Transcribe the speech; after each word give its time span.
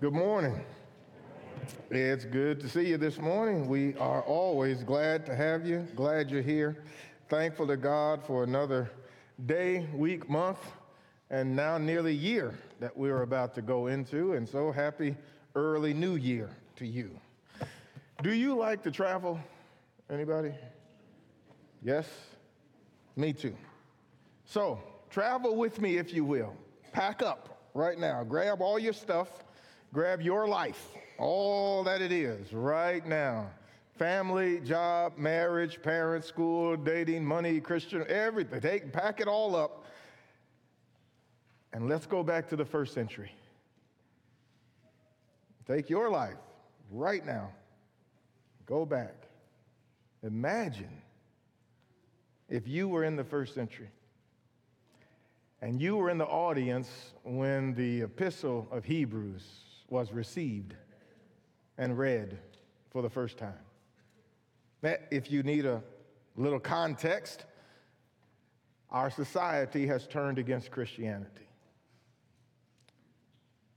Good 0.00 0.12
morning. 0.12 0.64
It's 1.90 2.24
good 2.24 2.60
to 2.60 2.68
see 2.68 2.86
you 2.86 2.98
this 2.98 3.18
morning. 3.18 3.66
We 3.66 3.96
are 3.96 4.22
always 4.22 4.84
glad 4.84 5.26
to 5.26 5.34
have 5.34 5.66
you, 5.66 5.88
glad 5.96 6.30
you're 6.30 6.40
here. 6.40 6.84
Thankful 7.28 7.66
to 7.66 7.76
God 7.76 8.22
for 8.24 8.44
another 8.44 8.92
day, 9.46 9.88
week, 9.92 10.30
month, 10.30 10.60
and 11.30 11.56
now 11.56 11.78
nearly 11.78 12.14
year 12.14 12.54
that 12.78 12.96
we're 12.96 13.22
about 13.22 13.56
to 13.56 13.62
go 13.62 13.88
into. 13.88 14.34
And 14.34 14.48
so 14.48 14.70
happy 14.70 15.16
early 15.56 15.92
new 15.92 16.14
year 16.14 16.48
to 16.76 16.86
you. 16.86 17.10
Do 18.22 18.32
you 18.32 18.54
like 18.54 18.84
to 18.84 18.92
travel? 18.92 19.40
Anybody? 20.08 20.52
Yes? 21.82 22.08
Me 23.16 23.32
too. 23.32 23.56
So, 24.44 24.80
travel 25.10 25.56
with 25.56 25.80
me 25.80 25.96
if 25.96 26.14
you 26.14 26.24
will. 26.24 26.54
Pack 26.92 27.20
up 27.20 27.68
right 27.74 27.98
now. 27.98 28.22
Grab 28.22 28.62
all 28.62 28.78
your 28.78 28.92
stuff 28.92 29.28
Grab 29.92 30.20
your 30.20 30.46
life, 30.46 30.88
all 31.18 31.82
that 31.84 32.02
it 32.02 32.12
is, 32.12 32.52
right 32.52 33.06
now 33.06 33.50
family, 33.98 34.60
job, 34.60 35.18
marriage, 35.18 35.82
parents, 35.82 36.26
school, 36.26 36.76
dating, 36.76 37.24
money, 37.24 37.60
Christian, 37.60 38.04
everything. 38.08 38.60
Take, 38.60 38.92
pack 38.92 39.20
it 39.20 39.26
all 39.26 39.56
up. 39.56 39.84
And 41.72 41.88
let's 41.88 42.06
go 42.06 42.22
back 42.22 42.48
to 42.48 42.56
the 42.56 42.64
first 42.64 42.94
century. 42.94 43.32
Take 45.66 45.90
your 45.90 46.10
life 46.10 46.38
right 46.90 47.26
now. 47.26 47.50
Go 48.64 48.86
back. 48.86 49.14
Imagine 50.22 51.02
if 52.48 52.66
you 52.66 52.88
were 52.88 53.04
in 53.04 53.16
the 53.16 53.24
first 53.24 53.54
century 53.54 53.90
and 55.60 55.82
you 55.82 55.96
were 55.96 56.08
in 56.08 56.18
the 56.18 56.26
audience 56.26 56.88
when 57.24 57.74
the 57.74 58.02
epistle 58.02 58.66
of 58.70 58.84
Hebrews 58.84 59.42
was 59.90 60.12
received 60.12 60.74
and 61.76 61.96
read 61.96 62.38
for 62.90 63.02
the 63.02 63.10
first 63.10 63.38
time. 63.38 63.54
If 64.82 65.30
you 65.30 65.42
need 65.42 65.66
a 65.66 65.82
little 66.36 66.60
context, 66.60 67.44
our 68.90 69.10
society 69.10 69.86
has 69.86 70.06
turned 70.06 70.38
against 70.38 70.70
Christianity. 70.70 71.48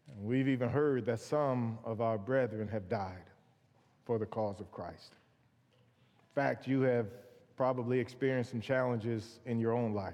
And 0.08 0.26
we've 0.26 0.48
even 0.48 0.70
heard 0.70 1.06
that 1.06 1.20
some 1.20 1.80
of 1.84 2.02
our 2.02 2.18
brethren 2.18 2.68
have 2.68 2.88
died 2.88 3.30
for 4.06 4.20
the 4.20 4.26
cause 4.26 4.60
of 4.60 4.72
Christ. 4.72 5.16
In 6.30 6.36
fact, 6.36 6.68
you 6.68 6.82
have 6.82 7.08
probably 7.56 8.00
experienced 8.00 8.52
some 8.52 8.62
challenges 8.62 9.40
in 9.46 9.60
your 9.60 9.74
own 9.74 9.94
life. 9.94 10.14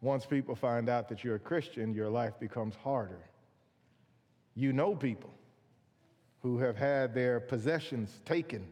Once 0.00 0.24
people 0.24 0.54
find 0.54 0.88
out 0.88 1.08
that 1.08 1.24
you're 1.24 1.36
a 1.36 1.40
Christian, 1.40 1.92
your 1.92 2.08
life 2.08 2.38
becomes 2.40 2.74
harder 2.74 3.29
you 4.54 4.72
know 4.72 4.94
people 4.94 5.32
who 6.42 6.58
have 6.58 6.76
had 6.76 7.14
their 7.14 7.40
possessions 7.40 8.20
taken. 8.24 8.66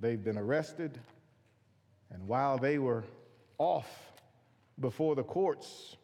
They've 0.00 0.22
been 0.22 0.38
arrested, 0.38 0.98
and 2.10 2.26
while 2.26 2.58
they 2.58 2.78
were 2.78 3.04
off 3.58 3.88
before 4.80 5.14
the 5.14 5.22
courts, 5.22 5.96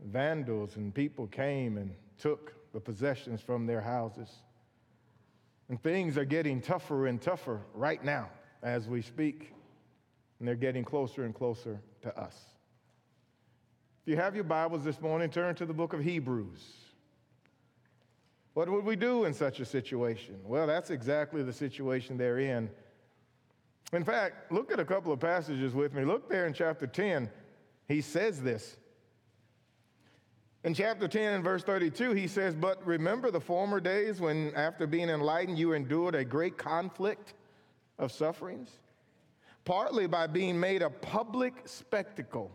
vandals 0.00 0.76
and 0.76 0.94
people 0.94 1.26
came 1.26 1.76
and 1.76 1.94
took 2.18 2.54
the 2.72 2.80
possessions 2.80 3.40
from 3.40 3.66
their 3.66 3.80
houses. 3.80 4.28
And 5.68 5.82
things 5.82 6.16
are 6.16 6.24
getting 6.24 6.60
tougher 6.60 7.08
and 7.08 7.20
tougher 7.20 7.60
right 7.74 8.02
now 8.02 8.30
as 8.62 8.88
we 8.88 9.02
speak, 9.02 9.52
and 10.38 10.46
they're 10.46 10.54
getting 10.54 10.84
closer 10.84 11.24
and 11.24 11.34
closer 11.34 11.80
to 12.02 12.16
us. 12.18 12.36
If 14.02 14.10
you 14.12 14.16
have 14.16 14.34
your 14.34 14.44
Bibles 14.44 14.84
this 14.84 15.00
morning, 15.00 15.28
turn 15.28 15.54
to 15.56 15.66
the 15.66 15.74
book 15.74 15.92
of 15.92 16.00
Hebrews. 16.00 16.62
What 18.58 18.68
would 18.70 18.84
we 18.84 18.96
do 18.96 19.24
in 19.24 19.34
such 19.34 19.60
a 19.60 19.64
situation? 19.64 20.34
Well, 20.44 20.66
that's 20.66 20.90
exactly 20.90 21.44
the 21.44 21.52
situation 21.52 22.18
they're 22.18 22.40
in. 22.40 22.68
In 23.92 24.02
fact, 24.02 24.50
look 24.50 24.72
at 24.72 24.80
a 24.80 24.84
couple 24.84 25.12
of 25.12 25.20
passages 25.20 25.74
with 25.74 25.94
me. 25.94 26.04
Look 26.04 26.28
there 26.28 26.44
in 26.44 26.52
chapter 26.52 26.88
10. 26.88 27.30
He 27.86 28.00
says 28.00 28.42
this. 28.42 28.76
In 30.64 30.74
chapter 30.74 31.06
10 31.06 31.34
and 31.34 31.44
verse 31.44 31.62
32, 31.62 32.14
he 32.14 32.26
says, 32.26 32.56
But 32.56 32.84
remember 32.84 33.30
the 33.30 33.40
former 33.40 33.78
days 33.78 34.20
when, 34.20 34.52
after 34.56 34.88
being 34.88 35.08
enlightened, 35.08 35.56
you 35.56 35.72
endured 35.72 36.16
a 36.16 36.24
great 36.24 36.58
conflict 36.58 37.34
of 37.96 38.10
sufferings, 38.10 38.70
partly 39.64 40.08
by 40.08 40.26
being 40.26 40.58
made 40.58 40.82
a 40.82 40.90
public 40.90 41.62
spectacle 41.64 42.50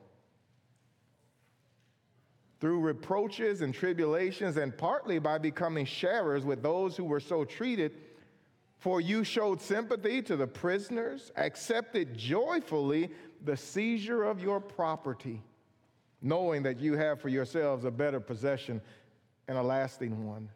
through 2.63 2.79
reproaches 2.79 3.59
and 3.59 3.74
tribulations, 3.74 4.56
and 4.56 4.78
partly 4.78 5.19
by 5.19 5.38
becoming 5.38 5.85
sharers 5.85 6.46
with 6.46 6.63
those 6.63 6.96
who 6.96 7.03
were 7.03 7.19
so 7.19 7.44
treated. 7.44 7.91
For 8.78 9.01
you 9.01 9.25
showed 9.25 9.59
sympathy 9.59 10.22
to 10.22 10.38
the 10.38 10.47
prisoners, 10.47 11.34
accepted 11.35 12.18
joyfully 12.18 13.12
the 13.44 13.57
seizure 13.57 14.23
of 14.23 14.41
your 14.41 14.62
property, 14.62 15.41
knowing 16.22 16.63
that 16.63 16.79
you 16.79 16.96
have 16.96 17.19
for 17.19 17.28
yourselves 17.28 17.84
a 17.84 17.91
better 17.91 18.22
possession 18.22 18.79
and 19.50 19.57
a 19.57 19.62
lasting 19.62 20.25
one. 20.25 20.47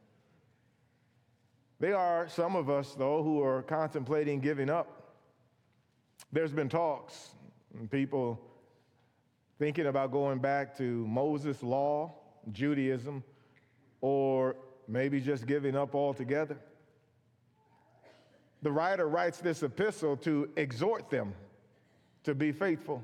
There 1.81 1.97
are 1.97 2.29
some 2.29 2.55
of 2.55 2.69
us, 2.69 2.95
though, 2.97 3.21
who 3.21 3.43
are 3.43 3.63
contemplating 3.63 4.39
giving 4.39 4.69
up. 4.69 5.11
There's 6.31 6.53
been 6.53 6.69
talks, 6.69 7.31
and 7.77 7.91
people 7.91 8.39
thinking 9.59 9.87
about 9.87 10.11
going 10.11 10.39
back 10.39 10.77
to 10.77 11.05
Moses' 11.07 11.63
law, 11.63 12.13
Judaism, 12.51 13.23
or 14.01 14.55
maybe 14.87 15.19
just 15.19 15.45
giving 15.45 15.75
up 15.75 15.95
altogether. 15.95 16.57
The 18.61 18.71
writer 18.71 19.07
writes 19.07 19.39
this 19.39 19.63
epistle 19.63 20.17
to 20.17 20.49
exhort 20.55 21.09
them 21.09 21.33
to 22.23 22.35
be 22.35 22.51
faithful. 22.51 23.03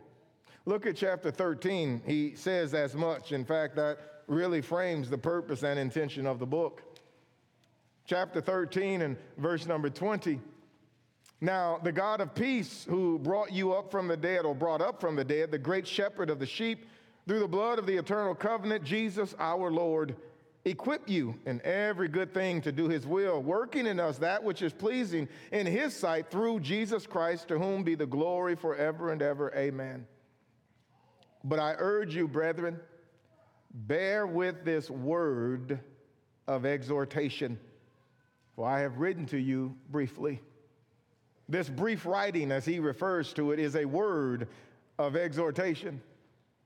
Look 0.65 0.85
at 0.85 0.95
chapter 0.95 1.31
13. 1.31 2.01
He 2.05 2.35
says 2.35 2.73
as 2.73 2.95
much. 2.95 3.31
In 3.31 3.45
fact, 3.45 3.75
that 3.75 3.97
really 4.27 4.61
frames 4.61 5.09
the 5.09 5.17
purpose 5.17 5.63
and 5.63 5.77
intention 5.77 6.25
of 6.25 6.39
the 6.39 6.45
book. 6.45 6.81
Chapter 8.05 8.41
13 8.41 9.01
and 9.01 9.17
verse 9.37 9.65
number 9.65 9.89
20. 9.89 10.39
Now, 11.43 11.77
the 11.83 11.91
God 11.91 12.21
of 12.21 12.33
peace, 12.33 12.85
who 12.89 13.19
brought 13.19 13.51
you 13.51 13.73
up 13.73 13.91
from 13.91 14.07
the 14.07 14.15
dead, 14.15 14.45
or 14.45 14.55
brought 14.55 14.79
up 14.79 15.01
from 15.01 15.17
the 15.17 15.25
dead, 15.25 15.51
the 15.51 15.57
great 15.57 15.85
shepherd 15.85 16.29
of 16.29 16.39
the 16.39 16.45
sheep, 16.45 16.85
through 17.27 17.39
the 17.41 17.49
blood 17.49 17.79
of 17.79 17.85
the 17.85 17.97
eternal 17.97 18.33
covenant, 18.33 18.85
Jesus 18.85 19.35
our 19.37 19.69
Lord, 19.69 20.15
equip 20.63 21.09
you 21.09 21.37
in 21.45 21.59
every 21.65 22.07
good 22.07 22.33
thing 22.33 22.61
to 22.61 22.71
do 22.71 22.87
his 22.87 23.05
will, 23.05 23.43
working 23.43 23.87
in 23.87 23.99
us 23.99 24.19
that 24.19 24.41
which 24.41 24.61
is 24.61 24.71
pleasing 24.71 25.27
in 25.51 25.67
his 25.67 25.93
sight 25.93 26.31
through 26.31 26.61
Jesus 26.61 27.05
Christ, 27.05 27.49
to 27.49 27.59
whom 27.59 27.83
be 27.83 27.95
the 27.95 28.05
glory 28.05 28.55
forever 28.55 29.11
and 29.11 29.21
ever. 29.21 29.53
Amen. 29.53 30.07
But 31.43 31.59
I 31.59 31.75
urge 31.77 32.15
you, 32.15 32.29
brethren, 32.29 32.79
bear 33.73 34.25
with 34.25 34.63
this 34.63 34.89
word 34.89 35.81
of 36.47 36.65
exhortation, 36.65 37.59
for 38.55 38.65
I 38.65 38.79
have 38.79 38.99
written 38.99 39.25
to 39.25 39.37
you 39.37 39.75
briefly. 39.91 40.39
This 41.49 41.69
brief 41.69 42.05
writing, 42.05 42.51
as 42.51 42.65
he 42.65 42.79
refers 42.79 43.33
to 43.33 43.51
it, 43.51 43.59
is 43.59 43.75
a 43.75 43.85
word 43.85 44.47
of 44.97 45.15
exhortation, 45.15 46.01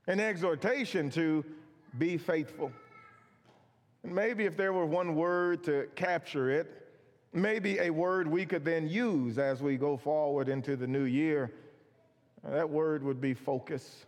an 0.08 0.20
exhortation 0.20 1.10
to 1.12 1.44
be 1.98 2.18
faithful. 2.18 2.72
And 4.04 4.14
maybe 4.14 4.46
if 4.46 4.56
there 4.56 4.74
were 4.74 4.86
one 4.86 5.16
word 5.16 5.64
to 5.66 5.88
capture 5.96 6.52
it, 6.52 6.88
maybe 7.34 7.80
a 7.80 7.90
word 7.90 8.28
we 8.28 8.46
could 8.46 8.64
then 8.64 8.88
use 8.88 9.38
as 9.38 9.62
we 9.62 9.78
go 9.78 9.98
forward 9.98 10.50
into 10.50 10.76
the 10.76 10.88
new 10.88 11.04
year, 11.04 11.52
that 12.44 12.70
word 12.70 13.04
would 13.04 13.20
be 13.20 13.34
focus. 13.34 14.06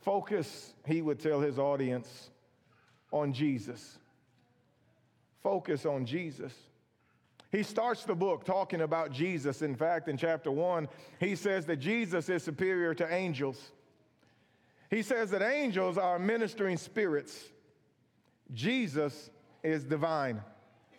Focus, 0.00 0.74
he 0.86 1.02
would 1.02 1.20
tell 1.20 1.40
his 1.40 1.58
audience, 1.58 2.30
on 3.12 3.32
Jesus. 3.32 3.98
Focus 5.42 5.86
on 5.86 6.04
Jesus. 6.04 6.52
He 7.54 7.62
starts 7.62 8.02
the 8.02 8.16
book 8.16 8.44
talking 8.44 8.80
about 8.80 9.12
Jesus. 9.12 9.62
In 9.62 9.76
fact, 9.76 10.08
in 10.08 10.16
chapter 10.16 10.50
one, 10.50 10.88
he 11.20 11.36
says 11.36 11.64
that 11.66 11.76
Jesus 11.76 12.28
is 12.28 12.42
superior 12.42 12.94
to 12.94 13.14
angels. 13.14 13.70
He 14.90 15.02
says 15.02 15.30
that 15.30 15.40
angels 15.40 15.96
are 15.96 16.18
ministering 16.18 16.76
spirits. 16.76 17.44
Jesus 18.52 19.30
is 19.62 19.84
divine, 19.84 20.42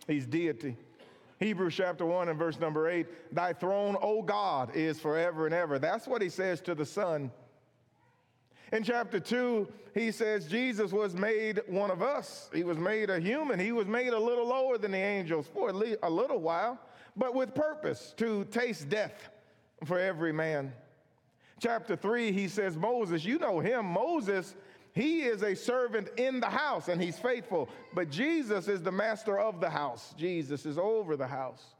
he's 0.07 0.25
deity. 0.25 0.77
Hebrews 1.41 1.75
chapter 1.75 2.05
1 2.05 2.29
and 2.29 2.39
verse 2.39 2.57
number 2.57 2.87
8 2.89 3.35
Thy 3.35 3.51
throne, 3.51 3.97
O 4.01 4.21
God, 4.21 4.73
is 4.73 4.97
forever 4.97 5.47
and 5.47 5.53
ever. 5.53 5.77
That's 5.77 6.07
what 6.07 6.21
he 6.21 6.29
says 6.29 6.61
to 6.61 6.73
the 6.73 6.85
Son. 6.85 7.31
In 8.71 8.83
chapter 8.83 9.19
2, 9.19 9.67
he 9.94 10.12
says 10.12 10.47
Jesus 10.47 10.91
was 10.91 11.13
made 11.13 11.62
one 11.67 11.91
of 11.91 12.01
us. 12.01 12.50
He 12.53 12.63
was 12.63 12.77
made 12.77 13.09
a 13.09 13.19
human. 13.19 13.59
He 13.59 13.71
was 13.71 13.88
made 13.88 14.13
a 14.13 14.19
little 14.19 14.47
lower 14.47 14.77
than 14.77 14.91
the 14.91 14.97
angels 14.97 15.47
for 15.53 15.69
a 15.69 16.09
little 16.09 16.39
while, 16.39 16.79
but 17.15 17.33
with 17.33 17.53
purpose 17.53 18.13
to 18.17 18.45
taste 18.45 18.89
death 18.89 19.29
for 19.85 20.00
every 20.00 20.33
man. 20.33 20.73
Chapter 21.59 21.95
3, 21.95 22.31
he 22.31 22.47
says, 22.47 22.75
Moses, 22.75 23.23
you 23.23 23.39
know 23.39 23.59
him. 23.59 23.85
Moses, 23.85 24.56
He 24.95 25.23
is 25.23 25.44
a 25.44 25.53
servant 25.56 26.07
in 26.15 26.39
the 26.39 26.50
house 26.50 26.88
and 26.88 27.01
he's 27.01 27.19
faithful, 27.19 27.67
but 27.94 28.09
Jesus 28.09 28.69
is 28.69 28.81
the 28.81 28.91
master 28.91 29.38
of 29.38 29.59
the 29.59 29.69
house. 29.69 30.15
Jesus 30.17 30.65
is 30.65 30.77
over 30.77 31.17
the 31.17 31.27
house. 31.27 31.75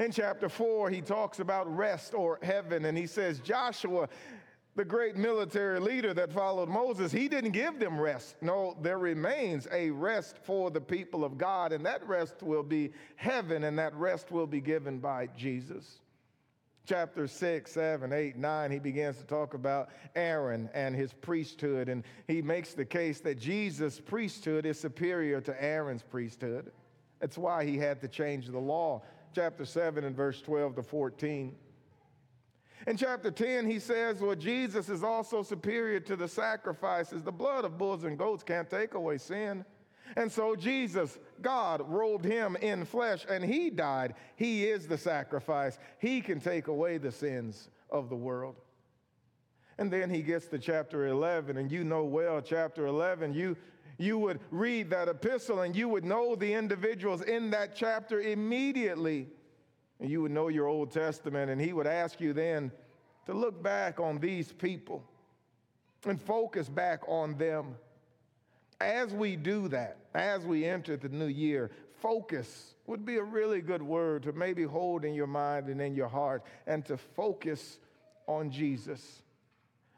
In 0.00 0.10
chapter 0.10 0.48
4, 0.48 0.88
he 0.88 1.02
talks 1.02 1.40
about 1.40 1.72
rest 1.76 2.14
or 2.14 2.40
heaven, 2.42 2.86
and 2.86 2.98
he 2.98 3.06
says, 3.06 3.38
Joshua, 3.38 4.08
the 4.76 4.84
great 4.84 5.16
military 5.16 5.78
leader 5.78 6.12
that 6.14 6.32
followed 6.32 6.68
Moses, 6.68 7.12
he 7.12 7.28
didn't 7.28 7.52
give 7.52 7.78
them 7.78 8.00
rest. 8.00 8.36
No, 8.40 8.76
there 8.82 8.98
remains 8.98 9.68
a 9.70 9.90
rest 9.90 10.36
for 10.42 10.70
the 10.70 10.80
people 10.80 11.24
of 11.24 11.38
God, 11.38 11.72
and 11.72 11.86
that 11.86 12.06
rest 12.08 12.42
will 12.42 12.64
be 12.64 12.92
heaven, 13.16 13.64
and 13.64 13.78
that 13.78 13.94
rest 13.94 14.32
will 14.32 14.48
be 14.48 14.60
given 14.60 14.98
by 14.98 15.28
Jesus. 15.36 16.00
Chapter 16.86 17.26
6, 17.26 17.70
7, 17.70 18.12
8, 18.12 18.36
9, 18.36 18.70
he 18.70 18.78
begins 18.78 19.16
to 19.16 19.24
talk 19.24 19.54
about 19.54 19.88
Aaron 20.16 20.68
and 20.74 20.94
his 20.94 21.12
priesthood, 21.14 21.88
and 21.88 22.02
he 22.26 22.42
makes 22.42 22.74
the 22.74 22.84
case 22.84 23.20
that 23.20 23.38
Jesus' 23.38 24.00
priesthood 24.00 24.66
is 24.66 24.78
superior 24.78 25.40
to 25.40 25.62
Aaron's 25.62 26.02
priesthood. 26.02 26.72
That's 27.20 27.38
why 27.38 27.64
he 27.64 27.78
had 27.78 28.00
to 28.02 28.08
change 28.08 28.48
the 28.48 28.58
law. 28.58 29.02
Chapter 29.34 29.64
7 29.64 30.04
and 30.04 30.14
verse 30.14 30.42
12 30.42 30.76
to 30.76 30.82
14. 30.82 31.56
In 32.86 32.96
chapter 32.96 33.30
10, 33.30 33.68
he 33.68 33.78
says, 33.78 34.20
Well, 34.20 34.34
Jesus 34.34 34.88
is 34.88 35.02
also 35.02 35.42
superior 35.42 36.00
to 36.00 36.16
the 36.16 36.28
sacrifices. 36.28 37.22
The 37.22 37.32
blood 37.32 37.64
of 37.64 37.78
bulls 37.78 38.04
and 38.04 38.18
goats 38.18 38.42
can't 38.42 38.68
take 38.68 38.94
away 38.94 39.18
sin. 39.18 39.64
And 40.16 40.30
so 40.30 40.54
Jesus, 40.54 41.18
God, 41.40 41.82
robed 41.88 42.24
him 42.24 42.56
in 42.56 42.84
flesh 42.84 43.24
and 43.28 43.44
he 43.44 43.70
died. 43.70 44.14
He 44.36 44.64
is 44.64 44.86
the 44.86 44.98
sacrifice. 44.98 45.78
He 45.98 46.20
can 46.20 46.40
take 46.40 46.68
away 46.68 46.98
the 46.98 47.10
sins 47.10 47.70
of 47.90 48.08
the 48.10 48.16
world. 48.16 48.56
And 49.78 49.90
then 49.90 50.10
he 50.10 50.22
gets 50.22 50.46
to 50.48 50.58
chapter 50.58 51.08
11, 51.08 51.56
and 51.56 51.70
you 51.70 51.82
know 51.82 52.04
well, 52.04 52.40
chapter 52.40 52.86
11, 52.86 53.34
you, 53.34 53.56
you 53.98 54.18
would 54.18 54.38
read 54.52 54.88
that 54.90 55.08
epistle 55.08 55.62
and 55.62 55.74
you 55.74 55.88
would 55.88 56.04
know 56.04 56.36
the 56.36 56.52
individuals 56.52 57.22
in 57.22 57.50
that 57.50 57.74
chapter 57.74 58.20
immediately 58.20 59.28
and 60.04 60.12
you 60.12 60.20
would 60.20 60.32
know 60.32 60.48
your 60.48 60.66
Old 60.66 60.92
Testament, 60.92 61.50
and 61.50 61.58
he 61.58 61.72
would 61.72 61.86
ask 61.86 62.20
you 62.20 62.34
then 62.34 62.70
to 63.24 63.32
look 63.32 63.62
back 63.62 63.98
on 63.98 64.18
these 64.18 64.52
people 64.52 65.02
and 66.04 66.20
focus 66.20 66.68
back 66.68 67.00
on 67.08 67.38
them. 67.38 67.76
As 68.82 69.14
we 69.14 69.34
do 69.34 69.66
that, 69.68 69.96
as 70.14 70.44
we 70.44 70.66
enter 70.66 70.98
the 70.98 71.08
new 71.08 71.24
year, 71.24 71.70
focus 72.02 72.74
would 72.86 73.06
be 73.06 73.16
a 73.16 73.22
really 73.22 73.62
good 73.62 73.82
word 73.82 74.24
to 74.24 74.34
maybe 74.34 74.64
hold 74.64 75.06
in 75.06 75.14
your 75.14 75.26
mind 75.26 75.68
and 75.68 75.80
in 75.80 75.94
your 75.94 76.08
heart 76.08 76.44
and 76.66 76.84
to 76.84 76.98
focus 76.98 77.78
on 78.26 78.50
Jesus. 78.50 79.22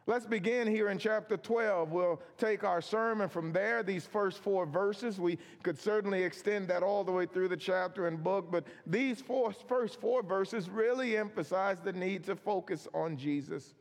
Let's 0.08 0.24
begin 0.24 0.68
here 0.68 0.90
in 0.90 0.98
chapter 0.98 1.36
12. 1.36 1.90
We'll 1.90 2.22
take 2.38 2.62
our 2.62 2.80
sermon 2.80 3.28
from 3.28 3.52
there, 3.52 3.82
these 3.82 4.06
first 4.06 4.38
four 4.38 4.64
verses. 4.64 5.18
We 5.18 5.36
could 5.64 5.80
certainly 5.80 6.22
extend 6.22 6.68
that 6.68 6.84
all 6.84 7.02
the 7.02 7.10
way 7.10 7.26
through 7.26 7.48
the 7.48 7.56
chapter 7.56 8.06
and 8.06 8.22
book, 8.22 8.46
but 8.48 8.64
these 8.86 9.20
four, 9.20 9.52
first 9.66 10.00
four 10.00 10.22
verses 10.22 10.70
really 10.70 11.16
emphasize 11.16 11.78
the 11.80 11.92
need 11.92 12.22
to 12.26 12.36
focus 12.36 12.86
on 12.94 13.16
Jesus. 13.16 13.74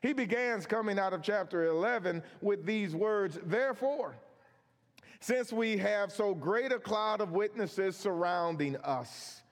He 0.00 0.12
begins 0.12 0.64
coming 0.64 0.96
out 0.96 1.12
of 1.12 1.22
chapter 1.22 1.64
11 1.64 2.22
with 2.40 2.64
these 2.64 2.94
words 2.94 3.40
Therefore, 3.44 4.14
since 5.18 5.52
we 5.52 5.76
have 5.78 6.12
so 6.12 6.36
great 6.36 6.70
a 6.70 6.78
cloud 6.78 7.20
of 7.20 7.32
witnesses 7.32 7.96
surrounding 7.96 8.76
us, 8.76 9.42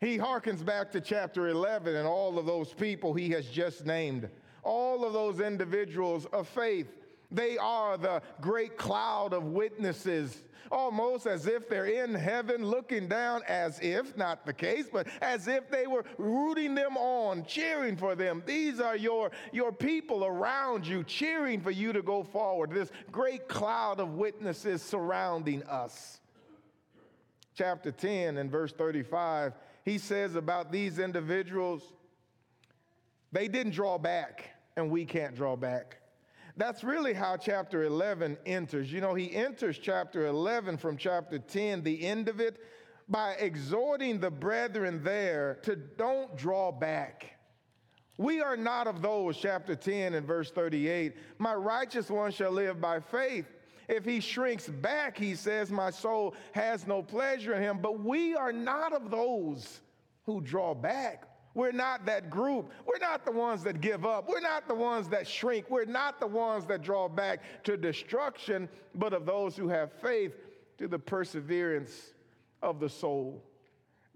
he 0.00 0.16
harkens 0.16 0.64
back 0.64 0.92
to 0.92 1.00
chapter 1.00 1.48
11 1.48 1.96
and 1.96 2.06
all 2.06 2.38
of 2.38 2.46
those 2.46 2.72
people 2.72 3.14
he 3.14 3.30
has 3.30 3.48
just 3.48 3.84
named 3.84 4.28
all 4.64 5.04
of 5.04 5.12
those 5.12 5.40
individuals 5.40 6.26
of 6.26 6.48
faith. 6.48 6.88
They 7.30 7.58
are 7.58 7.96
the 7.96 8.22
great 8.40 8.76
cloud 8.76 9.32
of 9.32 9.44
witnesses, 9.44 10.42
almost 10.70 11.26
as 11.26 11.46
if 11.46 11.68
they're 11.68 11.86
in 11.86 12.14
heaven 12.14 12.64
looking 12.64 13.08
down, 13.08 13.42
as 13.48 13.80
if, 13.80 14.16
not 14.16 14.46
the 14.46 14.52
case, 14.52 14.86
but 14.92 15.06
as 15.20 15.48
if 15.48 15.68
they 15.68 15.86
were 15.86 16.04
rooting 16.16 16.74
them 16.74 16.96
on, 16.96 17.44
cheering 17.44 17.96
for 17.96 18.14
them. 18.14 18.42
These 18.46 18.80
are 18.80 18.96
your, 18.96 19.30
your 19.52 19.72
people 19.72 20.24
around 20.24 20.86
you, 20.86 21.02
cheering 21.04 21.60
for 21.60 21.70
you 21.70 21.92
to 21.92 22.02
go 22.02 22.22
forward. 22.22 22.70
This 22.70 22.90
great 23.10 23.48
cloud 23.48 24.00
of 24.00 24.14
witnesses 24.14 24.80
surrounding 24.82 25.62
us. 25.64 26.20
Chapter 27.56 27.92
10 27.92 28.38
and 28.38 28.50
verse 28.50 28.72
35, 28.72 29.54
he 29.84 29.98
says 29.98 30.34
about 30.34 30.72
these 30.72 30.98
individuals, 30.98 31.82
they 33.30 33.48
didn't 33.48 33.72
draw 33.72 33.98
back 33.98 34.53
and 34.76 34.90
we 34.90 35.04
can't 35.04 35.34
draw 35.34 35.56
back. 35.56 35.98
That's 36.56 36.84
really 36.84 37.14
how 37.14 37.36
chapter 37.36 37.82
11 37.82 38.38
enters. 38.46 38.92
You 38.92 39.00
know, 39.00 39.14
he 39.14 39.34
enters 39.34 39.78
chapter 39.78 40.26
11 40.26 40.76
from 40.78 40.96
chapter 40.96 41.38
10, 41.38 41.82
the 41.82 42.04
end 42.06 42.28
of 42.28 42.40
it, 42.40 42.58
by 43.08 43.32
exhorting 43.32 44.20
the 44.20 44.30
brethren 44.30 45.02
there 45.02 45.58
to 45.62 45.74
don't 45.74 46.36
draw 46.36 46.70
back. 46.70 47.32
We 48.16 48.40
are 48.40 48.56
not 48.56 48.86
of 48.86 49.02
those, 49.02 49.36
chapter 49.36 49.74
10 49.74 50.14
and 50.14 50.26
verse 50.26 50.52
38. 50.52 51.16
My 51.38 51.54
righteous 51.54 52.08
one 52.08 52.30
shall 52.30 52.52
live 52.52 52.80
by 52.80 53.00
faith. 53.00 53.46
If 53.88 54.04
he 54.04 54.20
shrinks 54.20 54.68
back, 54.68 55.18
he 55.18 55.34
says, 55.34 55.70
My 55.70 55.90
soul 55.90 56.34
has 56.52 56.86
no 56.86 57.02
pleasure 57.02 57.54
in 57.54 57.62
him. 57.62 57.78
But 57.82 58.00
we 58.00 58.34
are 58.34 58.52
not 58.52 58.92
of 58.92 59.10
those 59.10 59.80
who 60.24 60.40
draw 60.40 60.74
back. 60.74 61.24
We're 61.54 61.72
not 61.72 62.04
that 62.06 62.30
group. 62.30 62.70
We're 62.84 62.98
not 62.98 63.24
the 63.24 63.32
ones 63.32 63.62
that 63.64 63.80
give 63.80 64.04
up. 64.04 64.28
We're 64.28 64.40
not 64.40 64.66
the 64.66 64.74
ones 64.74 65.08
that 65.10 65.26
shrink. 65.26 65.70
We're 65.70 65.84
not 65.84 66.18
the 66.18 66.26
ones 66.26 66.66
that 66.66 66.82
draw 66.82 67.08
back 67.08 67.40
to 67.64 67.76
destruction, 67.76 68.68
but 68.94 69.12
of 69.12 69.24
those 69.24 69.56
who 69.56 69.68
have 69.68 69.92
faith 69.92 70.34
to 70.78 70.88
the 70.88 70.98
perseverance 70.98 72.12
of 72.60 72.80
the 72.80 72.88
soul. 72.88 73.42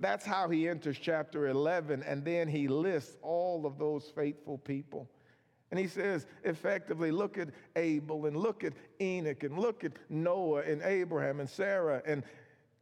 That's 0.00 0.24
how 0.24 0.48
he 0.48 0.68
enters 0.68 0.98
chapter 0.98 1.48
11, 1.48 2.02
and 2.02 2.24
then 2.24 2.48
he 2.48 2.68
lists 2.68 3.16
all 3.22 3.66
of 3.66 3.78
those 3.78 4.12
faithful 4.14 4.58
people. 4.58 5.08
And 5.70 5.78
he 5.78 5.86
says, 5.86 6.26
effectively, 6.44 7.10
look 7.10 7.36
at 7.36 7.48
Abel 7.76 8.26
and 8.26 8.36
look 8.36 8.64
at 8.64 8.72
Enoch 9.00 9.42
and 9.42 9.58
look 9.58 9.84
at 9.84 9.92
Noah 10.08 10.62
and 10.62 10.80
Abraham 10.82 11.40
and 11.40 11.50
Sarah 11.50 12.00
and 12.06 12.22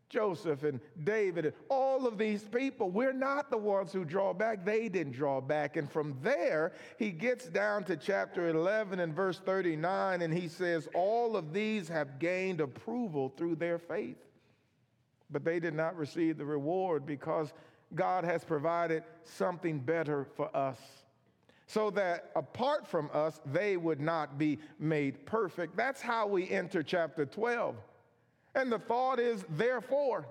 Joseph 0.09 0.63
and 0.63 0.81
David 1.05 1.47
and 1.47 1.55
all 1.69 2.07
of 2.07 2.17
these 2.17 2.45
people, 2.45 2.91
we're 2.91 3.13
not 3.13 3.51
the 3.51 3.59
ones 3.59 3.93
who 3.93 4.05
draw 4.05 4.33
back. 4.33 4.65
They 4.65 4.89
didn't 4.89 5.15
draw 5.15 5.41
back. 5.41 5.77
And 5.77 5.91
from 5.91 6.17
there, 6.23 6.73
he 6.99 7.11
gets 7.11 7.47
down 7.47 7.85
to 7.85 7.97
chapter 7.97 8.49
11 8.49 9.01
and 9.01 9.15
verse 9.15 9.39
39, 9.39 10.23
and 10.23 10.33
he 10.33 10.49
says, 10.49 10.89
All 10.95 11.37
of 11.37 11.53
these 11.53 11.89
have 11.89 12.19
gained 12.19 12.61
approval 12.61 13.33
through 13.37 13.57
their 13.57 13.79
faith. 13.79 14.19
But 15.31 15.45
they 15.45 15.59
did 15.59 15.75
not 15.75 15.97
receive 15.97 16.39
the 16.39 16.45
reward 16.45 17.05
because 17.05 17.53
God 17.95 18.25
has 18.25 18.45
provided 18.45 19.03
something 19.25 19.81
better 19.81 20.27
for 20.37 20.55
us. 20.57 20.79
So 21.67 21.91
that 21.91 22.31
apart 22.37 22.87
from 22.87 23.11
us, 23.13 23.41
they 23.45 23.77
would 23.77 24.01
not 24.01 24.39
be 24.39 24.59
made 24.79 25.27
perfect. 25.27 25.77
That's 25.77 26.01
how 26.01 26.29
we 26.29 26.49
enter 26.49 26.83
chapter 26.85 27.27
12. 27.27 27.75
And 28.57 28.73
the 28.73 28.79
thought 28.79 29.21
is, 29.21 29.45
therefore, 29.51 30.27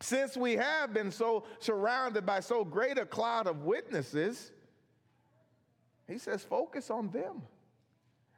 since 0.00 0.36
we 0.36 0.54
have 0.54 0.92
been 0.92 1.12
so 1.12 1.44
surrounded 1.58 2.24
by 2.24 2.40
so 2.40 2.64
great 2.64 2.98
a 2.98 3.04
cloud 3.04 3.46
of 3.46 3.62
witnesses, 3.62 4.50
he 6.08 6.18
says, 6.18 6.42
focus 6.42 6.90
on 6.90 7.10
them. 7.10 7.42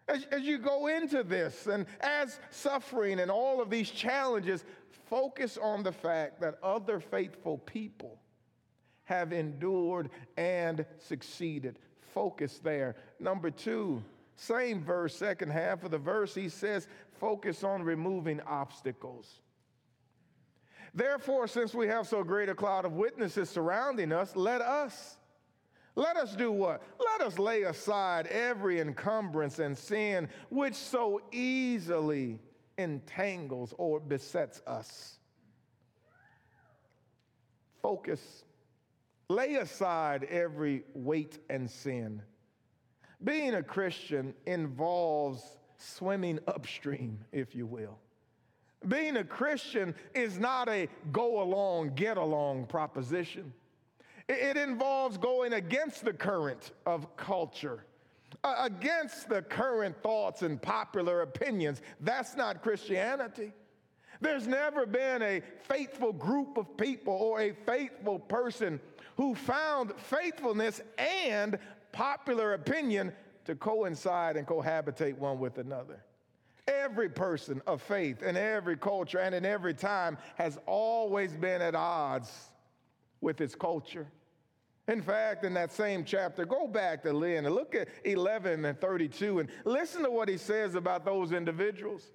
As, 0.08 0.26
as, 0.32 0.42
you 0.42 0.58
go 0.58 0.88
into 0.88 1.22
this 1.22 1.66
and 1.66 1.86
as 2.00 2.40
suffering 2.50 3.20
and 3.20 3.30
all 3.30 3.60
of 3.60 3.70
these 3.70 3.90
challenges, 3.90 4.64
focus 5.08 5.58
on 5.60 5.82
the 5.82 5.92
fact 5.92 6.40
that 6.40 6.58
other 6.62 6.98
faithful 6.98 7.58
people 7.58 8.18
have 9.04 9.32
endured 9.32 10.10
and 10.36 10.84
succeeded. 10.98 11.78
Focus 12.14 12.58
there. 12.58 12.96
Number 13.20 13.50
two, 13.50 14.02
same 14.36 14.82
verse, 14.82 15.16
second 15.16 15.50
half 15.50 15.82
of 15.82 15.90
the 15.90 15.98
verse, 15.98 16.34
he 16.34 16.48
says, 16.48 16.86
focus 17.18 17.64
on 17.64 17.82
removing 17.82 18.40
obstacles. 18.42 19.40
Therefore, 20.94 21.46
since 21.46 21.74
we 21.74 21.86
have 21.88 22.06
so 22.06 22.24
great 22.24 22.48
a 22.48 22.54
cloud 22.54 22.84
of 22.84 22.92
witnesses 22.92 23.50
surrounding 23.50 24.12
us, 24.12 24.34
let 24.34 24.60
us, 24.60 25.16
let 25.94 26.16
us 26.16 26.34
do 26.34 26.50
what? 26.50 26.82
Let 26.98 27.26
us 27.26 27.38
lay 27.38 27.62
aside 27.62 28.26
every 28.28 28.80
encumbrance 28.80 29.58
and 29.58 29.76
sin 29.76 30.28
which 30.48 30.74
so 30.74 31.20
easily 31.30 32.38
entangles 32.78 33.74
or 33.76 34.00
besets 34.00 34.62
us. 34.66 35.18
Focus. 37.82 38.44
Lay 39.28 39.56
aside 39.56 40.24
every 40.24 40.84
weight 40.94 41.38
and 41.50 41.70
sin. 41.70 42.22
Being 43.22 43.54
a 43.54 43.62
Christian 43.62 44.32
involves 44.46 45.57
swimming 45.78 46.38
upstream, 46.46 47.18
if 47.32 47.54
you 47.54 47.66
will. 47.66 47.98
Being 48.86 49.16
a 49.16 49.24
Christian 49.24 49.94
is 50.14 50.38
not 50.38 50.68
a 50.68 50.88
go 51.10 51.42
along, 51.42 51.94
get 51.94 52.16
along 52.16 52.66
proposition. 52.66 53.52
It 54.28 54.56
involves 54.56 55.16
going 55.16 55.54
against 55.54 56.04
the 56.04 56.12
current 56.12 56.72
of 56.84 57.16
culture. 57.16 57.84
against 58.44 59.28
the 59.30 59.40
current 59.40 60.00
thoughts 60.02 60.42
and 60.42 60.60
popular 60.60 61.22
opinions. 61.22 61.80
That's 62.00 62.36
not 62.36 62.62
Christianity. 62.62 63.52
There's 64.20 64.46
never 64.46 64.84
been 64.84 65.22
a 65.22 65.42
faithful 65.62 66.12
group 66.12 66.58
of 66.58 66.76
people 66.76 67.14
or 67.14 67.40
a 67.40 67.52
faithful 67.52 68.18
person 68.18 68.80
who 69.16 69.34
found 69.34 69.92
faithfulness 69.96 70.80
and 70.98 71.58
popular 71.92 72.54
opinion 72.54 73.12
to 73.48 73.54
coincide 73.54 74.36
and 74.36 74.46
cohabitate 74.46 75.16
one 75.16 75.38
with 75.38 75.56
another. 75.56 76.04
Every 76.66 77.08
person 77.08 77.62
of 77.66 77.80
faith 77.80 78.22
in 78.22 78.36
every 78.36 78.76
culture 78.76 79.18
and 79.20 79.34
in 79.34 79.46
every 79.46 79.72
time 79.72 80.18
has 80.34 80.58
always 80.66 81.32
been 81.32 81.62
at 81.62 81.74
odds 81.74 82.30
with 83.22 83.40
its 83.40 83.54
culture. 83.54 84.06
In 84.86 85.00
fact, 85.00 85.44
in 85.46 85.54
that 85.54 85.72
same 85.72 86.04
chapter, 86.04 86.44
go 86.44 86.66
back 86.66 87.02
to 87.04 87.12
Lynn 87.14 87.46
and 87.46 87.54
look 87.54 87.74
at 87.74 87.88
11 88.04 88.66
and 88.66 88.78
32 88.78 89.38
and 89.38 89.48
listen 89.64 90.02
to 90.02 90.10
what 90.10 90.28
he 90.28 90.36
says 90.36 90.74
about 90.74 91.06
those 91.06 91.32
individuals. 91.32 92.06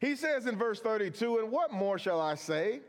He 0.00 0.16
says 0.16 0.46
in 0.46 0.56
verse 0.56 0.80
32, 0.80 1.40
And 1.40 1.52
what 1.52 1.74
more 1.74 1.98
shall 1.98 2.22
I 2.22 2.36
say? 2.36 2.80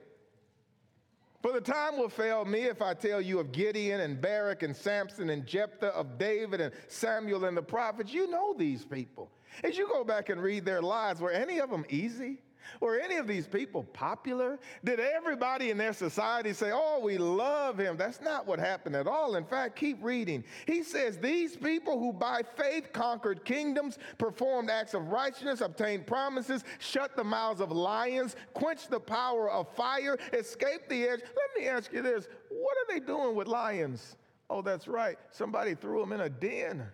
For 1.47 1.53
the 1.53 1.61
time 1.61 1.97
will 1.97 2.09
fail 2.09 2.43
me 2.43 2.63
if 2.63 2.81
I 2.81 2.93
tell 2.93 3.21
you 3.21 3.39
of 3.39 3.53
Gideon 3.53 4.01
and 4.01 4.19
Barak 4.19 4.63
and 4.63 4.75
Samson 4.75 5.29
and 5.29 5.45
Jephthah, 5.45 5.95
of 5.95 6.17
David 6.17 6.59
and 6.59 6.73
Samuel 6.89 7.45
and 7.45 7.55
the 7.55 7.61
prophets. 7.61 8.11
You 8.11 8.29
know 8.29 8.53
these 8.53 8.83
people. 8.83 9.31
As 9.63 9.77
you 9.77 9.87
go 9.87 10.03
back 10.03 10.27
and 10.27 10.43
read 10.43 10.65
their 10.65 10.81
lives, 10.81 11.21
were 11.21 11.31
any 11.31 11.59
of 11.59 11.69
them 11.69 11.85
easy? 11.87 12.39
Were 12.79 12.99
any 12.99 13.15
of 13.15 13.27
these 13.27 13.47
people 13.47 13.83
popular? 13.83 14.59
Did 14.83 14.99
everybody 14.99 15.69
in 15.69 15.77
their 15.77 15.93
society 15.93 16.53
say, 16.53 16.71
Oh, 16.73 16.99
we 17.01 17.17
love 17.17 17.77
him? 17.77 17.97
That's 17.97 18.21
not 18.21 18.45
what 18.45 18.59
happened 18.59 18.95
at 18.95 19.07
all. 19.07 19.35
In 19.35 19.45
fact, 19.45 19.75
keep 19.75 20.03
reading. 20.03 20.43
He 20.65 20.83
says, 20.83 21.17
These 21.17 21.57
people 21.57 21.99
who 21.99 22.13
by 22.13 22.41
faith 22.55 22.91
conquered 22.93 23.45
kingdoms, 23.45 23.97
performed 24.17 24.69
acts 24.69 24.93
of 24.93 25.09
righteousness, 25.09 25.61
obtained 25.61 26.07
promises, 26.07 26.63
shut 26.79 27.15
the 27.15 27.23
mouths 27.23 27.61
of 27.61 27.71
lions, 27.71 28.35
quenched 28.53 28.89
the 28.89 28.99
power 28.99 29.49
of 29.49 29.67
fire, 29.75 30.17
escaped 30.33 30.89
the 30.89 31.03
edge. 31.03 31.21
Let 31.21 31.61
me 31.61 31.67
ask 31.67 31.91
you 31.93 32.01
this 32.01 32.27
what 32.49 32.75
are 32.77 32.93
they 32.93 32.99
doing 32.99 33.35
with 33.35 33.47
lions? 33.47 34.15
Oh, 34.49 34.61
that's 34.61 34.87
right. 34.87 35.17
Somebody 35.31 35.75
threw 35.75 35.99
them 35.99 36.13
in 36.13 36.21
a 36.21 36.29
den. 36.29 36.87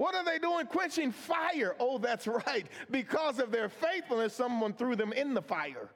What 0.00 0.14
are 0.14 0.24
they 0.24 0.38
doing? 0.38 0.64
Quenching 0.64 1.12
fire. 1.12 1.76
Oh, 1.78 1.98
that's 1.98 2.26
right. 2.46 2.66
Because 2.90 3.38
of 3.38 3.52
their 3.52 3.68
faithfulness, 3.68 4.32
someone 4.32 4.72
threw 4.72 4.96
them 4.96 5.12
in 5.12 5.34
the 5.34 5.42
fire. 5.42 5.90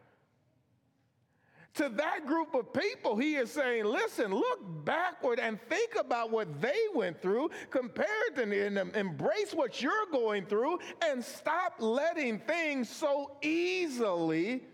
To 1.77 1.89
that 1.89 2.27
group 2.27 2.55
of 2.55 2.71
people, 2.75 3.17
he 3.17 3.37
is 3.37 3.51
saying, 3.51 3.87
listen, 3.87 4.31
look 4.31 4.85
backward 4.85 5.41
and 5.41 5.59
think 5.71 5.97
about 5.99 6.31
what 6.31 6.61
they 6.61 6.83
went 6.95 7.23
through, 7.23 7.49
compare 7.71 8.07
it 8.31 8.39
and 8.39 8.95
embrace 8.95 9.55
what 9.55 9.81
you're 9.81 10.07
going 10.13 10.45
through, 10.45 10.81
and 11.03 11.25
stop 11.25 11.77
letting 11.79 12.41
things 12.41 12.91
so 12.91 13.39
easily 13.41 14.65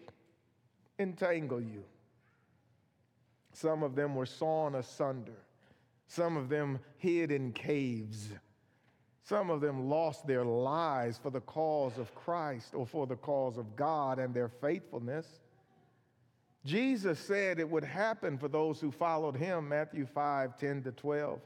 entangle 0.99 1.61
you. 1.61 1.85
Some 3.53 3.85
of 3.85 3.95
them 3.95 4.17
were 4.17 4.27
sawn 4.27 4.75
asunder, 4.75 5.39
some 6.09 6.37
of 6.37 6.49
them 6.49 6.81
hid 6.97 7.31
in 7.31 7.53
caves. 7.53 8.31
Some 9.31 9.49
of 9.49 9.61
them 9.61 9.89
lost 9.89 10.27
their 10.27 10.45
lives 10.45 11.17
for 11.17 11.31
the 11.31 11.43
cause 11.43 11.99
of 11.99 12.13
Christ 12.17 12.75
or 12.75 12.85
for 12.85 13.07
the 13.07 13.15
cause 13.15 13.59
of 13.59 13.77
God 13.77 14.19
and 14.19 14.35
their 14.35 14.49
faithfulness. 14.49 15.39
Jesus 16.65 17.17
said 17.21 17.61
it 17.61 17.71
would 17.71 17.85
happen 17.85 18.39
for 18.39 18.49
those 18.49 18.81
who 18.81 18.91
followed 18.91 19.37
him, 19.37 19.69
Matthew 19.69 20.05
5 20.05 20.59
10 20.59 20.83
to 20.83 20.91
12. 20.91 21.39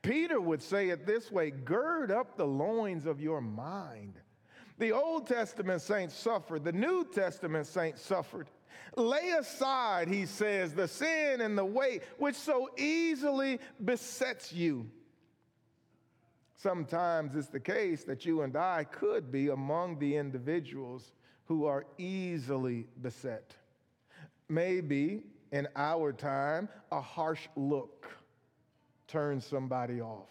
Peter 0.00 0.40
would 0.40 0.62
say 0.62 0.88
it 0.88 1.04
this 1.04 1.30
way 1.30 1.50
gird 1.50 2.10
up 2.10 2.38
the 2.38 2.46
loins 2.46 3.04
of 3.04 3.20
your 3.20 3.42
mind. 3.42 4.14
The 4.78 4.92
Old 4.92 5.26
Testament 5.26 5.82
saints 5.82 6.16
suffered, 6.16 6.64
the 6.64 6.72
New 6.72 7.04
Testament 7.04 7.66
saints 7.66 8.00
suffered. 8.00 8.48
Lay 8.96 9.32
aside, 9.38 10.08
he 10.08 10.24
says, 10.24 10.72
the 10.72 10.88
sin 10.88 11.42
and 11.42 11.58
the 11.58 11.66
weight 11.66 12.02
which 12.16 12.36
so 12.36 12.70
easily 12.78 13.60
besets 13.84 14.54
you 14.54 14.90
Sometimes 16.56 17.36
it's 17.36 17.48
the 17.48 17.60
case 17.60 18.04
that 18.04 18.24
you 18.24 18.42
and 18.42 18.56
I 18.56 18.84
could 18.84 19.30
be 19.30 19.48
among 19.48 19.98
the 19.98 20.16
individuals 20.16 21.12
who 21.44 21.66
are 21.66 21.86
easily 21.98 22.86
beset. 23.02 23.54
Maybe 24.48 25.22
in 25.52 25.68
our 25.76 26.12
time, 26.12 26.68
a 26.90 27.00
harsh 27.00 27.46
look 27.56 28.08
turns 29.06 29.44
somebody 29.44 30.00
off. 30.00 30.30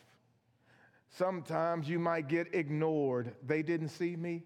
Sometimes 1.09 1.87
you 1.87 1.99
might 1.99 2.27
get 2.27 2.53
ignored. 2.53 3.35
They 3.45 3.61
didn't 3.61 3.89
see 3.89 4.15
me. 4.15 4.43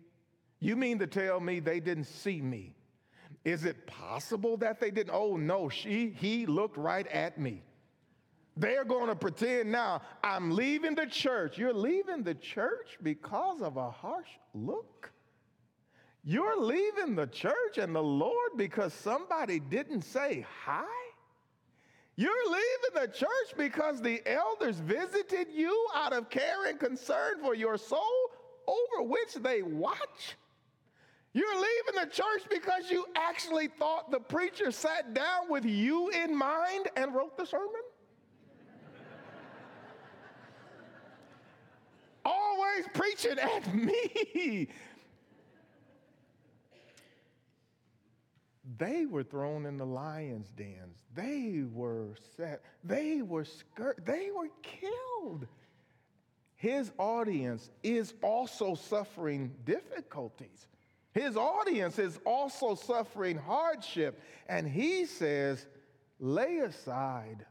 You 0.59 0.75
mean 0.75 0.99
to 0.99 1.07
tell 1.07 1.39
me 1.39 1.59
they 1.59 1.79
didn't 1.79 2.03
see 2.03 2.41
me? 2.41 2.75
Is 3.45 3.63
it 3.63 3.87
possible 3.87 4.57
that 4.57 4.81
they 4.81 4.91
didn't? 4.91 5.13
Oh 5.13 5.37
no, 5.37 5.69
she 5.69 6.09
he 6.09 6.45
looked 6.45 6.77
right 6.77 7.07
at 7.07 7.39
me. 7.39 7.63
They're 8.59 8.83
going 8.83 9.07
to 9.07 9.15
pretend 9.15 9.71
now, 9.71 10.01
I'm 10.21 10.51
leaving 10.51 10.93
the 10.93 11.05
church. 11.05 11.57
You're 11.57 11.73
leaving 11.73 12.23
the 12.23 12.35
church 12.35 12.97
because 13.01 13.61
of 13.61 13.77
a 13.77 13.89
harsh 13.89 14.27
look? 14.53 15.11
You're 16.25 16.59
leaving 16.59 17.15
the 17.15 17.27
church 17.27 17.77
and 17.77 17.95
the 17.95 18.03
Lord 18.03 18.51
because 18.57 18.93
somebody 18.93 19.61
didn't 19.61 20.01
say 20.01 20.45
hi? 20.65 20.83
You're 22.17 22.45
leaving 22.47 23.01
the 23.01 23.07
church 23.07 23.55
because 23.57 24.01
the 24.01 24.21
elders 24.29 24.75
visited 24.79 25.47
you 25.53 25.87
out 25.95 26.11
of 26.11 26.29
care 26.29 26.65
and 26.67 26.77
concern 26.77 27.35
for 27.41 27.55
your 27.55 27.77
soul 27.77 28.01
over 28.67 29.07
which 29.07 29.35
they 29.35 29.61
watch? 29.61 30.35
You're 31.31 31.55
leaving 31.55 32.01
the 32.01 32.07
church 32.11 32.43
because 32.49 32.91
you 32.91 33.05
actually 33.15 33.69
thought 33.69 34.11
the 34.11 34.19
preacher 34.19 34.69
sat 34.71 35.13
down 35.13 35.49
with 35.49 35.63
you 35.63 36.09
in 36.09 36.35
mind 36.35 36.89
and 36.97 37.15
wrote 37.15 37.37
the 37.37 37.45
sermon? 37.45 37.81
Preaching 42.93 43.37
at 43.39 43.73
me. 43.73 44.67
They 48.77 49.05
were 49.05 49.23
thrown 49.23 49.65
in 49.65 49.77
the 49.77 49.85
lion's 49.85 50.49
dens. 50.49 51.03
They 51.15 51.63
were 51.71 52.15
set. 52.37 52.61
They 52.83 53.21
were 53.21 53.45
skirt. 53.45 54.05
They 54.05 54.29
were 54.31 54.49
killed. 54.61 55.47
His 56.55 56.91
audience 56.97 57.71
is 57.83 58.13
also 58.21 58.75
suffering 58.75 59.53
difficulties. 59.65 60.67
His 61.11 61.35
audience 61.35 61.97
is 61.97 62.19
also 62.25 62.75
suffering 62.75 63.37
hardship. 63.37 64.21
And 64.47 64.67
he 64.67 65.05
says, 65.05 65.65
lay 66.19 66.59
aside 66.59 67.45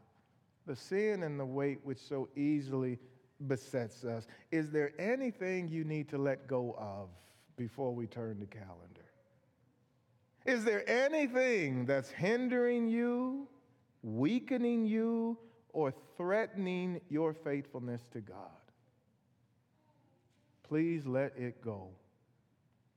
the 0.65 0.75
sin 0.75 1.23
and 1.23 1.39
the 1.39 1.45
weight 1.45 1.79
which 1.83 1.97
so 1.97 2.29
easily 2.35 2.99
besets 3.47 4.03
us. 4.03 4.27
Is 4.51 4.71
there 4.71 4.91
anything 4.99 5.67
you 5.67 5.83
need 5.83 6.09
to 6.09 6.17
let 6.17 6.47
go 6.47 6.75
of 6.77 7.09
before 7.57 7.93
we 7.93 8.07
turn 8.07 8.39
the 8.39 8.45
calendar? 8.45 9.05
Is 10.45 10.63
there 10.63 10.89
anything 10.89 11.85
that's 11.85 12.09
hindering 12.09 12.87
you, 12.87 13.47
weakening 14.01 14.85
you, 14.85 15.37
or 15.73 15.93
threatening 16.17 16.99
your 17.09 17.33
faithfulness 17.33 18.01
to 18.13 18.21
God? 18.21 18.35
Please 20.63 21.05
let 21.05 21.33
it 21.37 21.61
go. 21.61 21.89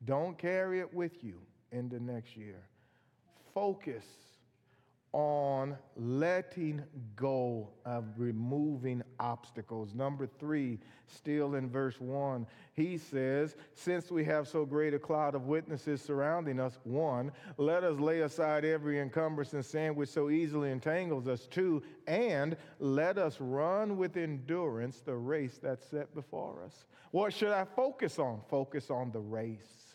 Don't 0.05 0.39
carry 0.39 0.81
it 0.81 0.93
with 0.93 1.23
you 1.23 1.41
into 1.71 2.03
next 2.03 2.37
year. 2.37 2.63
Focus 3.55 4.05
on 5.13 5.77
letting 5.97 6.83
go 7.17 7.69
of 7.85 8.05
removing 8.17 9.03
obstacles. 9.21 9.95
Number 9.95 10.27
three, 10.27 10.79
still 11.07 11.55
in 11.55 11.69
verse 11.69 12.01
one, 12.01 12.47
he 12.75 12.97
says, 12.97 13.55
Since 13.75 14.11
we 14.11 14.25
have 14.25 14.49
so 14.49 14.65
great 14.65 14.95
a 14.95 14.99
cloud 14.99 15.35
of 15.35 15.47
witnesses 15.47 16.01
surrounding 16.01 16.59
us, 16.59 16.79
one, 16.85 17.31
let 17.59 17.85
us 17.85 18.01
lay 18.01 18.21
aside 18.21 18.65
every 18.65 19.01
encumbrance 19.01 19.53
and 19.53 19.65
sin 19.65 19.95
which 19.95 20.09
so 20.09 20.31
easily 20.31 20.71
entangles 20.71 21.29
us, 21.29 21.47
two, 21.47 21.83
and 22.07 22.57
let 22.79 23.19
us 23.19 23.37
run 23.39 23.99
with 23.99 24.17
endurance 24.17 25.01
the 25.01 25.15
race 25.15 25.59
that's 25.63 25.87
set 25.87 26.15
before 26.15 26.63
us. 26.65 26.87
What 27.11 27.35
should 27.35 27.53
I 27.53 27.65
focus 27.65 28.19
on? 28.19 28.41
Focus 28.49 28.91
on 28.91 29.13
the 29.13 29.21
race. 29.21 29.92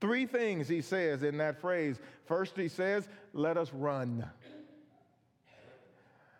Three 0.00 0.26
things 0.26 0.68
he 0.68 0.82
says 0.82 1.22
in 1.22 1.38
that 1.38 1.60
phrase. 1.60 1.98
First, 2.26 2.56
he 2.56 2.68
says, 2.68 3.08
let 3.32 3.56
us 3.56 3.72
run. 3.72 4.28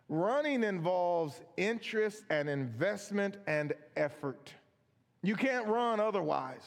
Running 0.09 0.63
involves 0.63 1.41
interest 1.57 2.25
and 2.31 2.49
investment 2.49 3.39
and 3.47 3.73
effort. 3.97 4.53
You 5.23 5.35
can't 5.35 5.67
run 5.67 5.99
otherwise. 5.99 6.63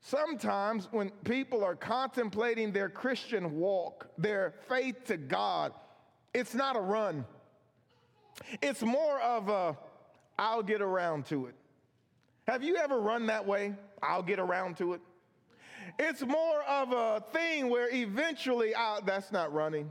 Sometimes, 0.00 0.88
when 0.92 1.10
people 1.24 1.64
are 1.64 1.74
contemplating 1.74 2.72
their 2.72 2.88
Christian 2.88 3.56
walk, 3.56 4.06
their 4.18 4.54
faith 4.68 5.04
to 5.06 5.16
God, 5.16 5.72
it's 6.32 6.54
not 6.54 6.76
a 6.76 6.80
run. 6.80 7.24
It's 8.62 8.82
more 8.82 9.20
of 9.20 9.48
a, 9.48 9.76
I'll 10.38 10.62
get 10.62 10.82
around 10.82 11.26
to 11.26 11.46
it. 11.46 11.54
Have 12.46 12.62
you 12.62 12.76
ever 12.76 13.00
run 13.00 13.26
that 13.26 13.46
way? 13.46 13.74
I'll 14.02 14.22
get 14.22 14.38
around 14.38 14.76
to 14.78 14.92
it. 14.94 15.00
It's 15.98 16.22
more 16.22 16.62
of 16.62 16.92
a 16.92 17.22
thing 17.32 17.68
where 17.68 17.88
eventually, 17.94 18.74
I'll, 18.74 19.02
that's 19.02 19.32
not 19.32 19.52
running. 19.52 19.90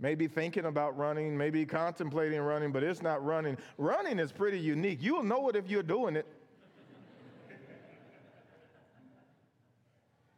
Maybe 0.00 0.28
thinking 0.28 0.66
about 0.66 0.96
running, 0.96 1.36
maybe 1.36 1.66
contemplating 1.66 2.40
running, 2.40 2.70
but 2.70 2.84
it's 2.84 3.02
not 3.02 3.24
running. 3.24 3.58
Running 3.78 4.18
is 4.18 4.30
pretty 4.30 4.60
unique. 4.60 4.98
You'll 5.02 5.24
know 5.24 5.48
it 5.48 5.56
if 5.56 5.68
you're 5.68 5.82
doing 5.82 6.14
it. 6.14 6.26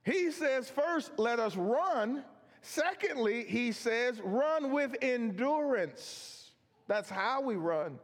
he 0.02 0.31
says, 0.31 0.71
first, 0.71 1.12
let 1.19 1.38
us 1.38 1.57
run. 1.57 2.25
Secondly, 2.62 3.45
he 3.47 3.73
says, 3.73 4.21
run 4.25 4.73
with 4.73 4.97
endurance. 5.02 6.52
That's 6.87 7.11
how 7.11 7.43
we 7.43 7.57
run. 7.57 7.99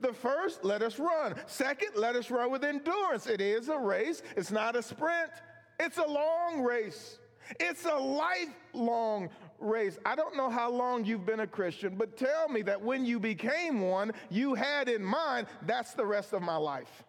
The 0.00 0.12
first, 0.12 0.64
let 0.64 0.82
us 0.82 0.98
run. 0.98 1.36
Second, 1.46 1.90
let 1.96 2.16
us 2.16 2.30
run 2.30 2.50
with 2.50 2.64
endurance. 2.64 3.26
It 3.26 3.40
is 3.40 3.68
a 3.68 3.78
race, 3.78 4.22
it's 4.36 4.50
not 4.50 4.76
a 4.76 4.82
sprint, 4.82 5.30
it's 5.78 5.98
a 5.98 6.06
long 6.06 6.62
race. 6.62 7.18
It's 7.60 7.84
a 7.84 7.94
lifelong 7.94 9.30
race. 9.58 9.98
I 10.04 10.16
don't 10.16 10.36
know 10.36 10.50
how 10.50 10.70
long 10.70 11.04
you've 11.04 11.26
been 11.26 11.40
a 11.40 11.46
Christian, 11.46 11.94
but 11.96 12.16
tell 12.16 12.48
me 12.48 12.62
that 12.62 12.82
when 12.82 13.04
you 13.04 13.20
became 13.20 13.80
one, 13.82 14.12
you 14.30 14.54
had 14.54 14.88
in 14.88 15.04
mind, 15.04 15.46
that's 15.62 15.94
the 15.94 16.04
rest 16.04 16.32
of 16.32 16.42
my 16.42 16.56
life. 16.56 17.04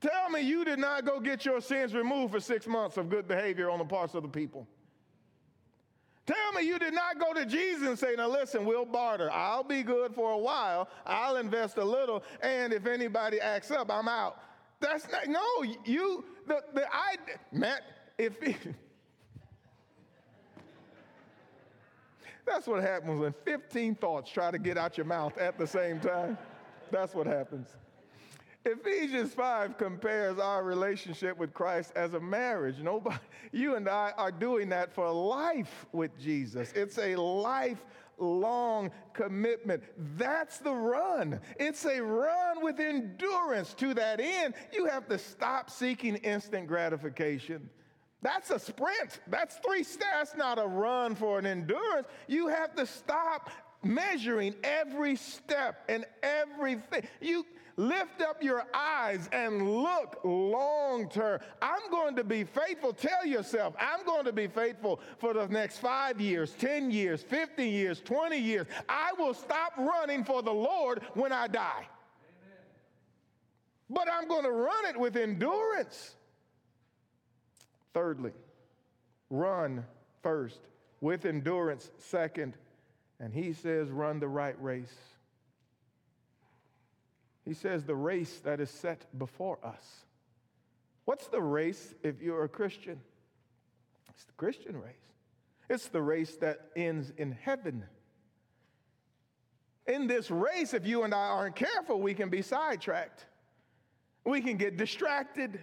Tell 0.00 0.28
me 0.30 0.42
you 0.42 0.64
did 0.64 0.78
not 0.78 1.06
go 1.06 1.18
get 1.18 1.46
your 1.46 1.60
sins 1.60 1.94
removed 1.94 2.32
for 2.34 2.40
six 2.40 2.66
months 2.66 2.96
of 2.96 3.08
good 3.08 3.26
behavior 3.26 3.70
on 3.70 3.78
the 3.78 3.84
parts 3.84 4.14
of 4.14 4.22
the 4.22 4.28
people. 4.28 4.66
Tell 6.26 6.52
me 6.52 6.66
you 6.66 6.78
did 6.78 6.94
not 6.94 7.18
go 7.18 7.34
to 7.34 7.44
Jesus 7.44 7.86
and 7.86 7.98
say, 7.98 8.14
now 8.16 8.28
listen, 8.28 8.64
we'll 8.64 8.86
barter. 8.86 9.30
I'll 9.30 9.64
be 9.64 9.82
good 9.82 10.14
for 10.14 10.32
a 10.32 10.38
while. 10.38 10.88
I'll 11.06 11.36
invest 11.36 11.76
a 11.76 11.84
little. 11.84 12.22
And 12.42 12.72
if 12.72 12.86
anybody 12.86 13.40
acts 13.40 13.70
up, 13.70 13.90
I'm 13.90 14.08
out. 14.08 14.38
That's 14.80 15.10
not, 15.10 15.28
no, 15.28 15.62
you, 15.84 16.24
the, 16.46 16.62
the, 16.74 16.86
I, 16.92 17.16
Matt, 17.52 17.82
if, 18.18 18.38
that's 22.46 22.66
what 22.66 22.82
happens 22.82 23.20
when 23.20 23.34
15 23.44 23.94
thoughts 23.94 24.30
try 24.30 24.50
to 24.50 24.58
get 24.58 24.76
out 24.76 24.98
your 24.98 25.06
mouth 25.06 25.38
at 25.38 25.58
the 25.58 25.66
same 25.66 26.00
time. 26.00 26.36
That's 26.90 27.14
what 27.14 27.26
happens. 27.26 27.68
Ephesians 28.66 29.34
5 29.34 29.76
compares 29.76 30.38
our 30.38 30.64
relationship 30.64 31.36
with 31.36 31.52
Christ 31.52 31.92
as 31.96 32.14
a 32.14 32.20
marriage. 32.20 32.78
Nobody, 32.78 33.18
you 33.52 33.76
and 33.76 33.86
I 33.88 34.12
are 34.16 34.32
doing 34.32 34.70
that 34.70 34.90
for 34.94 35.10
life 35.10 35.84
with 35.92 36.18
Jesus. 36.18 36.72
It's 36.72 36.96
a 36.98 37.14
lifelong 38.18 38.90
commitment. 39.12 39.82
That's 40.16 40.58
the 40.58 40.74
run. 40.74 41.40
It's 41.58 41.84
a 41.84 42.00
run 42.00 42.62
with 42.62 42.80
endurance. 42.80 43.74
To 43.74 43.94
that 43.94 44.20
end, 44.20 44.54
you 44.72 44.86
have 44.86 45.08
to 45.08 45.18
stop 45.18 45.70
seeking 45.70 46.16
instant 46.16 46.66
gratification. 46.66 47.68
That's 48.22 48.50
a 48.50 48.58
sprint. 48.58 49.20
That's 49.26 49.56
three 49.56 49.84
steps. 49.84 50.04
That's 50.12 50.36
not 50.36 50.58
a 50.58 50.66
run 50.66 51.14
for 51.14 51.38
an 51.38 51.46
endurance. 51.46 52.06
You 52.26 52.48
have 52.48 52.74
to 52.76 52.86
stop 52.86 53.50
measuring 53.82 54.54
every 54.64 55.16
step 55.16 55.84
and 55.88 56.06
everything. 56.22 57.06
You 57.20 57.44
lift 57.76 58.22
up 58.22 58.42
your 58.42 58.64
eyes 58.72 59.28
and 59.32 59.82
look 59.82 60.20
long 60.24 61.08
term. 61.08 61.40
I'm 61.60 61.90
going 61.90 62.16
to 62.16 62.24
be 62.24 62.44
faithful. 62.44 62.92
Tell 62.92 63.26
yourself, 63.26 63.74
I'm 63.78 64.04
going 64.04 64.24
to 64.24 64.32
be 64.32 64.46
faithful 64.46 65.00
for 65.18 65.34
the 65.34 65.46
next 65.48 65.78
five 65.78 66.20
years, 66.20 66.52
10 66.58 66.90
years, 66.90 67.22
50 67.22 67.68
years, 67.68 68.00
20 68.00 68.38
years. 68.38 68.66
I 68.88 69.12
will 69.18 69.34
stop 69.34 69.72
running 69.76 70.24
for 70.24 70.42
the 70.42 70.52
Lord 70.52 71.02
when 71.14 71.32
I 71.32 71.48
die. 71.48 71.88
But 73.90 74.08
I'm 74.10 74.28
going 74.28 74.44
to 74.44 74.50
run 74.50 74.86
it 74.86 74.98
with 74.98 75.16
endurance. 75.16 76.14
Thirdly, 77.92 78.32
run 79.30 79.84
first 80.22 80.58
with 81.00 81.26
endurance, 81.26 81.90
second. 81.98 82.54
And 83.20 83.32
he 83.32 83.52
says, 83.52 83.90
run 83.90 84.18
the 84.18 84.28
right 84.28 84.60
race. 84.60 85.13
He 87.44 87.54
says, 87.54 87.84
the 87.84 87.94
race 87.94 88.40
that 88.44 88.60
is 88.60 88.70
set 88.70 89.06
before 89.18 89.58
us. 89.62 90.04
What's 91.04 91.26
the 91.28 91.42
race 91.42 91.94
if 92.02 92.22
you're 92.22 92.44
a 92.44 92.48
Christian? 92.48 93.00
It's 94.08 94.24
the 94.24 94.32
Christian 94.32 94.80
race. 94.80 94.94
It's 95.68 95.88
the 95.88 96.00
race 96.00 96.36
that 96.36 96.70
ends 96.76 97.12
in 97.16 97.32
heaven. 97.32 97.84
In 99.86 100.06
this 100.06 100.30
race, 100.30 100.72
if 100.72 100.86
you 100.86 101.02
and 101.02 101.12
I 101.12 101.26
aren't 101.28 101.56
careful, 101.56 102.00
we 102.00 102.14
can 102.14 102.30
be 102.30 102.40
sidetracked. 102.40 103.26
We 104.24 104.40
can 104.40 104.56
get 104.56 104.78
distracted. 104.78 105.60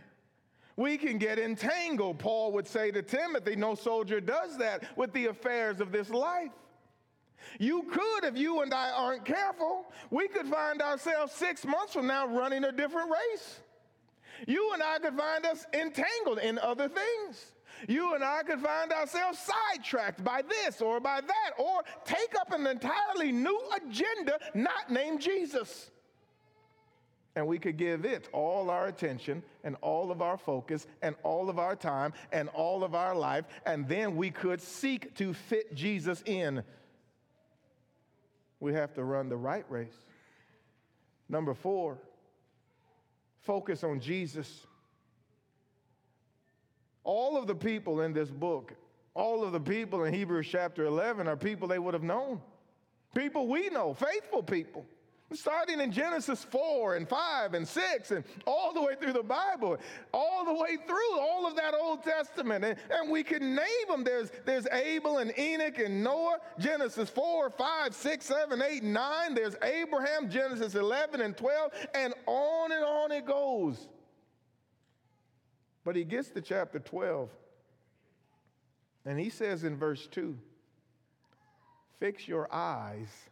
We 0.76 0.98
can 0.98 1.17
get 1.17 1.39
entangled. 1.39 2.20
Paul 2.20 2.52
would 2.54 2.67
say 2.67 2.91
to 2.91 3.02
Timothy, 3.02 3.56
No 3.56 3.74
soldier 3.74 4.22
does 4.22 4.58
that 4.58 4.96
with 4.96 5.12
the 5.13 5.28
affairs 5.28 5.82
of 5.82 5.91
this 5.91 6.10
life. 6.10 6.52
You 7.60 7.84
could, 7.84 8.23
if 8.23 8.38
you 8.38 8.62
and 8.62 8.73
I 8.73 8.89
aren't 8.91 9.25
careful, 9.25 9.91
we 10.10 10.27
could 10.27 10.47
find 10.47 10.82
ourselves 10.82 11.34
six 11.34 11.65
months 11.65 11.93
from 11.93 12.08
now 12.08 12.27
running 12.27 12.63
a 12.63 12.71
different 12.71 13.10
race. 13.10 13.60
You 14.47 14.71
and 14.73 14.82
I 14.82 14.99
could 14.99 15.15
find 15.15 15.45
us 15.45 15.65
entangled 15.73 16.39
in 16.39 16.58
other 16.60 16.89
things. 16.89 17.54
You 17.88 18.15
and 18.15 18.23
I 18.23 18.43
could 18.43 18.60
find 18.60 18.91
ourselves 18.91 19.39
sidetracked 19.39 20.23
by 20.23 20.41
this 20.41 20.82
or 20.82 20.99
by 20.99 21.21
that, 21.21 21.51
or 21.58 21.82
take 22.06 22.36
up 22.39 22.51
an 22.51 22.67
entirely 22.67 23.32
new 23.32 23.60
agenda 23.75 24.39
not 24.54 24.91
named 24.91 25.21
Jesus. 25.21 25.89
And 27.36 27.47
we 27.47 27.60
could 27.60 27.77
give 27.77 28.04
it 28.04 28.27
all 28.34 28.69
our 28.69 28.88
attention 28.88 29.41
and 29.63 29.77
all 29.82 30.12
of 30.12 30.21
our 30.21 30.38
focus 30.38 30.86
and 31.01 31.15
all 31.23 31.49
of 31.49 31.60
our 31.60 31.77
time 31.77 32.13
and 32.34 32.49
all 32.49 32.84
of 32.84 32.93
our 32.93 33.15
life, 33.15 33.45
and 33.65 33.88
then 33.88 34.15
we 34.15 34.32
could 34.32 34.62
seek 34.62 35.15
to 35.15 35.34
fit 35.34 35.73
Jesus 35.73 36.21
in 36.25 36.62
we 38.62 38.74
have 38.74 38.93
to 38.93 39.04
run 39.04 39.28
the 39.28 39.36
right 39.36 39.65
race. 39.69 39.97
Number 41.28 41.54
four, 41.54 41.97
focus 43.41 43.84
on 43.84 44.00
Jesus. 44.00 44.65
All 47.04 47.36
of 47.36 47.47
the 47.47 47.56
people 47.56 48.02
in 48.02 48.13
this 48.13 48.30
book, 48.30 48.74
all 49.15 49.43
of 49.43 49.52
the 49.52 49.60
people 49.60 50.06
in 50.06 50.13
Hebrews 50.13 50.47
chapter 50.50 50.86
11 50.86 51.28
are 51.28 51.36
people 51.36 51.67
they 51.67 51.80
would 51.80 51.95
have 51.95 52.04
known. 52.04 52.39
People 53.15 53.47
we 53.47 53.69
know, 53.69 53.93
faithful 53.93 54.43
people 54.43 54.86
starting 55.36 55.80
in 55.80 55.91
Genesis 55.91 56.44
4 56.44 56.96
and 56.96 57.08
5 57.08 57.54
and 57.54 57.67
6 57.67 58.12
and 58.12 58.24
all 58.46 58.74
the 58.74 58.82
way 58.82 58.96
through 59.00 59.13
the 59.13 59.24
Bible, 59.24 59.78
all 60.13 60.46
the 60.46 60.54
way 60.54 60.78
through 60.86 61.20
all 61.20 61.48
of 61.48 61.56
that 61.56 61.74
Old 61.74 62.04
Testament. 62.04 62.65
And, 62.65 62.78
and 62.89 63.10
we 63.10 63.24
can 63.24 63.56
name 63.56 63.88
them. 63.88 64.04
There's, 64.04 64.32
there's 64.46 64.67
Abel 64.67 65.20
and 65.20 65.38
Enoch 65.38 65.80
and 65.80 66.04
Noah, 66.04 66.39
Genesis 66.60 67.10
4, 67.10 67.50
5, 67.50 67.96
6, 67.96 68.26
7, 68.26 68.62
8, 68.62 68.84
9. 68.84 69.34
There's 69.34 69.56
Abraham, 69.63 70.30
Genesis 70.30 70.76
11 70.76 71.22
and 71.22 71.36
12, 71.36 71.72
and 71.96 72.13
on 72.26 72.72
and 72.72 72.84
on 72.84 73.12
it 73.12 73.26
goes. 73.26 73.88
But 75.84 75.96
he 75.96 76.04
gets 76.04 76.30
to 76.32 76.41
chapter 76.41 76.80
12, 76.80 77.30
and 79.06 79.20
he 79.20 79.30
says 79.30 79.63
in 79.63 79.78
verse 79.78 80.08
2 80.08 80.38
Fix 82.00 82.28
your 82.28 82.52
eyes 82.52 83.30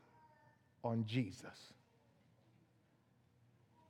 on 0.83 1.03
Jesus. 1.05 1.73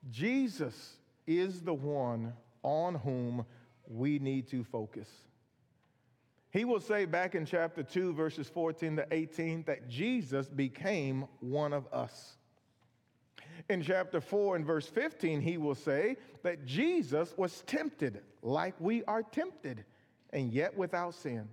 Jesus 0.09 0.97
is 1.27 1.61
the 1.61 1.73
one 1.73 2.33
on 2.63 2.95
whom 2.95 3.45
we 3.87 4.19
need 4.19 4.47
to 4.49 4.63
focus. 4.63 5.09
He 6.51 6.65
will 6.65 6.79
say 6.79 7.05
back 7.05 7.35
in 7.35 7.45
chapter 7.45 7.83
2, 7.83 8.13
verses 8.13 8.49
14 8.49 8.95
to 8.97 9.07
18, 9.11 9.63
that 9.67 9.87
Jesus 9.87 10.47
became 10.47 11.25
one 11.41 11.73
of 11.73 11.85
us. 11.93 12.37
In 13.69 13.83
chapter 13.83 14.19
4 14.19 14.55
and 14.55 14.65
verse 14.65 14.87
15, 14.87 15.41
he 15.41 15.57
will 15.57 15.75
say 15.75 16.17
that 16.43 16.65
Jesus 16.65 17.33
was 17.37 17.61
tempted 17.67 18.21
like 18.41 18.73
we 18.79 19.03
are 19.03 19.21
tempted, 19.21 19.83
and 20.31 20.51
yet 20.51 20.75
without 20.75 21.13
sin. 21.13 21.47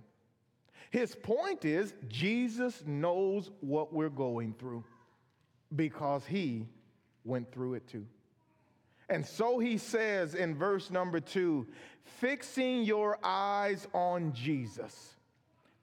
His 0.89 1.13
point 1.15 1.65
is, 1.65 1.93
Jesus 2.07 2.81
knows 2.85 3.51
what 3.59 3.93
we're 3.93 4.09
going 4.09 4.55
through 4.57 4.83
because 5.75 6.25
he 6.25 6.65
went 7.23 7.51
through 7.51 7.75
it 7.75 7.87
too. 7.87 8.05
And 9.09 9.25
so 9.25 9.59
he 9.59 9.77
says 9.77 10.35
in 10.35 10.55
verse 10.55 10.91
number 10.91 11.19
two, 11.19 11.67
fixing 12.19 12.83
your 12.83 13.17
eyes 13.23 13.87
on 13.93 14.33
Jesus, 14.33 15.15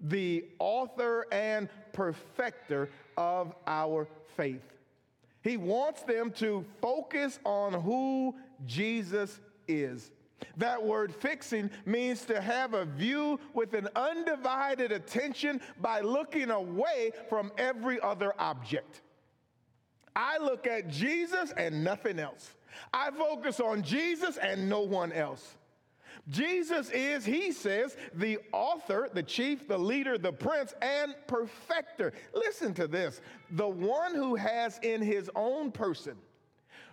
the 0.01 0.45
author 0.59 1.27
and 1.33 1.69
perfecter 1.93 2.91
of 3.17 3.55
our 3.67 4.09
faith. 4.37 4.63
He 5.43 5.57
wants 5.57 6.03
them 6.03 6.31
to 6.33 6.65
focus 6.81 7.39
on 7.45 7.75
who 7.75 8.35
Jesus 8.67 9.41
is. 9.69 10.11
That 10.57 10.83
word 10.83 11.15
fixing 11.15 11.71
means 11.87 12.25
to 12.27 12.41
have 12.41 12.75
a 12.75 12.85
view 12.85 13.41
with 13.55 13.75
an 13.75 13.89
undivided 13.97 14.93
attention 14.93 15.61
by 15.81 16.01
looking 16.01 16.51
away 16.51 17.13
from 17.29 17.53
every 17.57 18.01
other 18.01 18.35
object. 18.39 19.03
I 20.17 20.39
look 20.39 20.67
at 20.67 20.89
Jesus 20.89 21.53
and 21.57 21.83
nothing 21.83 22.19
else. 22.19 22.55
I 22.93 23.11
focus 23.11 23.61
on 23.61 23.83
Jesus 23.83 24.37
and 24.37 24.69
no 24.69 24.81
one 24.81 25.13
else. 25.13 25.57
Jesus 26.29 26.91
is, 26.91 27.25
he 27.25 27.53
says, 27.53 27.97
the 28.15 28.39
author, 28.53 29.11
the 29.13 29.23
chief, 29.23 29.69
the 29.69 29.79
leader, 29.79 30.17
the 30.17 30.33
prince, 30.33 30.73
and 30.81 31.15
perfecter. 31.27 32.13
Listen 32.33 32.73
to 32.75 32.87
this 32.87 33.21
the 33.51 33.69
one 33.69 34.15
who 34.15 34.35
has 34.35 34.79
in 34.83 35.03
his 35.03 35.31
own 35.35 35.71
person 35.71 36.17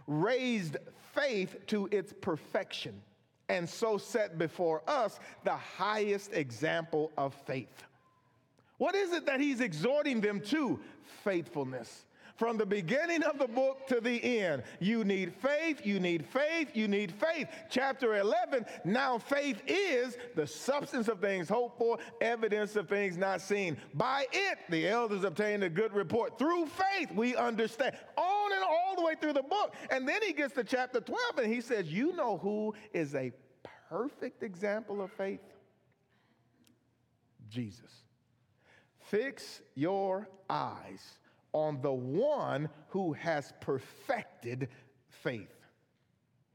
raised 0.08 0.78
faith 1.14 1.56
to 1.68 1.88
its 1.92 2.14
perfection, 2.22 3.02
and 3.50 3.70
so 3.70 3.98
set 3.98 4.38
before 4.38 4.82
us 4.88 5.20
the 5.44 5.56
highest 5.56 6.34
example 6.34 7.12
of 7.18 7.34
faith. 7.46 7.84
What 8.78 8.96
is 8.96 9.14
it 9.14 9.26
that 9.28 9.40
he's 9.40 9.62
exhorting 9.62 10.22
them 10.22 10.42
to? 10.42 10.80
Faithfulness. 11.24 12.06
From 12.42 12.58
the 12.58 12.66
beginning 12.66 13.22
of 13.22 13.38
the 13.38 13.46
book 13.46 13.86
to 13.86 14.02
the 14.02 14.40
end, 14.40 14.64
you 14.80 15.04
need 15.04 15.32
faith, 15.32 15.86
you 15.86 16.00
need 16.00 16.26
faith, 16.26 16.72
you 16.74 16.88
need 16.88 17.12
faith. 17.12 17.48
Chapter 17.70 18.16
11, 18.16 18.66
now 18.84 19.20
faith 19.20 19.62
is 19.68 20.18
the 20.34 20.48
substance 20.48 21.08
of 21.08 21.20
things 21.20 21.48
hoped 21.48 21.78
for, 21.78 22.00
evidence 22.20 22.76
of 22.76 22.90
things 22.90 23.16
not 23.16 23.42
seen. 23.42 23.78
By 23.94 24.26
it, 24.32 24.58
the 24.72 24.88
elders 24.88 25.24
obtained 25.24 25.64
a 25.64 25.70
good 25.70 25.94
report. 25.94 26.40
Through 26.40 26.66
faith, 26.66 27.12
we 27.14 27.36
understand. 27.36 27.96
On 28.18 28.52
and 28.52 28.64
all 28.64 28.96
the 28.96 29.04
way 29.04 29.14
through 29.22 29.34
the 29.34 29.44
book. 29.44 29.76
And 29.92 30.10
then 30.10 30.24
he 30.24 30.34
gets 30.34 30.56
to 30.56 30.64
chapter 30.64 31.00
12 31.00 31.38
and 31.44 31.54
he 31.54 31.62
says, 31.62 31.94
You 31.94 32.12
know 32.16 32.40
who 32.40 32.74
is 32.92 33.14
a 33.14 33.32
perfect 33.88 34.42
example 34.42 35.04
of 35.04 35.12
faith? 35.12 35.42
Jesus. 37.52 37.92
Fix 38.98 39.62
your 39.76 40.28
eyes 40.50 41.20
on 41.54 41.82
the 41.82 41.92
one 41.92 42.70
who 42.90 43.14
has 43.14 43.54
perfected 43.62 44.70
faith. 45.10 45.62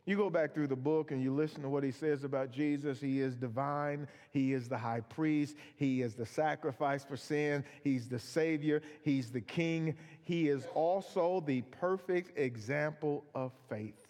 You 0.06 0.16
go 0.16 0.30
back 0.30 0.54
through 0.54 0.68
the 0.68 0.76
book 0.76 1.10
and 1.10 1.20
you 1.20 1.34
listen 1.34 1.62
to 1.62 1.68
what 1.68 1.82
he 1.82 1.90
says 1.90 2.22
about 2.22 2.52
Jesus. 2.52 3.00
He 3.00 3.20
is 3.20 3.34
divine. 3.34 4.06
He 4.30 4.52
is 4.52 4.68
the 4.68 4.78
high 4.78 5.00
priest. 5.00 5.56
He 5.74 6.00
is 6.00 6.14
the 6.14 6.24
sacrifice 6.24 7.04
for 7.04 7.16
sin. 7.16 7.64
He's 7.82 8.08
the 8.08 8.20
Savior. 8.20 8.82
He's 9.02 9.32
the 9.32 9.40
King. 9.40 9.96
He 10.22 10.48
is 10.48 10.64
also 10.74 11.42
the 11.44 11.62
perfect 11.62 12.38
example 12.38 13.24
of 13.34 13.50
faith. 13.68 14.06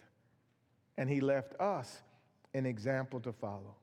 And 0.99 1.09
he 1.09 1.19
left 1.19 1.59
us 1.59 2.03
an 2.53 2.67
example 2.67 3.19
to 3.21 3.33
follow. 3.33 3.75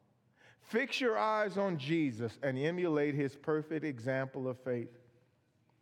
Fix 0.60 1.00
your 1.00 1.18
eyes 1.18 1.58
on 1.58 1.78
Jesus 1.78 2.38
and 2.44 2.56
emulate 2.56 3.16
his 3.16 3.34
perfect 3.34 3.84
example 3.84 4.48
of 4.48 4.56
faith 4.60 4.88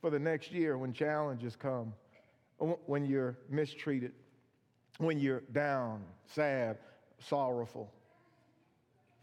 for 0.02 0.10
the 0.10 0.18
next 0.18 0.50
year 0.50 0.76
when 0.76 0.92
challenges 0.92 1.56
come, 1.56 1.94
uh, 2.60 2.66
when 2.86 3.06
you're 3.06 3.38
mistreated, 3.48 4.12
when 4.98 5.18
you're 5.18 5.44
down, 5.52 6.02
sad, 6.26 6.76
sorrowful. 7.20 7.90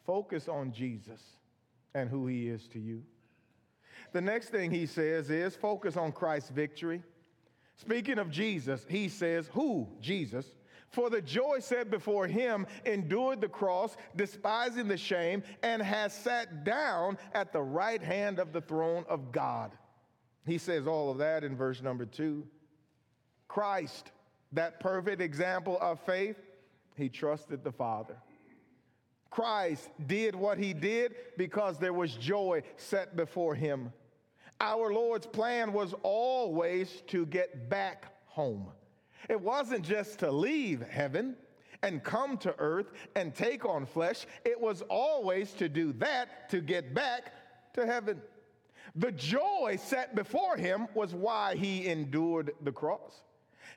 Focus 0.06 0.48
on 0.48 0.72
Jesus 0.72 1.22
and 1.94 2.10
who 2.10 2.26
he 2.26 2.48
is 2.48 2.65
to 2.70 2.80
you. 2.80 3.04
The 4.13 4.22
next 4.22 4.50
thing 4.50 4.72
he 4.72 4.86
says 4.86 5.30
is 5.30 5.56
focus 5.56 5.98
on 5.98 6.13
Christ's 6.13 6.50
victory. 6.50 7.04
Speaking 7.76 8.18
of 8.18 8.32
Jesus, 8.32 8.86
he 8.89 9.10
says, 9.10 9.50
Who? 9.54 9.88
Jesus. 10.02 10.52
For 10.89 11.12
the 11.12 11.22
joy 11.22 11.60
set 11.60 11.92
before 11.92 12.26
him 12.26 12.65
endured 12.86 13.42
the 13.42 13.48
cross, 13.48 13.96
despising 14.15 14.88
the 14.88 14.98
shame, 14.98 15.44
and 15.62 15.84
has 15.84 16.13
sat 16.13 16.63
down 16.63 17.18
at 17.34 17.54
the 17.54 17.62
right 17.62 18.02
hand 18.02 18.39
of 18.39 18.54
the 18.54 18.62
throne 18.62 19.06
of 19.08 19.32
God. 19.32 19.72
He 20.45 20.58
says 20.58 20.88
all 20.88 21.12
of 21.12 21.17
that 21.19 21.43
in 21.43 21.56
verse 21.56 21.82
number 21.82 22.06
two. 22.06 22.47
Christ, 23.47 24.12
that 24.52 24.80
perfect 24.80 25.21
example 25.21 25.78
of 25.82 25.99
faith, 26.02 26.38
he 26.95 27.10
trusted 27.10 27.63
the 27.63 27.71
Father. 27.71 28.15
Christ 29.30 29.89
did 30.08 30.36
what 30.36 30.58
he 30.58 30.73
did 30.73 31.15
because 31.38 31.78
there 31.78 31.93
was 31.93 32.15
joy 32.15 32.63
set 32.78 33.15
before 33.15 33.56
him. 33.56 33.93
Our 34.60 34.91
Lord's 34.91 35.28
plan 35.28 35.71
was 35.71 35.93
always 36.04 37.04
to 37.08 37.25
get 37.25 37.69
back 37.69 38.08
home. 38.25 38.67
It 39.30 39.39
wasn't 39.39 39.84
just 39.84 40.19
to 40.19 40.32
leave 40.32 40.82
heaven 40.82 41.36
and 41.82 42.04
come 42.04 42.38
to 42.38 42.54
earth 42.60 42.91
and 43.15 43.34
take 43.34 43.65
on 43.65 43.86
flesh, 43.86 44.25
it 44.43 44.60
was 44.60 44.82
always 44.89 45.54
to 45.54 45.69
do 45.69 45.93
that 45.93 46.49
to 46.49 46.60
get 46.60 46.93
back 46.93 47.34
to 47.73 47.86
heaven. 47.86 48.21
The 48.95 49.12
joy 49.12 49.78
set 49.82 50.15
before 50.15 50.58
him 50.58 50.88
was 50.93 51.13
why 51.13 51.56
he 51.56 51.88
endured 51.88 52.52
the 52.62 52.71
cross. 52.71 53.21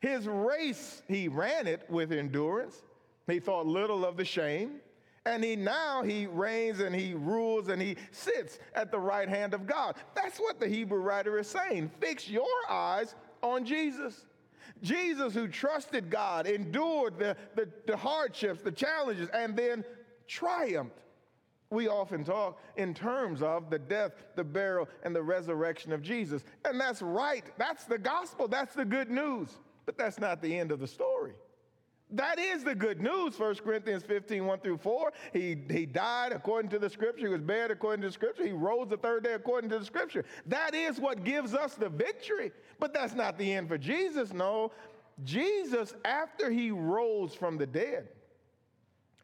His 0.00 0.26
race, 0.26 1.02
he 1.08 1.28
ran 1.28 1.66
it 1.66 1.88
with 1.88 2.12
endurance. 2.12 2.82
He 3.26 3.38
thought 3.38 3.66
little 3.66 4.04
of 4.04 4.16
the 4.16 4.24
shame. 4.24 4.80
And 5.24 5.44
he 5.44 5.54
now 5.54 6.02
he 6.02 6.26
reigns 6.26 6.80
and 6.80 6.92
he 6.94 7.14
rules 7.14 7.68
and 7.68 7.80
he 7.80 7.96
sits 8.10 8.58
at 8.74 8.90
the 8.90 8.98
right 8.98 9.28
hand 9.28 9.54
of 9.54 9.66
God. 9.66 9.94
That's 10.14 10.38
what 10.40 10.58
the 10.58 10.66
Hebrew 10.66 10.98
writer 10.98 11.38
is 11.38 11.46
saying. 11.46 11.92
Fix 12.00 12.28
your 12.28 12.48
eyes 12.68 13.14
on 13.40 13.64
Jesus. 13.64 14.26
Jesus, 14.82 15.32
who 15.32 15.46
trusted 15.46 16.10
God, 16.10 16.48
endured 16.48 17.18
the, 17.18 17.36
the, 17.54 17.68
the 17.86 17.96
hardships, 17.96 18.62
the 18.62 18.72
challenges, 18.72 19.28
and 19.32 19.56
then 19.56 19.84
triumphed 20.26 20.98
we 21.72 21.88
often 21.88 22.22
talk 22.22 22.60
in 22.76 22.94
terms 22.94 23.42
of 23.42 23.70
the 23.70 23.78
death, 23.78 24.12
the 24.36 24.44
burial, 24.44 24.88
and 25.02 25.16
the 25.16 25.22
resurrection 25.22 25.92
of 25.92 26.02
Jesus. 26.02 26.44
And 26.64 26.80
that's 26.80 27.02
right. 27.02 27.44
That's 27.58 27.84
the 27.84 27.98
gospel. 27.98 28.46
That's 28.46 28.74
the 28.74 28.84
good 28.84 29.10
news. 29.10 29.48
But 29.86 29.98
that's 29.98 30.20
not 30.20 30.42
the 30.42 30.58
end 30.58 30.70
of 30.70 30.78
the 30.78 30.86
story. 30.86 31.32
That 32.14 32.38
is 32.38 32.62
the 32.62 32.74
good 32.74 33.00
news, 33.00 33.38
1 33.38 33.54
Corinthians 33.56 34.02
15, 34.02 34.44
1 34.44 34.60
through 34.60 34.76
4. 34.76 35.12
He, 35.32 35.56
he 35.70 35.86
died 35.86 36.32
according 36.32 36.70
to 36.72 36.78
the 36.78 36.90
scripture. 36.90 37.26
He 37.26 37.32
was 37.32 37.40
buried 37.40 37.70
according 37.70 38.02
to 38.02 38.08
the 38.08 38.12
scripture. 38.12 38.44
He 38.44 38.52
rose 38.52 38.88
the 38.88 38.98
third 38.98 39.24
day 39.24 39.32
according 39.32 39.70
to 39.70 39.78
the 39.78 39.84
scripture. 39.84 40.26
That 40.44 40.74
is 40.74 41.00
what 41.00 41.24
gives 41.24 41.54
us 41.54 41.74
the 41.74 41.88
victory. 41.88 42.52
But 42.78 42.92
that's 42.92 43.14
not 43.14 43.38
the 43.38 43.50
end 43.50 43.68
for 43.68 43.78
Jesus. 43.78 44.34
No. 44.34 44.72
Jesus, 45.24 45.94
after 46.04 46.50
he 46.50 46.70
rose 46.70 47.34
from 47.34 47.56
the 47.56 47.66
dead, 47.66 48.08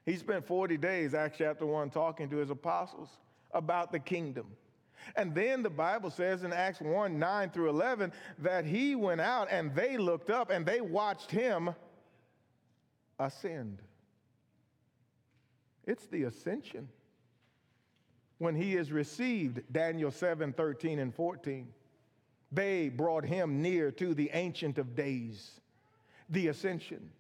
he 0.09 0.17
spent 0.17 0.47
40 0.47 0.79
days, 0.79 1.13
Acts 1.13 1.37
chapter 1.37 1.67
1, 1.67 1.91
talking 1.91 2.31
to 2.31 2.37
his 2.39 2.49
apostles 2.49 3.11
about 3.53 3.93
the 3.93 3.99
kingdom. 3.99 4.47
And 5.17 5.35
then 5.35 5.63
the 5.63 5.69
Bible 5.69 6.11
says 6.11 6.45
in 6.45 6.53
Acts 6.53 6.81
1 6.81 7.19
9 7.19 7.51
through 7.51 7.69
11 7.69 8.13
that 8.39 8.65
he 8.65 8.95
went 8.95 9.21
out 9.21 9.49
and 9.51 9.75
they 9.75 9.99
looked 9.99 10.31
up 10.31 10.49
and 10.49 10.65
they 10.65 10.81
watched 10.81 11.31
him 11.31 11.75
ascend. 13.19 13.83
It's 15.87 16.07
the 16.07 16.23
ascension. 16.23 16.89
When 18.39 18.55
he 18.55 18.77
is 18.77 18.91
received, 18.91 19.61
Daniel 19.73 20.11
7 20.11 20.55
13 20.55 21.01
and 21.01 21.15
14, 21.15 21.69
they 22.51 22.89
brought 22.89 23.27
him 23.27 23.61
near 23.61 23.91
to 23.93 24.15
the 24.15 24.31
Ancient 24.33 24.79
of 24.79 24.95
Days, 24.95 25.61
the 26.31 26.49
ascension. 26.49 27.11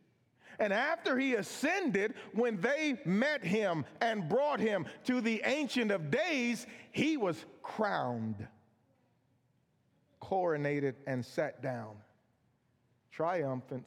And 0.58 0.72
after 0.72 1.16
he 1.18 1.34
ascended, 1.34 2.14
when 2.32 2.60
they 2.60 2.98
met 3.04 3.44
him 3.44 3.84
and 4.00 4.28
brought 4.28 4.58
him 4.58 4.86
to 5.04 5.20
the 5.20 5.40
Ancient 5.44 5.90
of 5.90 6.10
Days, 6.10 6.66
he 6.90 7.16
was 7.16 7.44
crowned, 7.62 8.46
coronated, 10.20 10.94
and 11.06 11.24
sat 11.24 11.62
down, 11.62 11.94
triumphant 13.12 13.86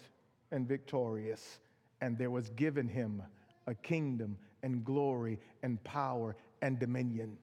and 0.51 0.67
victorious. 0.67 1.59
And 1.99 2.17
there 2.17 2.31
was 2.31 2.49
given 2.51 2.87
him 2.87 3.21
a 3.67 3.75
kingdom 3.75 4.37
and 4.63 4.83
glory 4.85 5.39
and 5.63 5.83
power 5.83 6.35
and 6.61 6.79
dominion. 6.79 7.37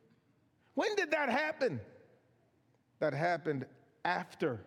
When 0.75 0.95
did 0.97 1.11
that 1.11 1.29
happen? 1.29 1.81
That 2.99 3.13
happened 3.13 3.67
after 4.05 4.65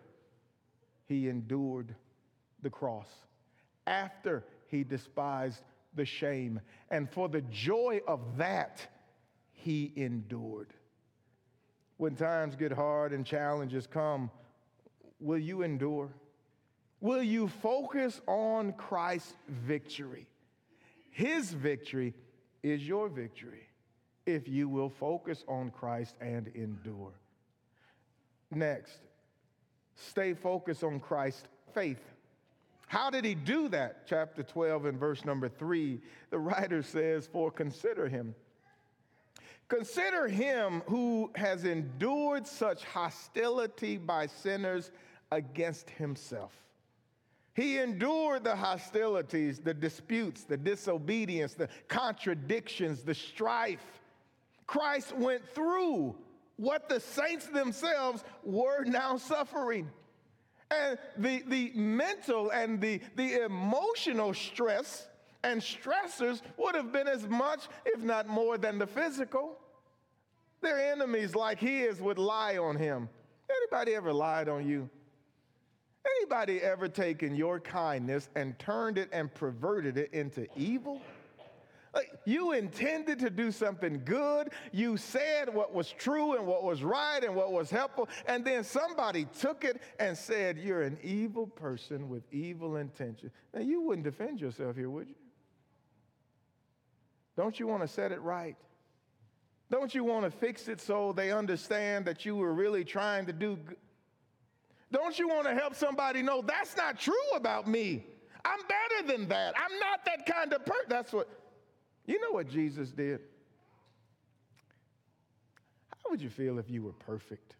he 1.08 1.28
endured 1.28 1.94
the 2.62 2.70
cross 2.70 3.08
after 3.86 4.44
he 4.66 4.84
despised 4.84 5.62
the 5.94 6.04
shame. 6.04 6.60
And 6.90 7.10
for 7.10 7.28
the 7.28 7.42
joy 7.42 8.00
of 8.06 8.20
that, 8.38 8.86
he 9.52 9.92
endured. 9.96 10.72
When 11.96 12.16
times 12.16 12.56
get 12.56 12.72
hard 12.72 13.12
and 13.12 13.24
challenges 13.24 13.86
come, 13.86 14.30
will 15.20 15.38
you 15.38 15.62
endure? 15.62 16.10
Will 17.00 17.22
you 17.22 17.48
focus 17.48 18.20
on 18.26 18.72
Christ's 18.74 19.34
victory? 19.48 20.28
His 21.10 21.52
victory 21.52 22.14
is 22.62 22.86
your 22.86 23.08
victory 23.08 23.68
if 24.24 24.48
you 24.48 24.68
will 24.68 24.88
focus 24.88 25.44
on 25.48 25.70
Christ 25.70 26.14
and 26.20 26.48
endure. 26.54 27.12
Next, 28.50 28.98
stay 29.94 30.34
focused 30.34 30.84
on 30.84 31.00
Christ's 31.00 31.44
faith. 31.74 32.11
How 32.92 33.08
did 33.08 33.24
he 33.24 33.34
do 33.34 33.70
that? 33.70 34.06
Chapter 34.06 34.42
12 34.42 34.84
and 34.84 35.00
verse 35.00 35.24
number 35.24 35.48
3, 35.48 35.98
the 36.28 36.38
writer 36.38 36.82
says, 36.82 37.26
For 37.26 37.50
consider 37.50 38.06
him. 38.06 38.34
Consider 39.68 40.28
him 40.28 40.82
who 40.84 41.30
has 41.34 41.64
endured 41.64 42.46
such 42.46 42.84
hostility 42.84 43.96
by 43.96 44.26
sinners 44.26 44.90
against 45.30 45.88
himself. 45.88 46.52
He 47.54 47.78
endured 47.78 48.44
the 48.44 48.54
hostilities, 48.54 49.58
the 49.58 49.72
disputes, 49.72 50.44
the 50.44 50.58
disobedience, 50.58 51.54
the 51.54 51.70
contradictions, 51.88 53.04
the 53.04 53.14
strife. 53.14 54.02
Christ 54.66 55.16
went 55.16 55.48
through 55.54 56.14
what 56.56 56.90
the 56.90 57.00
saints 57.00 57.46
themselves 57.46 58.22
were 58.44 58.84
now 58.84 59.16
suffering. 59.16 59.90
And 60.72 60.98
the, 61.18 61.42
the 61.46 61.72
mental 61.74 62.50
and 62.50 62.80
the, 62.80 63.00
the 63.16 63.44
emotional 63.44 64.32
stress 64.32 65.08
and 65.44 65.60
stressors 65.60 66.40
would 66.56 66.74
have 66.74 66.92
been 66.92 67.08
as 67.08 67.26
much, 67.28 67.68
if 67.84 68.02
not 68.02 68.28
more, 68.28 68.56
than 68.56 68.78
the 68.78 68.86
physical. 68.86 69.58
Their 70.60 70.92
enemies, 70.92 71.34
like 71.34 71.58
his, 71.58 72.00
would 72.00 72.18
lie 72.18 72.56
on 72.56 72.76
him. 72.76 73.08
Anybody 73.50 73.94
ever 73.94 74.12
lied 74.12 74.48
on 74.48 74.66
you? 74.66 74.88
Anybody 76.18 76.60
ever 76.60 76.88
taken 76.88 77.34
your 77.34 77.60
kindness 77.60 78.28
and 78.34 78.58
turned 78.58 78.98
it 78.98 79.08
and 79.12 79.32
perverted 79.34 79.98
it 79.98 80.12
into 80.12 80.46
evil? 80.56 81.00
Like 81.94 82.10
you 82.24 82.52
intended 82.52 83.18
to 83.18 83.28
do 83.28 83.52
something 83.52 84.02
good. 84.04 84.50
You 84.72 84.96
said 84.96 85.52
what 85.52 85.74
was 85.74 85.90
true 85.90 86.36
and 86.36 86.46
what 86.46 86.62
was 86.62 86.82
right 86.82 87.22
and 87.22 87.34
what 87.34 87.52
was 87.52 87.70
helpful. 87.70 88.08
And 88.26 88.44
then 88.44 88.64
somebody 88.64 89.26
took 89.38 89.64
it 89.64 89.82
and 89.98 90.16
said, 90.16 90.56
You're 90.56 90.82
an 90.82 90.98
evil 91.02 91.46
person 91.46 92.08
with 92.08 92.22
evil 92.32 92.76
intention. 92.76 93.30
Now, 93.52 93.60
you 93.60 93.82
wouldn't 93.82 94.04
defend 94.04 94.40
yourself 94.40 94.76
here, 94.76 94.88
would 94.88 95.08
you? 95.08 95.14
Don't 97.36 97.58
you 97.58 97.66
want 97.66 97.82
to 97.82 97.88
set 97.88 98.12
it 98.12 98.20
right? 98.20 98.56
Don't 99.70 99.94
you 99.94 100.04
want 100.04 100.24
to 100.24 100.30
fix 100.30 100.68
it 100.68 100.80
so 100.80 101.12
they 101.12 101.32
understand 101.32 102.04
that 102.04 102.24
you 102.26 102.36
were 102.36 102.52
really 102.52 102.84
trying 102.84 103.26
to 103.26 103.32
do 103.32 103.56
good? 103.56 103.76
Don't 104.92 105.18
you 105.18 105.26
want 105.26 105.46
to 105.46 105.54
help 105.54 105.74
somebody 105.74 106.20
know 106.20 106.42
that's 106.42 106.76
not 106.76 107.00
true 107.00 107.14
about 107.34 107.66
me? 107.66 108.04
I'm 108.44 108.60
better 108.60 109.16
than 109.16 109.28
that. 109.28 109.54
I'm 109.56 109.78
not 109.78 110.04
that 110.04 110.26
kind 110.26 110.52
of 110.52 110.66
person. 110.66 110.84
That's 110.88 111.12
what, 111.12 111.28
you 112.06 112.20
know 112.20 112.32
what 112.32 112.48
Jesus 112.48 112.90
did? 112.90 113.20
How 115.90 116.10
would 116.10 116.20
you 116.20 116.30
feel 116.30 116.58
if 116.58 116.68
you 116.68 116.82
were 116.82 116.92
perfect? 116.92 117.54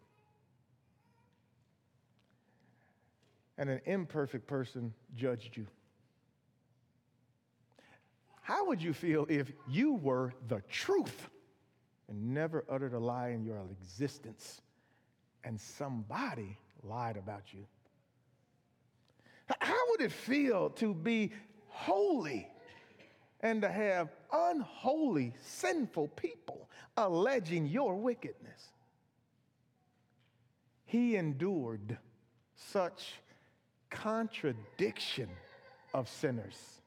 And 3.57 3.69
an 3.69 3.81
imperfect 3.85 4.47
person 4.47 4.93
judged 5.15 5.55
you? 5.55 5.67
How 8.41 8.67
would 8.67 8.81
you 8.81 8.91
feel 8.91 9.25
if 9.29 9.53
you 9.69 9.93
were 9.93 10.33
the 10.49 10.61
truth 10.69 11.29
and 12.09 12.33
never 12.33 12.65
uttered 12.69 12.93
a 12.93 12.99
lie 12.99 13.29
in 13.29 13.43
your 13.43 13.61
existence 13.71 14.61
and 15.45 15.59
somebody 15.59 16.57
lied 16.83 17.15
about 17.15 17.53
you? 17.53 17.65
How 19.59 19.79
would 19.89 20.01
it 20.01 20.11
feel 20.11 20.69
to 20.71 20.93
be 20.93 21.31
holy 21.67 22.47
and 23.43 23.61
to 23.61 23.69
have 23.69 24.09
unholy, 24.31 25.33
sinful 25.41 26.07
people 26.07 26.69
alleging 26.97 27.67
your 27.67 27.95
wickedness? 27.95 28.71
He 30.85 31.17
endured 31.17 31.97
such 32.55 33.15
contradiction 33.89 35.29
of 35.93 36.09
sinners 36.09 36.81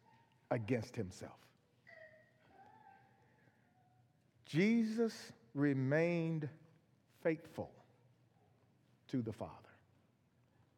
against 0.50 0.96
himself. 0.96 1.36
Jesus 4.46 5.32
remained 5.54 6.48
faithful 7.22 7.70
to 9.08 9.20
the 9.20 9.32
Father. 9.32 9.65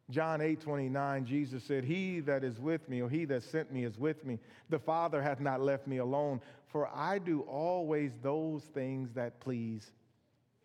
John 0.09 0.41
8 0.41 0.59
29, 0.59 1.25
Jesus 1.25 1.63
said, 1.63 1.83
He 1.83 2.19
that 2.21 2.43
is 2.43 2.59
with 2.59 2.87
me, 2.89 3.01
or 3.01 3.09
he 3.09 3.25
that 3.25 3.43
sent 3.43 3.71
me, 3.71 3.83
is 3.83 3.97
with 3.97 4.25
me. 4.25 4.39
The 4.69 4.79
Father 4.79 5.21
hath 5.21 5.39
not 5.39 5.61
left 5.61 5.87
me 5.87 5.97
alone, 5.97 6.41
for 6.67 6.89
I 6.93 7.19
do 7.19 7.41
always 7.41 8.11
those 8.21 8.63
things 8.63 9.11
that 9.13 9.39
please 9.39 9.91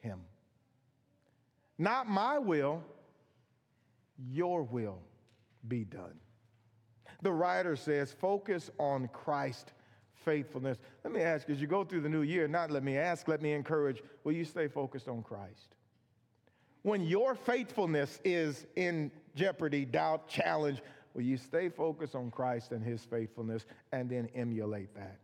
him. 0.00 0.20
Not 1.78 2.08
my 2.08 2.38
will, 2.38 2.82
your 4.30 4.62
will 4.62 5.00
be 5.66 5.84
done. 5.84 6.18
The 7.22 7.32
writer 7.32 7.74
says, 7.74 8.12
focus 8.12 8.70
on 8.78 9.08
Christ 9.08 9.72
faithfulness. 10.24 10.78
Let 11.04 11.12
me 11.12 11.20
ask, 11.20 11.48
as 11.50 11.60
you 11.60 11.66
go 11.66 11.84
through 11.84 12.00
the 12.00 12.08
new 12.08 12.22
year, 12.22 12.48
not 12.48 12.70
let 12.70 12.82
me 12.82 12.96
ask, 12.96 13.28
let 13.28 13.42
me 13.42 13.52
encourage, 13.52 14.02
will 14.24 14.32
you 14.32 14.44
stay 14.44 14.68
focused 14.68 15.08
on 15.08 15.22
Christ? 15.22 15.74
When 16.82 17.02
your 17.02 17.34
faithfulness 17.34 18.20
is 18.24 18.66
in 18.76 19.10
jeopardy, 19.34 19.84
doubt, 19.84 20.28
challenge, 20.28 20.80
will 21.14 21.22
you 21.22 21.36
stay 21.36 21.68
focused 21.68 22.14
on 22.14 22.30
Christ 22.30 22.72
and 22.72 22.82
his 22.82 23.04
faithfulness 23.04 23.64
and 23.92 24.08
then 24.08 24.28
emulate 24.34 24.94
that? 24.94 25.18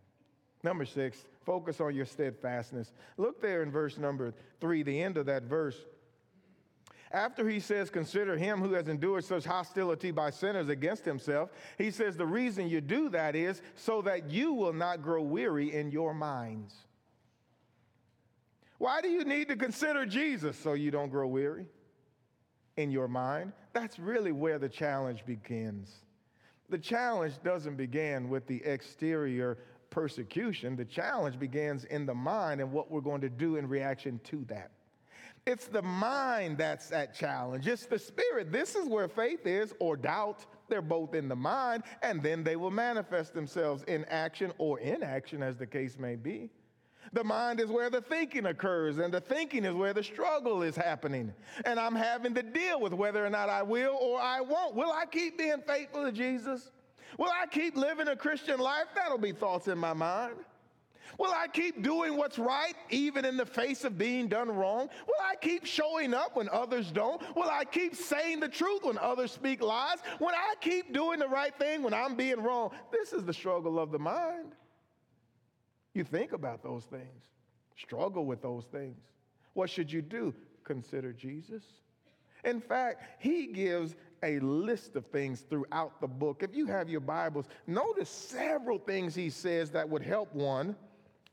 Number 0.62 0.85
six, 0.85 1.25
focus 1.44 1.81
on 1.81 1.94
your 1.94 2.05
steadfastness. 2.05 2.92
Look 3.16 3.40
there 3.40 3.62
in 3.62 3.70
verse 3.70 3.96
number 3.96 4.35
three, 4.61 4.83
the 4.83 5.03
end 5.03 5.16
of 5.16 5.27
that 5.27 5.44
verse. 5.44 5.77
After 7.12 7.49
he 7.49 7.59
says, 7.59 7.90
Consider 7.90 8.37
him 8.37 8.61
who 8.61 8.75
has 8.75 8.87
endured 8.87 9.25
such 9.25 9.44
hostility 9.44 10.11
by 10.11 10.31
sinners 10.31 10.68
against 10.68 11.05
himself, 11.05 11.51
he 11.77 11.90
says, 11.90 12.16
The 12.16 12.27
reason 12.27 12.68
you 12.68 12.81
do 12.81 13.09
that 13.09 13.35
is 13.35 13.62
so 13.75 14.03
that 14.03 14.31
you 14.31 14.53
will 14.53 14.73
not 14.73 15.03
grow 15.03 15.23
weary 15.23 15.75
in 15.75 15.90
your 15.90 16.14
minds. 16.14 16.75
Why 18.79 19.01
do 19.01 19.09
you 19.09 19.25
need 19.25 19.49
to 19.49 19.57
consider 19.57 20.07
Jesus 20.07 20.57
so 20.57 20.75
you 20.75 20.90
don't 20.90 21.11
grow 21.11 21.27
weary 21.27 21.66
in 22.81 22.90
your 22.90 23.09
mind? 23.09 23.53
That's 23.73 23.99
really 23.99 24.33
where 24.33 24.59
the 24.59 24.69
challenge 24.69 25.25
begins. 25.27 25.93
The 26.69 26.79
challenge 26.79 27.35
doesn't 27.45 27.77
begin 27.77 28.29
with 28.29 28.47
the 28.47 28.62
exterior 28.64 29.59
persecution, 29.90 30.77
the 30.77 30.85
challenge 30.85 31.38
begins 31.38 31.85
in 31.85 32.07
the 32.07 32.14
mind 32.14 32.61
and 32.61 32.71
what 32.71 32.90
we're 32.90 33.01
going 33.01 33.21
to 33.21 33.29
do 33.29 33.57
in 33.57 33.69
reaction 33.69 34.21
to 34.25 34.45
that. 34.47 34.71
It's 35.47 35.66
the 35.66 35.83
mind 35.83 36.59
that's 36.59 36.93
at 36.93 37.14
challenge. 37.14 37.66
It's 37.66 37.87
the 37.87 37.99
spirit. 37.99 38.53
This 38.53 38.77
is 38.77 38.87
where 38.88 39.09
faith 39.09 39.47
is 39.47 39.75
or 39.81 39.97
doubt. 39.97 40.47
They're 40.69 40.83
both 40.83 41.14
in 41.14 41.29
the 41.29 41.37
mind, 41.37 41.83
and 42.03 42.23
then 42.23 42.45
they 42.45 42.57
will 42.57 42.71
manifest 42.71 43.35
themselves 43.35 43.83
in 43.85 44.05
action 44.05 44.53
or 44.59 44.79
inaction, 44.79 45.43
as 45.43 45.57
the 45.57 45.66
case 45.66 45.99
may 45.99 46.14
be. 46.14 46.51
The 47.13 47.25
mind 47.25 47.61
is 47.61 47.69
where 47.69 47.91
the 47.91 48.01
thinking 48.01 48.47
occurs, 48.47 48.99
and 48.99 49.13
the 49.13 49.21
thinking 49.21 49.65
is 49.65 49.75
where 49.75 49.93
the 49.93 50.03
struggle 50.03 50.63
is 50.63 50.77
happening. 50.77 51.33
And 51.65 51.81
I'm 51.81 51.95
having 51.95 52.35
to 52.35 52.43
deal 52.43 52.81
with 52.81 52.93
whether 52.93 53.25
or 53.25 53.31
not 53.31 53.49
I 53.49 53.63
will 53.63 53.97
or 54.01 54.21
I 54.21 54.41
won't. 54.41 54.77
Will 54.77 54.93
I 54.93 55.07
keep 55.07 55.39
being 55.39 55.63
faithful 55.67 56.05
to 56.05 56.13
Jesus? 56.13 56.71
Will 57.19 57.31
I 57.31 57.47
keep 57.47 57.77
living 57.77 58.09
a 58.09 58.17
Christian 58.17 58.61
life? 58.61 58.87
That'll 58.95 59.19
be 59.19 59.33
thoughts 59.33 59.67
in 59.67 59.77
my 59.77 59.93
mind. 59.93 60.37
Will 61.19 61.33
I 61.33 61.49
keep 61.49 61.83
doing 61.83 62.17
what's 62.17 62.39
right 62.39 62.75
even 62.89 63.25
in 63.25 63.37
the 63.37 63.45
face 63.45 63.85
of 63.85 63.99
being 63.99 64.29
done 64.29 64.49
wrong? 64.49 64.89
Will 65.07 65.23
I 65.23 65.35
keep 65.37 65.67
showing 65.67 66.15
up 66.15 66.37
when 66.37 66.49
others 66.51 66.91
don't? 66.93 67.21
Will 67.35 67.51
I 67.51 67.65
keep 67.65 67.95
saying 67.97 68.41
the 68.41 68.49
truth 68.49 68.85
when 68.85 68.97
others 68.99 69.33
speak 69.33 69.61
lies? 69.61 69.99
Will 70.21 70.29
I 70.29 70.55
keep 70.61 70.95
doing 70.95 71.19
the 71.19 71.29
right 71.29 71.55
thing 71.59 71.83
when 71.83 71.93
I'm 71.93 72.15
being 72.15 72.41
wrong? 72.41 72.71
This 72.93 73.13
is 73.13 73.25
the 73.25 73.35
struggle 73.35 73.79
of 73.79 73.91
the 73.91 73.99
mind. 73.99 74.53
You 75.94 76.05
think 76.05 76.33
about 76.33 76.62
those 76.62 76.85
things, 76.85 77.24
struggle 77.76 78.24
with 78.24 78.42
those 78.42 78.64
things. 78.66 79.00
What 79.55 79.68
should 79.68 79.90
you 79.90 80.03
do? 80.03 80.35
Consider 80.64 81.12
Jesus. 81.12 81.64
In 82.44 82.61
fact, 82.61 83.03
he 83.18 83.46
gives 83.46 83.96
a 84.22 84.38
list 84.40 84.96
of 84.96 85.07
things 85.07 85.40
throughout 85.48 86.00
the 86.00 86.07
book. 86.07 86.42
If 86.42 86.55
you 86.55 86.66
have 86.66 86.88
your 86.88 87.00
Bibles, 87.00 87.46
notice 87.66 88.09
several 88.09 88.79
things 88.79 89.14
he 89.14 89.31
says 89.31 89.70
that 89.72 89.88
would 89.88 90.03
help 90.03 90.35
one 90.35 90.76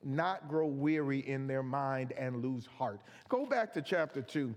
not 0.03 0.47
grow 0.47 0.67
weary 0.67 1.19
in 1.19 1.47
their 1.47 1.63
mind 1.63 2.13
and 2.17 2.41
lose 2.41 2.65
heart. 2.65 3.01
Go 3.29 3.45
back 3.45 3.73
to 3.73 3.81
chapter 3.81 4.21
2. 4.21 4.53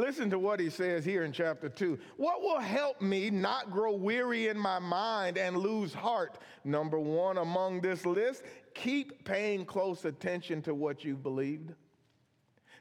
Listen 0.00 0.30
to 0.30 0.38
what 0.38 0.58
he 0.58 0.70
says 0.70 1.04
here 1.04 1.24
in 1.24 1.32
chapter 1.32 1.68
2. 1.68 1.98
What 2.16 2.40
will 2.40 2.58
help 2.58 3.02
me 3.02 3.28
not 3.28 3.70
grow 3.70 3.92
weary 3.92 4.48
in 4.48 4.58
my 4.58 4.78
mind 4.78 5.36
and 5.36 5.58
lose 5.58 5.92
heart? 5.92 6.38
Number 6.64 6.98
one 6.98 7.36
among 7.36 7.82
this 7.82 8.06
list, 8.06 8.42
keep 8.72 9.26
paying 9.26 9.66
close 9.66 10.06
attention 10.06 10.62
to 10.62 10.74
what 10.74 11.04
you've 11.04 11.22
believed. 11.22 11.74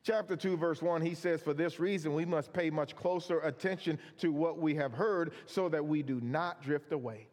Chapter 0.01 0.37
2, 0.37 0.55
verse 0.55 0.81
1, 0.81 1.01
he 1.01 1.13
says, 1.13 1.41
For 1.41 1.53
this 1.53 1.77
reason, 1.77 2.13
we 2.13 2.23
must 2.23 2.53
pay 2.53 2.69
much 2.69 2.95
closer 2.95 3.41
attention 3.41 3.99
to 4.19 4.31
what 4.31 4.57
we 4.57 4.73
have 4.75 4.93
heard 4.93 5.33
so 5.45 5.67
that 5.67 5.85
we 5.85 6.01
do 6.01 6.21
not 6.21 6.63
drift 6.63 6.93
away. 6.93 7.27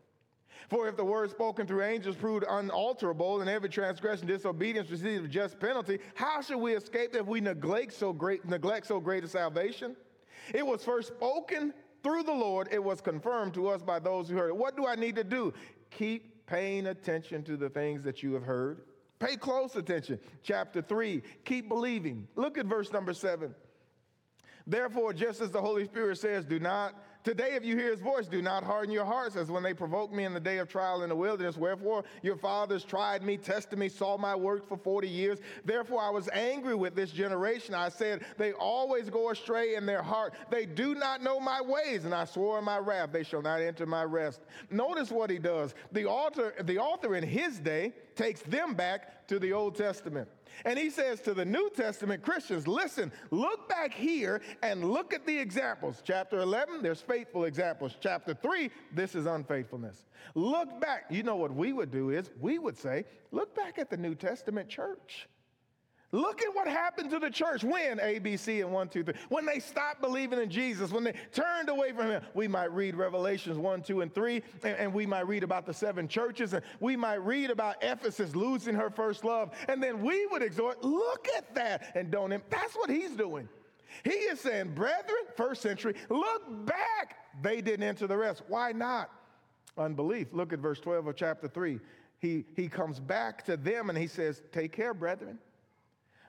For 0.69 0.89
if 0.89 0.97
the 0.97 1.05
word 1.05 1.31
spoken 1.31 1.67
through 1.67 1.83
angels 1.83 2.17
proved 2.17 2.45
unalterable, 2.49 3.41
and 3.41 3.49
every 3.51 3.69
transgression, 3.69 4.27
disobedience 4.27 4.91
received 4.91 5.25
a 5.25 5.29
just 5.29 5.61
penalty, 5.61 5.99
how 6.15 6.41
should 6.41 6.59
we 6.59 6.75
escape 6.75 7.15
if 7.15 7.27
we 7.27 7.41
neglect 7.41 7.93
so 7.93 8.13
great, 8.13 8.45
neglect 8.45 8.87
so 8.87 9.01
great 9.01 9.25
a 9.25 9.29
salvation? 9.29 9.97
It 10.55 10.67
was 10.67 10.85
first 10.85 11.09
spoken 11.09 11.73
through 12.03 12.23
the 12.23 12.33
Lord, 12.33 12.69
it 12.71 12.83
was 12.83 13.01
confirmed 13.01 13.55
to 13.55 13.69
us 13.69 13.83
by 13.83 13.99
those 13.99 14.29
who 14.29 14.37
heard 14.37 14.49
it. 14.49 14.57
What 14.57 14.77
do 14.77 14.87
I 14.87 14.95
need 14.95 15.17
to 15.17 15.25
do? 15.25 15.53
Keep 15.91 16.47
paying 16.47 16.87
attention 16.87 17.43
to 17.45 17.57
the 17.57 17.69
things 17.69 18.03
that 18.05 18.23
you 18.23 18.33
have 18.35 18.45
heard. 18.45 18.83
Pay 19.19 19.37
close 19.37 19.77
attention. 19.77 20.21
Chapter 20.43 20.83
3, 20.83 21.23
keep 21.45 21.69
believing. 21.69 22.29
Look 22.37 22.59
at 22.59 22.67
verse 22.67 22.93
number 22.93 23.13
7. 23.13 23.55
Therefore, 24.67 25.13
just 25.13 25.41
as 25.41 25.51
the 25.51 25.61
Holy 25.61 25.85
Spirit 25.85 26.19
says, 26.19 26.45
do 26.45 26.59
not 26.59 26.95
Today, 27.27 27.57
if 27.57 27.65
you 27.65 27.77
hear 27.77 27.91
his 27.91 28.01
voice, 28.01 28.29
do 28.29 28.41
not 28.41 28.63
harden 28.63 28.93
your 28.93 29.05
hearts 29.05 29.35
as 29.35 29.51
when 29.51 29.65
they 29.65 29.75
provoked 29.75 30.15
me 30.15 30.23
in 30.23 30.33
the 30.33 30.39
day 30.39 30.59
of 30.59 30.69
trial 30.69 31.03
in 31.03 31.09
the 31.09 31.17
wilderness. 31.17 31.57
Wherefore, 31.57 32.05
your 32.23 32.37
fathers 32.37 32.85
tried 32.85 33.25
me, 33.25 33.37
tested 33.37 33.81
me, 33.81 33.89
saw 33.89 34.17
my 34.17 34.37
work 34.37 34.69
for 34.69 34.77
40 34.77 35.09
years. 35.09 35.41
Therefore, 35.65 36.01
I 36.01 36.09
was 36.09 36.29
angry 36.33 36.77
with 36.77 36.95
this 36.95 37.11
generation. 37.11 37.75
I 37.75 37.89
said, 37.89 38.25
They 38.39 38.53
always 38.53 39.11
go 39.11 39.31
astray 39.31 39.75
in 39.75 39.87
their 39.87 40.05
heart. 40.05 40.35
They 40.53 40.67
do 40.67 40.95
not 40.95 41.21
know 41.21 41.41
my 41.41 41.61
ways. 41.61 42.05
And 42.05 42.15
I 42.15 42.27
swore 42.27 42.61
in 42.61 42.65
my 42.65 42.79
wrath, 42.79 43.11
They 43.11 43.25
shall 43.25 43.43
not 43.43 43.61
enter 43.61 43.87
my 43.87 44.05
rest. 44.05 44.43
Notice 44.71 45.11
what 45.11 45.29
he 45.29 45.41
does. 45.41 45.75
The 45.91 46.05
author, 46.05 46.55
the 46.63 46.79
author 46.79 47.17
in 47.17 47.25
his 47.25 47.59
day 47.59 47.93
takes 48.15 48.43
them 48.43 48.75
back 48.75 49.27
to 49.27 49.41
the 49.41 49.53
Old 49.53 49.75
Testament. 49.75 50.29
And 50.65 50.79
he 50.79 50.91
says 50.91 51.21
to 51.23 51.35
the 51.35 51.45
New 51.45 51.71
Testament 51.71 52.23
Christians, 52.23 52.67
listen, 52.67 53.13
look 53.31 53.69
back 53.69 53.93
here 53.93 54.41
and 54.63 54.91
look 54.91 55.15
at 55.15 55.27
the 55.27 55.39
examples. 55.39 56.03
Chapter 56.05 56.39
11, 56.39 56.83
there's 56.83 57.01
faithful 57.01 57.45
examples. 57.45 57.97
Chapter 58.01 58.35
3, 58.35 58.71
this 58.93 59.15
is 59.15 59.27
unfaithfulness. 59.27 60.07
Look 60.35 60.81
back. 60.81 61.05
You 61.11 61.23
know 61.23 61.37
what 61.37 61.55
we 61.55 61.73
would 61.73 61.91
do 61.91 62.11
is 62.11 62.31
we 62.41 62.59
would 62.59 62.77
say, 62.77 63.05
look 63.31 63.55
back 63.55 63.79
at 63.79 63.91
the 63.91 63.97
New 63.97 64.15
Testament 64.15 64.69
church. 64.69 65.29
Look 66.17 66.41
at 66.41 66.55
what 66.55 66.67
happened 66.67 67.11
to 67.11 67.19
the 67.19 67.29
church 67.29 67.63
when 67.63 67.99
ABC 67.99 68.63
and 68.63 68.73
1, 68.73 68.89
2, 68.89 69.05
3, 69.05 69.15
when 69.29 69.45
they 69.45 69.59
stopped 69.59 70.01
believing 70.01 70.41
in 70.41 70.49
Jesus, 70.49 70.91
when 70.91 71.05
they 71.05 71.13
turned 71.31 71.69
away 71.69 71.93
from 71.93 72.07
him. 72.07 72.23
We 72.33 72.49
might 72.49 72.73
read 72.73 72.95
Revelations 72.95 73.59
1, 73.59 73.83
2, 73.83 74.01
and 74.01 74.15
3, 74.15 74.43
and, 74.65 74.77
and, 74.79 74.95
we 74.95 75.05
might 75.05 75.29
read 75.29 75.43
about 75.43 75.67
the 75.67 75.75
seven 75.75 76.09
churches, 76.09 76.55
and 76.55 76.63
we 76.81 76.97
might 76.97 77.17
read 77.17 77.51
about 77.51 77.77
Ephesus 77.83 78.35
losing 78.35 78.75
her 78.75 78.89
first 78.89 79.25
love, 79.25 79.51
and 79.69 79.83
then 79.83 80.01
we 80.01 80.27
would 80.29 80.41
exhort, 80.41 80.83
look 80.83 81.29
at 81.37 81.55
that, 81.55 81.93
and 81.95 82.11
don't. 82.11 82.31
That's 82.49 82.75
what 82.77 82.89
he's 82.89 83.11
doing. 83.11 83.47
He 84.03 84.11
is 84.11 84.41
saying, 84.41 84.73
brethren, 84.75 85.21
first 85.37 85.61
century, 85.61 85.97
look 86.09 86.65
back. 86.65 87.17
They 87.43 87.61
didn't 87.61 87.83
enter 87.85 88.07
the 88.07 88.17
rest. 88.17 88.43
Why 88.49 88.73
not? 88.73 89.11
Unbelief. 89.77 90.29
Look 90.33 90.55
at 90.55 90.61
verse 90.61 90.81
12 90.81 91.09
of 91.09 91.15
chapter 91.15 91.47
3. 91.47 91.79
He, 92.21 92.47
he 92.57 92.69
comes 92.69 93.01
back 93.01 93.45
to 93.45 93.59
them 93.59 93.91
and 93.91 93.99
he 93.99 94.07
says, 94.07 94.43
Take 94.51 94.73
care, 94.73 94.95
brethren 94.95 95.39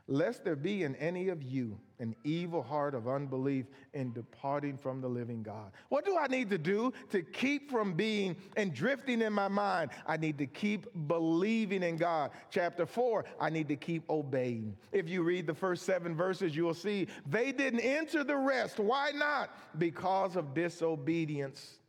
lest 0.07 0.43
there 0.43 0.55
be 0.55 0.83
in 0.83 0.95
any 0.95 1.29
of 1.29 1.43
you 1.43 1.77
an 1.99 2.15
evil 2.23 2.61
heart 2.61 2.93
of 2.93 3.07
unbelief 3.07 3.65
in 3.93 4.13
departing 4.13 4.77
from 4.77 5.01
the 5.01 5.07
living 5.07 5.41
God. 5.41 5.71
What 5.89 6.05
do 6.05 6.17
I 6.17 6.27
need 6.27 6.49
to 6.51 6.57
do 6.57 6.93
to 7.09 7.21
keep 7.21 7.71
from 7.71 7.93
being 7.93 8.35
and 8.55 8.73
drifting 8.73 9.21
in 9.21 9.33
my 9.33 9.47
mind? 9.47 9.91
I 10.05 10.17
need 10.17 10.37
to 10.37 10.45
keep 10.45 10.85
believing 11.07 11.83
in 11.83 11.97
God. 11.97 12.31
Chapter 12.51 12.85
4, 12.85 13.25
I 13.39 13.49
need 13.49 13.67
to 13.69 13.75
keep 13.75 14.07
obeying. 14.09 14.77
If 14.91 15.09
you 15.09 15.23
read 15.23 15.47
the 15.47 15.55
first 15.55 15.85
seven 15.85 16.15
verses, 16.15 16.55
you 16.55 16.63
will 16.63 16.73
see 16.73 17.07
they 17.25 17.51
didn't 17.51 17.79
enter 17.79 18.23
the 18.23 18.37
rest. 18.37 18.79
Why 18.79 19.11
not? 19.15 19.49
Because 19.77 20.35
of 20.35 20.53
disobedience. 20.53 21.79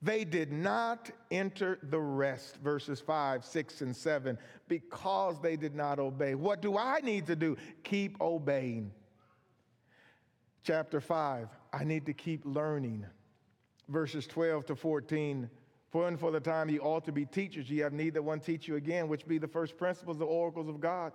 They 0.00 0.24
did 0.24 0.52
not 0.52 1.10
enter 1.30 1.78
the 1.82 1.98
rest, 1.98 2.56
verses 2.58 3.00
5, 3.00 3.44
6, 3.44 3.80
and 3.80 3.96
7, 3.96 4.38
because 4.68 5.40
they 5.40 5.56
did 5.56 5.74
not 5.74 5.98
obey. 5.98 6.36
What 6.36 6.62
do 6.62 6.78
I 6.78 7.00
need 7.00 7.26
to 7.26 7.36
do? 7.36 7.56
Keep 7.82 8.20
obeying. 8.20 8.92
Chapter 10.62 11.00
5, 11.00 11.48
I 11.72 11.84
need 11.84 12.06
to 12.06 12.12
keep 12.12 12.42
learning. 12.44 13.06
Verses 13.88 14.26
12 14.26 14.66
to 14.66 14.76
14, 14.76 15.50
for 15.90 16.06
and 16.06 16.20
for 16.20 16.30
the 16.30 16.40
time 16.40 16.68
ye 16.68 16.78
ought 16.78 17.04
to 17.06 17.12
be 17.12 17.24
teachers, 17.24 17.68
ye 17.68 17.78
have 17.78 17.92
need 17.92 18.14
that 18.14 18.22
one 18.22 18.38
teach 18.38 18.68
you 18.68 18.76
again, 18.76 19.08
which 19.08 19.26
be 19.26 19.38
the 19.38 19.48
first 19.48 19.76
principles, 19.76 20.18
the 20.18 20.26
oracles 20.26 20.68
of 20.68 20.80
God. 20.80 21.12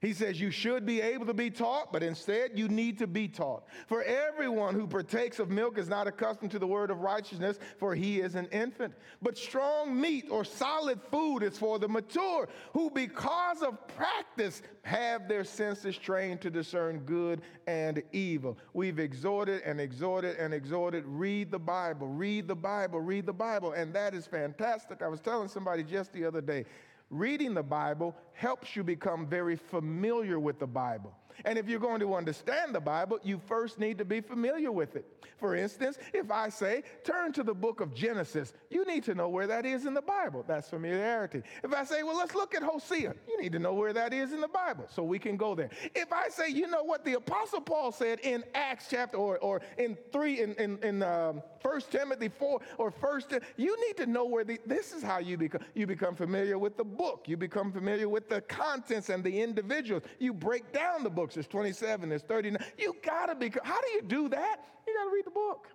He 0.00 0.14
says 0.14 0.40
you 0.40 0.50
should 0.50 0.86
be 0.86 1.02
able 1.02 1.26
to 1.26 1.34
be 1.34 1.50
taught, 1.50 1.92
but 1.92 2.02
instead 2.02 2.52
you 2.54 2.68
need 2.68 2.98
to 2.98 3.06
be 3.06 3.28
taught. 3.28 3.64
For 3.86 4.02
everyone 4.02 4.74
who 4.74 4.86
partakes 4.86 5.38
of 5.38 5.50
milk 5.50 5.76
is 5.76 5.90
not 5.90 6.06
accustomed 6.06 6.50
to 6.52 6.58
the 6.58 6.66
word 6.66 6.90
of 6.90 7.00
righteousness, 7.00 7.58
for 7.78 7.94
he 7.94 8.20
is 8.20 8.34
an 8.34 8.46
infant. 8.46 8.94
But 9.20 9.36
strong 9.36 10.00
meat 10.00 10.26
or 10.30 10.42
solid 10.44 11.00
food 11.10 11.42
is 11.42 11.58
for 11.58 11.78
the 11.78 11.88
mature, 11.88 12.48
who 12.72 12.90
because 12.90 13.62
of 13.62 13.86
practice 13.88 14.62
have 14.82 15.28
their 15.28 15.44
senses 15.44 15.98
trained 15.98 16.40
to 16.40 16.50
discern 16.50 17.00
good 17.00 17.42
and 17.66 18.02
evil. 18.12 18.56
We've 18.72 18.98
exhorted 18.98 19.62
and 19.62 19.78
exhorted 19.80 20.36
and 20.36 20.54
exhorted 20.54 21.04
read 21.06 21.50
the 21.50 21.58
Bible, 21.58 22.08
read 22.08 22.48
the 22.48 22.56
Bible, 22.56 23.00
read 23.00 23.26
the 23.26 23.34
Bible. 23.34 23.72
And 23.72 23.92
that 23.94 24.14
is 24.14 24.26
fantastic. 24.26 25.02
I 25.02 25.08
was 25.08 25.20
telling 25.20 25.48
somebody 25.48 25.82
just 25.82 26.12
the 26.14 26.24
other 26.24 26.40
day 26.40 26.64
reading 27.10 27.54
the 27.54 27.62
Bible 27.62 28.16
helps 28.32 28.74
you 28.74 28.82
become 28.82 29.26
very 29.26 29.56
familiar 29.56 30.38
with 30.38 30.58
the 30.58 30.66
Bible. 30.66 31.12
And 31.44 31.58
if 31.58 31.68
you're 31.68 31.80
going 31.80 32.00
to 32.00 32.14
understand 32.14 32.74
the 32.74 32.80
Bible, 32.80 33.18
you 33.22 33.40
first 33.46 33.78
need 33.78 33.98
to 33.98 34.04
be 34.04 34.20
familiar 34.20 34.72
with 34.72 34.96
it. 34.96 35.06
For 35.38 35.56
instance, 35.56 35.98
if 36.12 36.30
I 36.30 36.50
say, 36.50 36.82
turn 37.02 37.32
to 37.32 37.42
the 37.42 37.54
book 37.54 37.80
of 37.80 37.94
Genesis, 37.94 38.52
you 38.68 38.84
need 38.84 39.04
to 39.04 39.14
know 39.14 39.28
where 39.28 39.46
that 39.46 39.64
is 39.64 39.86
in 39.86 39.94
the 39.94 40.02
Bible. 40.02 40.44
That's 40.46 40.68
familiarity. 40.68 41.42
If 41.64 41.72
I 41.72 41.84
say, 41.84 42.02
well, 42.02 42.16
let's 42.16 42.34
look 42.34 42.54
at 42.54 42.62
Hosea, 42.62 43.14
you 43.26 43.40
need 43.40 43.52
to 43.52 43.58
know 43.58 43.72
where 43.72 43.94
that 43.94 44.12
is 44.12 44.32
in 44.32 44.40
the 44.40 44.48
Bible 44.48 44.86
so 44.94 45.02
we 45.02 45.18
can 45.18 45.38
go 45.38 45.54
there. 45.54 45.70
If 45.94 46.12
I 46.12 46.28
say, 46.28 46.50
you 46.50 46.66
know 46.66 46.84
what 46.84 47.04
the 47.04 47.14
Apostle 47.14 47.62
Paul 47.62 47.90
said 47.90 48.20
in 48.20 48.44
Acts 48.54 48.86
chapter 48.90 49.16
or, 49.16 49.38
or 49.38 49.62
in 49.78 49.96
3, 50.12 50.40
in, 50.40 50.54
in, 50.54 50.78
in 50.82 51.02
um, 51.02 51.42
1 51.62 51.80
Timothy 51.90 52.28
4 52.28 52.60
or 52.76 52.90
1, 52.90 53.22
you 53.56 53.86
need 53.86 53.96
to 53.96 54.06
know 54.06 54.26
where 54.26 54.44
the, 54.44 54.58
this 54.66 54.92
is 54.92 55.02
how 55.02 55.18
you 55.18 55.38
become, 55.38 55.62
you 55.74 55.86
become 55.86 56.14
familiar 56.14 56.58
with 56.58 56.76
the 56.76 56.84
book. 56.84 57.24
You 57.26 57.36
become 57.36 57.72
familiar 57.72 58.08
with 58.08 58.28
the 58.28 58.42
contents 58.42 59.08
and 59.08 59.24
the 59.24 59.40
individuals. 59.40 60.02
You 60.18 60.34
break 60.34 60.72
down 60.72 61.02
the 61.02 61.10
books. 61.30 61.34
There's 61.34 61.46
27, 61.46 62.08
there's 62.08 62.22
39. 62.22 62.62
You 62.78 62.96
gotta 63.04 63.34
be, 63.34 63.52
how 63.62 63.80
do 63.80 63.90
you 63.92 64.02
do 64.02 64.28
that? 64.28 64.64
You 64.86 64.94
gotta 64.94 65.10
read 65.12 65.26
the 65.26 65.30
book. 65.30 65.68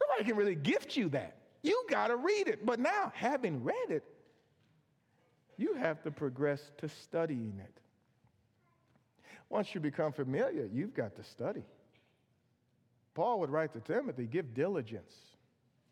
Nobody 0.00 0.28
can 0.28 0.36
really 0.36 0.54
gift 0.54 0.96
you 0.96 1.08
that. 1.10 1.36
You 1.62 1.84
got 1.90 2.06
to 2.08 2.16
read 2.16 2.46
it. 2.46 2.64
But 2.64 2.78
now, 2.78 3.12
having 3.14 3.64
read 3.64 3.90
it, 3.90 4.04
you 5.56 5.74
have 5.74 6.02
to 6.04 6.10
progress 6.12 6.60
to 6.78 6.88
studying 6.88 7.60
it. 7.62 7.80
Once 9.50 9.74
you 9.74 9.80
become 9.80 10.12
familiar, 10.12 10.68
you've 10.72 10.94
got 10.94 11.16
to 11.16 11.24
study. 11.24 11.64
Paul 13.14 13.40
would 13.40 13.50
write 13.50 13.72
to 13.72 13.80
Timothy 13.80 14.26
give 14.26 14.54
diligence. 14.54 15.12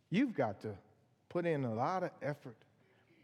You've 0.09 0.35
got 0.35 0.61
to 0.61 0.74
put 1.29 1.46
in 1.46 1.64
a 1.64 1.74
lot 1.74 2.05
of 2.05 2.11
effort. 2.22 2.57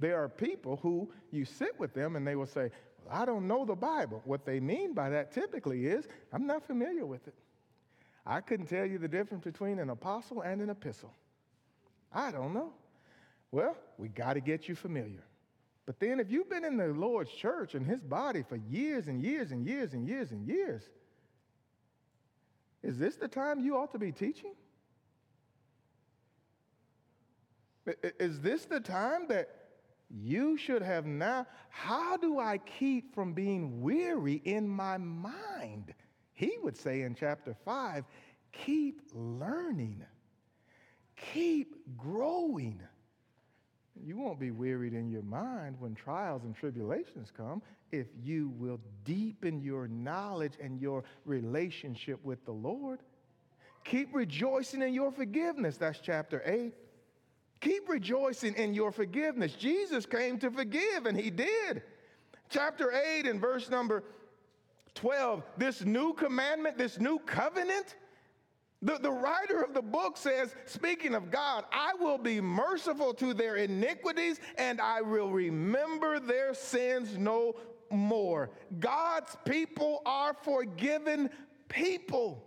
There 0.00 0.20
are 0.20 0.28
people 0.28 0.80
who 0.82 1.12
you 1.30 1.44
sit 1.44 1.78
with 1.78 1.94
them 1.94 2.16
and 2.16 2.26
they 2.26 2.34
will 2.34 2.46
say, 2.46 2.70
I 3.10 3.24
don't 3.24 3.46
know 3.46 3.64
the 3.64 3.74
Bible. 3.74 4.22
What 4.24 4.44
they 4.44 4.60
mean 4.60 4.94
by 4.94 5.10
that 5.10 5.32
typically 5.32 5.86
is, 5.86 6.06
I'm 6.32 6.46
not 6.46 6.66
familiar 6.66 7.06
with 7.06 7.26
it. 7.28 7.34
I 8.24 8.40
couldn't 8.40 8.66
tell 8.66 8.86
you 8.86 8.98
the 8.98 9.08
difference 9.08 9.44
between 9.44 9.78
an 9.78 9.90
apostle 9.90 10.42
and 10.42 10.60
an 10.60 10.70
epistle. 10.70 11.12
I 12.12 12.30
don't 12.30 12.54
know. 12.54 12.72
Well, 13.50 13.76
we 13.98 14.08
got 14.08 14.34
to 14.34 14.40
get 14.40 14.68
you 14.68 14.74
familiar. 14.74 15.24
But 15.84 15.98
then, 15.98 16.20
if 16.20 16.30
you've 16.30 16.48
been 16.48 16.64
in 16.64 16.76
the 16.76 16.88
Lord's 16.88 17.32
church 17.32 17.74
and 17.74 17.84
his 17.84 18.00
body 18.00 18.44
for 18.48 18.56
years 18.56 19.08
and 19.08 19.22
years 19.22 19.50
and 19.50 19.66
years 19.66 19.94
and 19.94 20.06
years 20.06 20.30
and 20.30 20.46
years, 20.46 20.82
is 22.82 22.98
this 22.98 23.16
the 23.16 23.28
time 23.28 23.60
you 23.60 23.76
ought 23.76 23.90
to 23.92 23.98
be 23.98 24.12
teaching? 24.12 24.54
Is 28.20 28.40
this 28.40 28.64
the 28.64 28.78
time 28.78 29.26
that 29.28 29.61
you 30.12 30.56
should 30.56 30.82
have 30.82 31.06
now? 31.06 31.46
How 31.70 32.16
do 32.16 32.38
I 32.38 32.58
keep 32.58 33.14
from 33.14 33.32
being 33.32 33.80
weary 33.80 34.42
in 34.44 34.68
my 34.68 34.98
mind? 34.98 35.94
He 36.34 36.52
would 36.62 36.76
say 36.76 37.02
in 37.02 37.14
chapter 37.14 37.56
5 37.64 38.04
keep 38.52 39.00
learning, 39.14 40.04
keep 41.16 41.76
growing. 41.96 42.80
You 44.04 44.18
won't 44.18 44.38
be 44.38 44.50
wearied 44.50 44.92
in 44.92 45.08
your 45.08 45.22
mind 45.22 45.76
when 45.78 45.94
trials 45.94 46.44
and 46.44 46.54
tribulations 46.54 47.32
come 47.34 47.62
if 47.92 48.06
you 48.22 48.50
will 48.56 48.80
deepen 49.04 49.60
your 49.60 49.86
knowledge 49.88 50.54
and 50.60 50.80
your 50.80 51.04
relationship 51.24 52.18
with 52.24 52.44
the 52.44 52.52
Lord. 52.52 53.00
Keep 53.84 54.14
rejoicing 54.14 54.82
in 54.82 54.94
your 54.94 55.12
forgiveness. 55.12 55.76
That's 55.76 55.98
chapter 55.98 56.42
8. 56.44 56.74
Keep 57.62 57.88
rejoicing 57.88 58.54
in 58.56 58.74
your 58.74 58.90
forgiveness. 58.90 59.52
Jesus 59.52 60.04
came 60.04 60.36
to 60.40 60.50
forgive, 60.50 61.06
and 61.06 61.18
he 61.18 61.30
did. 61.30 61.82
Chapter 62.50 62.92
8 62.92 63.26
and 63.26 63.40
verse 63.40 63.70
number 63.70 64.02
12, 64.96 65.44
this 65.56 65.84
new 65.84 66.12
commandment, 66.12 66.76
this 66.76 66.98
new 66.98 67.20
covenant, 67.20 67.96
the, 68.82 68.98
the 68.98 69.12
writer 69.12 69.62
of 69.62 69.74
the 69.74 69.80
book 69.80 70.16
says, 70.16 70.56
speaking 70.66 71.14
of 71.14 71.30
God, 71.30 71.64
I 71.72 71.94
will 72.00 72.18
be 72.18 72.40
merciful 72.40 73.14
to 73.14 73.32
their 73.32 73.54
iniquities 73.54 74.40
and 74.58 74.80
I 74.80 75.00
will 75.00 75.30
remember 75.30 76.18
their 76.18 76.54
sins 76.54 77.16
no 77.16 77.54
more. 77.92 78.50
God's 78.80 79.36
people 79.44 80.02
are 80.04 80.34
forgiven 80.42 81.30
people. 81.68 82.44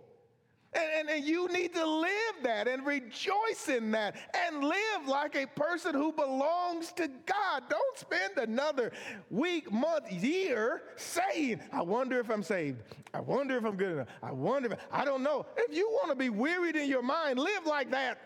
And, 0.76 0.90
and, 0.98 1.08
and, 1.08 1.24
you 1.24 1.48
need 1.48 1.74
to 1.74 1.86
live 1.86 2.34
that 2.42 2.68
and 2.68 2.84
rejoice 2.84 3.68
in 3.68 3.90
that 3.92 4.16
and 4.34 4.62
live 4.62 5.06
like 5.06 5.34
a 5.34 5.46
person 5.46 5.94
who 5.94 6.12
belongs 6.12 6.92
to 6.92 7.08
God. 7.24 7.62
Don't 7.70 7.98
spend 7.98 8.36
another 8.36 8.92
week, 9.30 9.72
month, 9.72 10.10
year 10.12 10.82
saying, 10.96 11.60
I 11.72 11.82
wonder 11.82 12.20
if 12.20 12.30
I'm 12.30 12.42
saved. 12.42 12.82
I 13.14 13.20
wonder 13.20 13.56
if 13.56 13.64
I'm 13.64 13.76
good 13.76 13.92
enough. 13.92 14.08
I 14.22 14.32
wonder 14.32 14.72
if 14.72 14.78
I 14.92 15.04
don't 15.04 15.22
know. 15.22 15.46
If 15.56 15.74
you 15.74 15.88
want 15.88 16.10
to 16.10 16.16
be 16.16 16.28
wearied 16.28 16.76
in 16.76 16.88
your 16.88 17.02
mind, 17.02 17.38
live 17.38 17.64
like 17.64 17.90
that. 17.92 18.20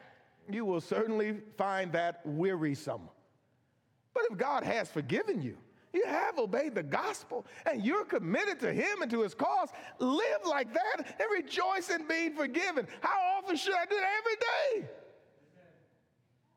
You 0.51 0.65
will 0.65 0.81
certainly 0.81 1.41
find 1.57 1.93
that 1.93 2.21
wearisome. 2.25 3.09
But 4.13 4.25
if 4.31 4.37
God 4.37 4.65
has 4.65 4.91
forgiven 4.91 5.41
you, 5.41 5.57
you 5.93 6.05
have 6.07 6.39
obeyed 6.39 6.75
the 6.75 6.83
gospel 6.83 7.47
and 7.67 7.85
you're 7.85 8.05
committed 8.05 8.61
to 8.61 8.73
Him 8.73 9.03
and 9.03 9.11
to 9.11 9.23
His 9.23 9.35
cause. 9.35 9.71
Live 9.99 10.41
like 10.49 10.73
that 10.73 10.99
and 10.99 11.29
rejoice 11.33 11.91
in 11.91 12.07
being 12.07 12.35
forgiven. 12.35 12.87
How 13.01 13.39
often 13.39 13.57
should 13.57 13.75
I 13.75 13.85
do 13.87 13.97
that? 13.97 14.11
Every 14.19 14.37
day. 14.37 14.89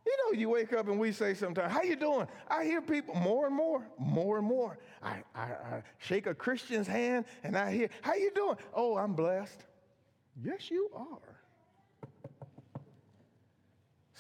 You 0.06 0.18
know, 0.18 0.38
you 0.38 0.50
wake 0.50 0.74
up 0.74 0.88
and 0.90 1.00
we 1.00 1.14
say 1.14 1.34
sometimes, 1.34 1.72
"How 1.72 1.82
you 1.82 1.96
doing?" 1.96 2.28
I 2.50 2.66
hear 2.66 2.82
people 2.82 3.16
more 3.16 3.48
and 3.48 3.56
more, 3.56 3.88
more 3.98 4.38
and 4.38 4.46
more. 4.46 4.78
I, 5.02 5.24
I, 5.34 5.42
I 5.44 5.84
shake 5.98 6.28
a 6.28 6.34
Christian's 6.36 6.88
hand 6.88 7.26
and 7.44 7.58
I 7.58 7.72
hear, 7.72 7.90
"How 8.02 8.14
you 8.16 8.32
doing?" 8.36 8.58
Oh, 8.74 8.98
I'm 8.98 9.14
blessed. 9.14 9.64
Yes, 10.44 10.70
you 10.70 10.90
are. 10.94 11.33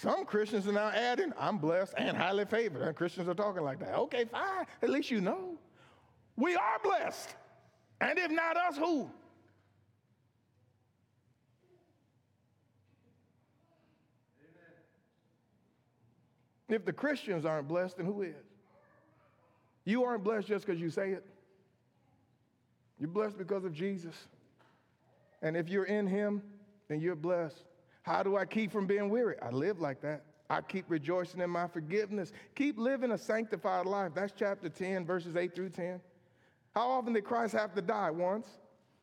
Some 0.04 0.26
Christians 0.26 0.68
are 0.68 0.74
now 0.74 0.90
adding, 0.90 1.32
I'm 1.40 1.58
blessed 1.58 1.94
and 1.96 2.18
highly 2.18 2.44
favored. 2.44 2.82
And 2.82 2.94
Christians 2.94 3.30
are 3.30 3.34
talking 3.34 3.64
like 3.64 3.80
that. 3.80 3.98
Okay, 3.98 4.26
fine. 4.26 4.66
At 4.82 4.90
least 4.90 5.10
you 5.10 5.22
know. 5.22 5.58
We 6.36 6.56
are 6.56 6.78
blessed. 6.84 7.34
And 8.02 8.20
if 8.20 8.30
not 8.30 8.58
us, 8.58 8.76
who? 8.78 9.10
If 16.68 16.84
the 16.84 16.92
Christians 16.92 17.46
aren't 17.46 17.70
blessed, 17.70 17.96
then 17.96 18.06
who 18.06 18.24
is? 18.24 18.36
You 19.86 20.04
aren't 20.04 20.26
blessed 20.26 20.50
just 20.50 20.66
because 20.66 20.82
you 20.82 20.90
say 20.90 21.12
it. 21.12 21.26
You're 23.00 23.08
blessed 23.08 23.38
because 23.38 23.64
of 23.64 23.72
Jesus. 23.72 24.16
And 25.42 25.56
if 25.56 25.70
you're 25.70 25.86
in 25.86 26.08
Him, 26.08 26.42
then 26.90 27.00
you're 27.00 27.16
blessed. 27.16 27.64
How 28.04 28.22
do 28.22 28.38
I 28.38 28.46
keep 28.46 28.72
from 28.72 28.86
being 28.86 29.10
weary? 29.10 29.36
I 29.42 29.50
live 29.50 29.80
like 29.80 30.02
that. 30.02 30.24
I 30.50 30.62
keep 30.62 30.86
rejoicing 30.90 31.42
in 31.42 31.50
my 31.50 31.68
forgiveness. 31.68 32.32
Keep 32.56 32.78
living 32.78 33.12
a 33.12 33.18
sanctified 33.18 33.86
life. 33.86 34.12
That's 34.14 34.34
chapter 34.38 34.70
10, 34.70 35.06
verses 35.06 35.36
8 35.36 35.56
through 35.56 35.70
10. 35.70 36.00
How 36.76 36.90
often 36.90 37.14
did 37.14 37.24
Christ 37.24 37.54
have 37.54 37.74
to 37.76 37.82
die? 37.82 38.12
Once. 38.12 38.48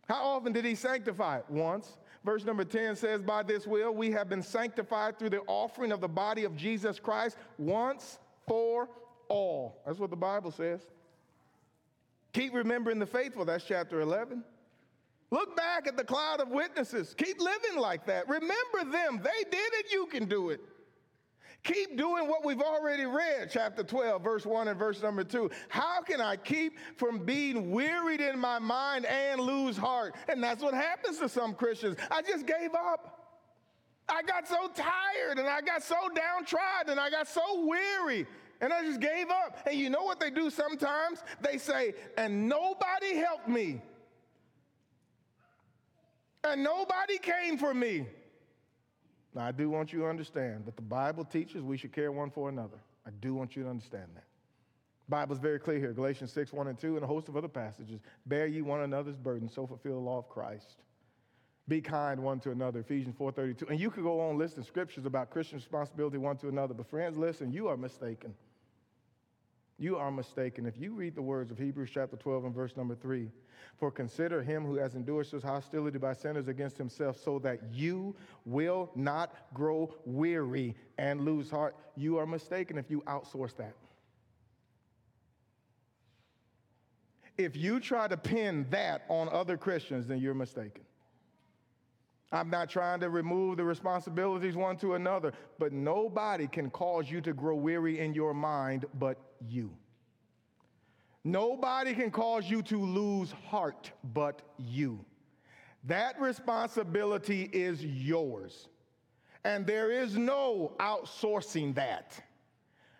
How 0.06 0.22
often 0.22 0.52
did 0.52 0.64
he 0.64 0.74
sanctify? 0.74 1.40
Once. 1.48 1.96
Verse 2.24 2.44
number 2.44 2.64
10 2.64 2.96
says, 2.96 3.22
By 3.22 3.42
this 3.42 3.66
will 3.66 3.94
we 3.94 4.10
have 4.10 4.28
been 4.28 4.42
sanctified 4.42 5.18
through 5.18 5.30
the 5.30 5.40
offering 5.46 5.92
of 5.92 6.00
the 6.00 6.08
body 6.08 6.44
of 6.44 6.56
Jesus 6.56 7.00
Christ 7.00 7.36
once 7.58 8.18
for 8.46 8.88
all. 9.28 9.80
That's 9.86 9.98
what 9.98 10.10
the 10.10 10.16
Bible 10.16 10.50
says. 10.50 10.80
Keep 12.32 12.54
remembering 12.54 12.98
the 12.98 13.06
faithful. 13.06 13.44
That's 13.44 13.64
chapter 13.64 14.00
11. 14.02 14.44
Look 15.30 15.56
back 15.56 15.86
at 15.86 15.96
the 15.96 16.04
cloud 16.04 16.40
of 16.40 16.48
witnesses. 16.48 17.14
Keep 17.16 17.40
living 17.40 17.78
like 17.78 18.06
that. 18.06 18.28
Remember 18.28 18.90
them. 18.90 19.20
They 19.22 19.44
did 19.44 19.72
it. 19.74 19.92
You 19.92 20.06
can 20.06 20.28
do 20.28 20.50
it. 20.50 20.60
Keep 21.62 21.98
doing 21.98 22.26
what 22.26 22.44
we've 22.44 22.62
already 22.62 23.04
read, 23.04 23.50
chapter 23.52 23.84
12, 23.84 24.24
verse 24.24 24.46
1 24.46 24.68
and 24.68 24.78
verse 24.78 25.02
number 25.02 25.22
2. 25.22 25.50
How 25.68 26.00
can 26.00 26.20
I 26.20 26.36
keep 26.36 26.78
from 26.96 27.24
being 27.26 27.70
wearied 27.70 28.22
in 28.22 28.38
my 28.38 28.58
mind 28.58 29.04
and 29.04 29.40
lose 29.40 29.76
heart? 29.76 30.14
And 30.28 30.42
that's 30.42 30.62
what 30.62 30.72
happens 30.72 31.18
to 31.18 31.28
some 31.28 31.54
Christians. 31.54 31.96
I 32.10 32.22
just 32.22 32.46
gave 32.46 32.74
up. 32.74 33.18
I 34.08 34.22
got 34.22 34.48
so 34.48 34.68
tired 34.74 35.38
and 35.38 35.46
I 35.46 35.60
got 35.60 35.82
so 35.82 35.96
downtrodden 36.14 36.92
and 36.92 36.98
I 36.98 37.10
got 37.10 37.28
so 37.28 37.66
weary 37.66 38.26
and 38.60 38.72
I 38.72 38.82
just 38.82 39.00
gave 39.00 39.28
up. 39.28 39.58
And 39.66 39.78
you 39.78 39.90
know 39.90 40.02
what 40.02 40.18
they 40.18 40.30
do 40.30 40.50
sometimes? 40.50 41.22
They 41.42 41.58
say, 41.58 41.94
and 42.16 42.48
nobody 42.48 43.16
helped 43.16 43.48
me 43.48 43.82
and 46.44 46.62
nobody 46.62 47.18
came 47.18 47.58
for 47.58 47.74
me. 47.74 48.06
Now, 49.34 49.46
I 49.46 49.52
do 49.52 49.70
want 49.70 49.92
you 49.92 50.00
to 50.00 50.06
understand 50.06 50.66
that 50.66 50.76
the 50.76 50.82
Bible 50.82 51.24
teaches 51.24 51.62
we 51.62 51.76
should 51.76 51.92
care 51.92 52.10
one 52.10 52.30
for 52.30 52.48
another. 52.48 52.78
I 53.06 53.10
do 53.20 53.34
want 53.34 53.56
you 53.56 53.62
to 53.64 53.68
understand 53.68 54.08
that. 54.14 54.24
The 55.06 55.10
Bible's 55.10 55.38
very 55.38 55.58
clear 55.58 55.78
here 55.78 55.92
Galatians 55.92 56.32
6, 56.32 56.52
1 56.52 56.66
and 56.68 56.78
2, 56.78 56.96
and 56.96 57.04
a 57.04 57.06
host 57.06 57.28
of 57.28 57.36
other 57.36 57.48
passages. 57.48 58.00
Bear 58.26 58.46
ye 58.46 58.62
one 58.62 58.80
another's 58.80 59.16
burdens, 59.16 59.54
so 59.54 59.66
fulfill 59.66 59.94
the 59.94 60.00
law 60.00 60.18
of 60.18 60.28
Christ. 60.28 60.82
Be 61.68 61.80
kind 61.80 62.20
one 62.20 62.40
to 62.40 62.50
another, 62.50 62.80
Ephesians 62.80 63.14
4.32. 63.16 63.70
And 63.70 63.78
you 63.78 63.90
could 63.90 64.02
go 64.02 64.20
on 64.20 64.36
listing 64.36 64.64
scriptures 64.64 65.06
about 65.06 65.30
Christian 65.30 65.58
responsibility 65.58 66.18
one 66.18 66.36
to 66.38 66.48
another, 66.48 66.74
but 66.74 66.90
friends, 66.90 67.16
listen, 67.16 67.52
you 67.52 67.68
are 67.68 67.76
mistaken. 67.76 68.34
You 69.80 69.96
are 69.96 70.10
mistaken. 70.10 70.66
If 70.66 70.76
you 70.78 70.92
read 70.92 71.14
the 71.14 71.22
words 71.22 71.50
of 71.50 71.56
Hebrews 71.56 71.88
chapter 71.90 72.14
12 72.14 72.44
and 72.44 72.54
verse 72.54 72.76
number 72.76 72.94
3, 72.94 73.30
for 73.78 73.90
consider 73.90 74.42
him 74.42 74.62
who 74.62 74.76
has 74.76 74.94
endured 74.94 75.26
such 75.26 75.42
hostility 75.42 75.96
by 75.96 76.12
sinners 76.12 76.48
against 76.48 76.76
himself, 76.76 77.18
so 77.18 77.38
that 77.38 77.60
you 77.72 78.14
will 78.44 78.90
not 78.94 79.34
grow 79.54 79.94
weary 80.04 80.76
and 80.98 81.24
lose 81.24 81.50
heart. 81.50 81.74
You 81.96 82.18
are 82.18 82.26
mistaken 82.26 82.76
if 82.76 82.90
you 82.90 83.00
outsource 83.06 83.56
that. 83.56 83.74
If 87.38 87.56
you 87.56 87.80
try 87.80 88.06
to 88.06 88.18
pin 88.18 88.66
that 88.68 89.06
on 89.08 89.30
other 89.30 89.56
Christians, 89.56 90.06
then 90.06 90.18
you're 90.18 90.34
mistaken. 90.34 90.82
I'm 92.32 92.48
not 92.48 92.70
trying 92.70 93.00
to 93.00 93.10
remove 93.10 93.56
the 93.56 93.64
responsibilities 93.64 94.54
one 94.54 94.76
to 94.78 94.94
another, 94.94 95.32
but 95.58 95.72
nobody 95.72 96.46
can 96.46 96.70
cause 96.70 97.10
you 97.10 97.20
to 97.22 97.32
grow 97.32 97.56
weary 97.56 97.98
in 97.98 98.14
your 98.14 98.32
mind 98.32 98.84
but 98.98 99.18
you. 99.48 99.70
Nobody 101.24 101.92
can 101.92 102.10
cause 102.10 102.48
you 102.48 102.62
to 102.62 102.78
lose 102.78 103.32
heart 103.32 103.90
but 104.14 104.42
you. 104.58 105.04
That 105.84 106.20
responsibility 106.20 107.50
is 107.52 107.84
yours. 107.84 108.68
And 109.44 109.66
there 109.66 109.90
is 109.90 110.16
no 110.16 110.72
outsourcing 110.78 111.74
that. 111.74 112.22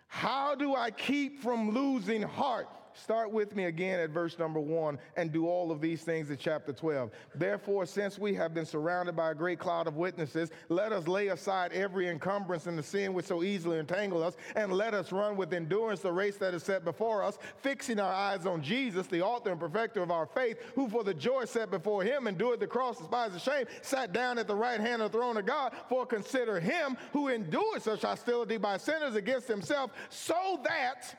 How 0.08 0.54
do 0.54 0.74
I 0.74 0.90
keep 0.90 1.40
from 1.42 1.70
losing 1.70 2.22
heart? 2.22 2.68
Start 2.94 3.32
with 3.32 3.54
me 3.54 3.64
again 3.64 4.00
at 4.00 4.10
verse 4.10 4.38
number 4.38 4.60
one 4.60 4.98
and 5.16 5.32
do 5.32 5.46
all 5.46 5.70
of 5.70 5.80
these 5.80 6.02
things 6.02 6.30
in 6.30 6.36
chapter 6.36 6.72
12. 6.72 7.10
Therefore, 7.34 7.86
since 7.86 8.18
we 8.18 8.34
have 8.34 8.54
been 8.54 8.66
surrounded 8.66 9.16
by 9.16 9.30
a 9.30 9.34
great 9.34 9.58
cloud 9.58 9.86
of 9.86 9.96
witnesses, 9.96 10.50
let 10.68 10.92
us 10.92 11.08
lay 11.08 11.28
aside 11.28 11.72
every 11.72 12.08
encumbrance 12.08 12.66
and 12.66 12.78
the 12.78 12.82
sin 12.82 13.14
which 13.14 13.26
so 13.26 13.42
easily 13.42 13.78
entangle 13.78 14.22
us, 14.22 14.36
and 14.56 14.72
let 14.72 14.94
us 14.94 15.12
run 15.12 15.36
with 15.36 15.52
endurance 15.52 16.00
the 16.00 16.12
race 16.12 16.36
that 16.36 16.54
is 16.54 16.62
set 16.62 16.84
before 16.84 17.22
us, 17.22 17.38
fixing 17.58 18.00
our 18.00 18.12
eyes 18.12 18.46
on 18.46 18.62
Jesus, 18.62 19.06
the 19.06 19.22
author 19.22 19.50
and 19.50 19.60
perfecter 19.60 20.02
of 20.02 20.10
our 20.10 20.26
faith, 20.26 20.58
who 20.74 20.88
for 20.88 21.04
the 21.04 21.14
joy 21.14 21.44
set 21.44 21.70
before 21.70 22.02
him 22.02 22.26
endured 22.26 22.60
the 22.60 22.66
cross, 22.66 22.98
despised 22.98 23.34
the 23.34 23.38
shame, 23.38 23.66
sat 23.82 24.12
down 24.12 24.38
at 24.38 24.46
the 24.46 24.54
right 24.54 24.80
hand 24.80 25.02
of 25.02 25.12
the 25.12 25.18
throne 25.18 25.36
of 25.36 25.46
God. 25.46 25.72
For 25.88 26.06
consider 26.06 26.60
him 26.60 26.96
who 27.12 27.28
endured 27.28 27.82
such 27.82 28.02
hostility 28.02 28.56
by 28.56 28.76
sinners 28.76 29.14
against 29.14 29.48
himself, 29.48 29.90
so 30.08 30.60
that 30.64 31.14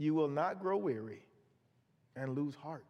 you 0.00 0.14
will 0.14 0.28
not 0.28 0.60
grow 0.60 0.78
weary 0.78 1.22
and 2.16 2.34
lose 2.34 2.54
heart. 2.54 2.84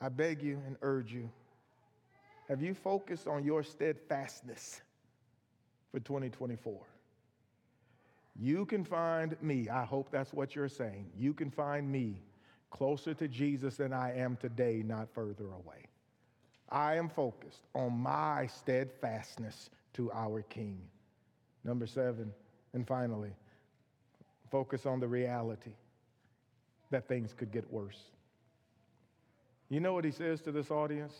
I 0.00 0.08
beg 0.08 0.42
you 0.42 0.60
and 0.66 0.76
urge 0.82 1.12
you 1.12 1.28
have 2.48 2.60
you 2.60 2.74
focused 2.74 3.26
on 3.26 3.44
your 3.44 3.62
steadfastness 3.62 4.82
for 5.90 6.00
2024? 6.00 6.78
You 8.38 8.66
can 8.66 8.84
find 8.84 9.40
me, 9.40 9.68
I 9.70 9.84
hope 9.84 10.10
that's 10.10 10.34
what 10.34 10.54
you're 10.54 10.68
saying. 10.68 11.10
You 11.16 11.32
can 11.32 11.50
find 11.50 11.90
me 11.90 12.16
closer 12.70 13.14
to 13.14 13.26
Jesus 13.26 13.76
than 13.76 13.92
I 13.92 14.16
am 14.18 14.36
today, 14.36 14.82
not 14.84 15.08
further 15.14 15.46
away. 15.46 15.86
I 16.68 16.96
am 16.96 17.08
focused 17.08 17.62
on 17.74 17.98
my 17.98 18.48
steadfastness 18.48 19.70
to 19.94 20.12
our 20.12 20.42
King. 20.42 20.78
Number 21.64 21.86
seven, 21.86 22.32
and 22.74 22.86
finally, 22.86 23.32
focus 24.52 24.86
on 24.86 25.00
the 25.00 25.08
reality 25.08 25.72
that 26.90 27.08
things 27.08 27.32
could 27.36 27.50
get 27.50 27.68
worse. 27.72 27.98
You 29.70 29.80
know 29.80 29.94
what 29.94 30.04
he 30.04 30.10
says 30.10 30.42
to 30.42 30.52
this 30.52 30.70
audience? 30.70 31.14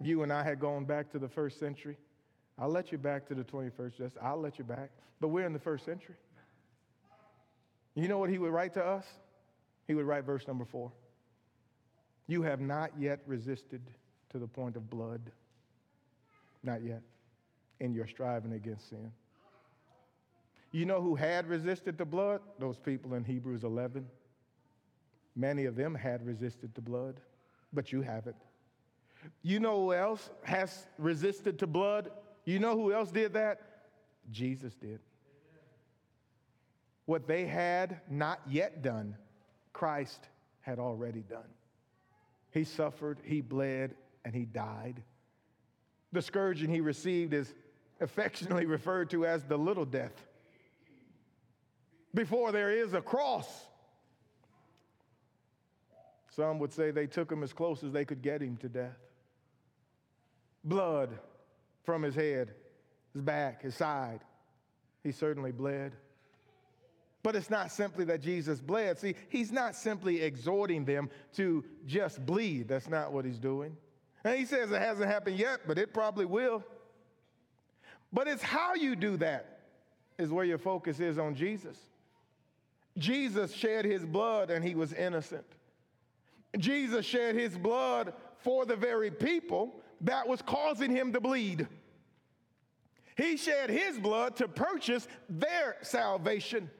You 0.00 0.22
and 0.22 0.32
I 0.32 0.42
had 0.42 0.58
gone 0.58 0.86
back 0.86 1.12
to 1.12 1.18
the 1.18 1.28
first 1.28 1.60
century. 1.60 1.98
I'll 2.58 2.70
let 2.70 2.90
you 2.90 2.98
back 2.98 3.28
to 3.28 3.34
the 3.34 3.44
21st, 3.44 3.96
just 3.96 4.16
I'll 4.20 4.40
let 4.40 4.58
you 4.58 4.64
back. 4.64 4.90
But 5.20 5.28
we're 5.28 5.46
in 5.46 5.52
the 5.52 5.58
first 5.58 5.84
century. 5.84 6.16
You 7.94 8.08
know 8.08 8.18
what 8.18 8.30
he 8.30 8.38
would 8.38 8.52
write 8.52 8.74
to 8.74 8.84
us? 8.84 9.04
He 9.86 9.94
would 9.94 10.06
write 10.06 10.24
verse 10.24 10.46
number 10.48 10.64
four. 10.64 10.90
You 12.26 12.42
have 12.42 12.60
not 12.60 12.90
yet 12.98 13.20
resisted 13.26 13.82
to 14.30 14.38
the 14.38 14.46
point 14.46 14.76
of 14.76 14.88
blood. 14.88 15.20
Not 16.62 16.82
yet. 16.82 17.02
In 17.80 17.92
your 17.92 18.06
striving 18.06 18.52
against 18.52 18.88
sin. 18.88 19.12
You 20.70 20.84
know 20.84 21.00
who 21.00 21.14
had 21.14 21.48
resisted 21.48 21.96
the 21.96 22.04
blood? 22.04 22.40
Those 22.58 22.78
people 22.78 23.14
in 23.14 23.24
Hebrews 23.24 23.64
11. 23.64 24.06
Many 25.34 25.64
of 25.64 25.76
them 25.76 25.94
had 25.94 26.26
resisted 26.26 26.74
the 26.74 26.80
blood, 26.80 27.20
but 27.72 27.92
you 27.92 28.02
haven't. 28.02 28.36
You 29.42 29.60
know 29.60 29.80
who 29.80 29.94
else 29.94 30.30
has 30.42 30.86
resisted 30.98 31.58
to 31.60 31.66
blood? 31.66 32.10
You 32.44 32.58
know 32.58 32.76
who 32.76 32.92
else 32.92 33.10
did 33.10 33.34
that? 33.34 33.60
Jesus 34.30 34.74
did. 34.74 35.00
What 37.06 37.26
they 37.26 37.46
had 37.46 38.00
not 38.10 38.40
yet 38.48 38.82
done, 38.82 39.16
Christ 39.72 40.28
had 40.60 40.78
already 40.78 41.20
done. 41.20 41.48
He 42.50 42.64
suffered, 42.64 43.18
he 43.24 43.40
bled, 43.40 43.94
and 44.24 44.34
he 44.34 44.44
died. 44.44 45.02
The 46.12 46.20
scourging 46.20 46.68
he 46.70 46.80
received 46.80 47.32
is 47.32 47.54
affectionately 48.00 48.66
referred 48.66 49.10
to 49.10 49.24
as 49.24 49.44
the 49.44 49.56
little 49.56 49.84
death. 49.84 50.12
Before 52.18 52.50
there 52.50 52.72
is 52.72 52.94
a 52.94 53.00
cross, 53.00 53.46
some 56.30 56.58
would 56.58 56.72
say 56.72 56.90
they 56.90 57.06
took 57.06 57.30
him 57.30 57.44
as 57.44 57.52
close 57.52 57.84
as 57.84 57.92
they 57.92 58.04
could 58.04 58.22
get 58.22 58.42
him 58.42 58.56
to 58.56 58.68
death. 58.68 58.98
Blood 60.64 61.16
from 61.84 62.02
his 62.02 62.16
head, 62.16 62.54
his 63.12 63.22
back, 63.22 63.62
his 63.62 63.76
side. 63.76 64.18
He 65.04 65.12
certainly 65.12 65.52
bled. 65.52 65.92
But 67.22 67.36
it's 67.36 67.50
not 67.50 67.70
simply 67.70 68.04
that 68.06 68.20
Jesus 68.20 68.60
bled. 68.60 68.98
See, 68.98 69.14
he's 69.28 69.52
not 69.52 69.76
simply 69.76 70.20
exhorting 70.20 70.84
them 70.84 71.10
to 71.34 71.64
just 71.86 72.26
bleed. 72.26 72.66
That's 72.66 72.88
not 72.88 73.12
what 73.12 73.26
he's 73.26 73.38
doing. 73.38 73.76
And 74.24 74.36
he 74.36 74.44
says 74.44 74.72
it 74.72 74.82
hasn't 74.82 75.08
happened 75.08 75.38
yet, 75.38 75.60
but 75.68 75.78
it 75.78 75.94
probably 75.94 76.24
will. 76.24 76.64
But 78.12 78.26
it's 78.26 78.42
how 78.42 78.74
you 78.74 78.96
do 78.96 79.18
that 79.18 79.60
is 80.18 80.32
where 80.32 80.44
your 80.44 80.58
focus 80.58 80.98
is 80.98 81.16
on 81.16 81.36
Jesus. 81.36 81.78
Jesus 82.98 83.52
shed 83.52 83.84
his 83.84 84.04
blood 84.04 84.50
and 84.50 84.64
he 84.64 84.74
was 84.74 84.92
innocent. 84.92 85.46
Jesus 86.58 87.04
shed 87.06 87.34
his 87.34 87.56
blood 87.56 88.12
for 88.38 88.64
the 88.64 88.76
very 88.76 89.10
people 89.10 89.80
that 90.02 90.26
was 90.26 90.42
causing 90.42 90.90
him 90.90 91.12
to 91.12 91.20
bleed. 91.20 91.66
He 93.16 93.36
shed 93.36 93.68
his 93.70 93.98
blood 93.98 94.36
to 94.36 94.48
purchase 94.48 95.08
their 95.28 95.76
salvation. 95.82 96.70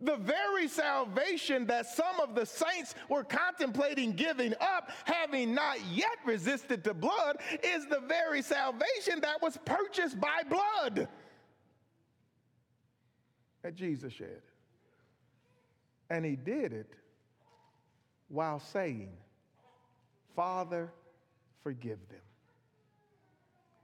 The 0.00 0.16
very 0.16 0.68
salvation 0.68 1.66
that 1.66 1.86
some 1.86 2.20
of 2.20 2.34
the 2.34 2.44
saints 2.44 2.94
were 3.08 3.24
contemplating 3.24 4.12
giving 4.12 4.54
up, 4.60 4.90
having 5.04 5.54
not 5.54 5.78
yet 5.86 6.18
resisted 6.24 6.84
to 6.84 6.94
blood, 6.94 7.38
is 7.64 7.86
the 7.86 8.00
very 8.06 8.42
salvation 8.42 9.20
that 9.22 9.40
was 9.40 9.58
purchased 9.64 10.20
by 10.20 10.42
blood 10.48 11.08
that 13.66 13.74
Jesus 13.74 14.12
shed. 14.12 14.42
And 16.10 16.24
he 16.24 16.36
did 16.36 16.72
it 16.72 16.92
while 18.28 18.60
saying, 18.60 19.10
Father, 20.34 20.92
forgive 21.62 21.98
them, 22.08 22.20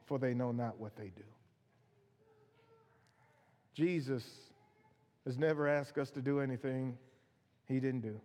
for 0.07 0.19
they 0.19 0.35
know 0.35 0.53
not 0.53 0.79
what 0.79 0.97
they 0.97 1.11
do. 1.17 1.25
Jesus 3.75 4.25
has 5.25 5.39
never 5.39 5.67
asked 5.67 5.99
us 5.99 6.11
to 6.11 6.21
do 6.21 6.41
anything 6.41 6.99
he 7.67 7.81
didn't 7.81 8.03
do. 8.03 8.21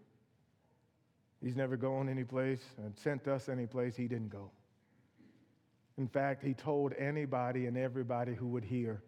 He's 1.41 1.55
never 1.55 1.77
gone 1.77 2.09
any 2.09 2.23
place 2.23 2.61
and 2.77 2.97
sent 2.97 3.27
us 3.27 3.47
any 3.47 3.67
place 3.67 3.95
he 3.95 4.07
didn't 4.07 4.29
go. 4.29 4.51
In 5.97 6.07
fact, 6.07 6.43
he 6.43 6.53
told 6.53 6.93
anybody 6.97 7.67
and 7.67 7.77
everybody 7.77 8.33
who 8.33 8.47
would 8.47 8.63
hear, 8.63 9.01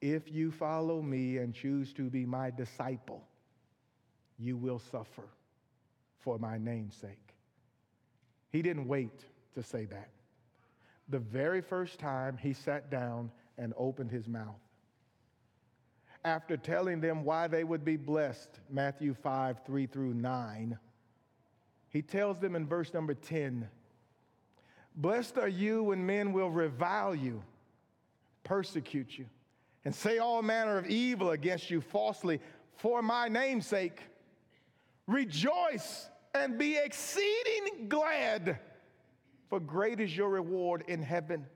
if 0.00 0.30
you 0.30 0.50
follow 0.50 1.00
me 1.00 1.38
and 1.38 1.54
choose 1.54 1.92
to 1.94 2.10
be 2.10 2.26
my 2.26 2.50
disciple, 2.50 3.26
you 4.38 4.56
will 4.56 4.78
suffer 4.78 5.28
for 6.20 6.38
my 6.38 6.58
name's 6.58 6.96
sake. 6.96 7.34
He 8.50 8.62
didn't 8.62 8.86
wait 8.86 9.24
to 9.54 9.62
say 9.62 9.86
that. 9.86 10.10
The 11.08 11.18
very 11.18 11.60
first 11.60 11.98
time 11.98 12.36
he 12.36 12.52
sat 12.52 12.90
down 12.90 13.30
and 13.58 13.74
opened 13.76 14.10
his 14.10 14.28
mouth, 14.28 14.60
after 16.24 16.56
telling 16.56 17.00
them 17.00 17.24
why 17.24 17.48
they 17.48 17.64
would 17.64 17.84
be 17.84 17.96
blessed, 17.96 18.60
Matthew 18.70 19.14
5 19.14 19.60
3 19.66 19.86
through 19.86 20.14
9, 20.14 20.78
he 21.88 22.00
tells 22.00 22.38
them 22.38 22.54
in 22.54 22.66
verse 22.66 22.94
number 22.94 23.14
10 23.14 23.68
Blessed 24.94 25.38
are 25.38 25.48
you 25.48 25.84
when 25.84 26.04
men 26.04 26.32
will 26.32 26.50
revile 26.50 27.14
you, 27.14 27.42
persecute 28.44 29.18
you, 29.18 29.26
and 29.84 29.94
say 29.94 30.18
all 30.18 30.42
manner 30.42 30.78
of 30.78 30.86
evil 30.86 31.30
against 31.30 31.70
you 31.70 31.80
falsely 31.80 32.40
for 32.76 33.02
my 33.02 33.28
name's 33.28 33.66
sake. 33.66 34.00
Rejoice 35.06 36.08
and 36.34 36.58
be 36.58 36.76
exceeding 36.76 37.88
glad, 37.88 38.58
for 39.48 39.60
great 39.60 40.00
is 40.00 40.16
your 40.16 40.30
reward 40.30 40.84
in 40.88 41.02
heaven. 41.02 41.46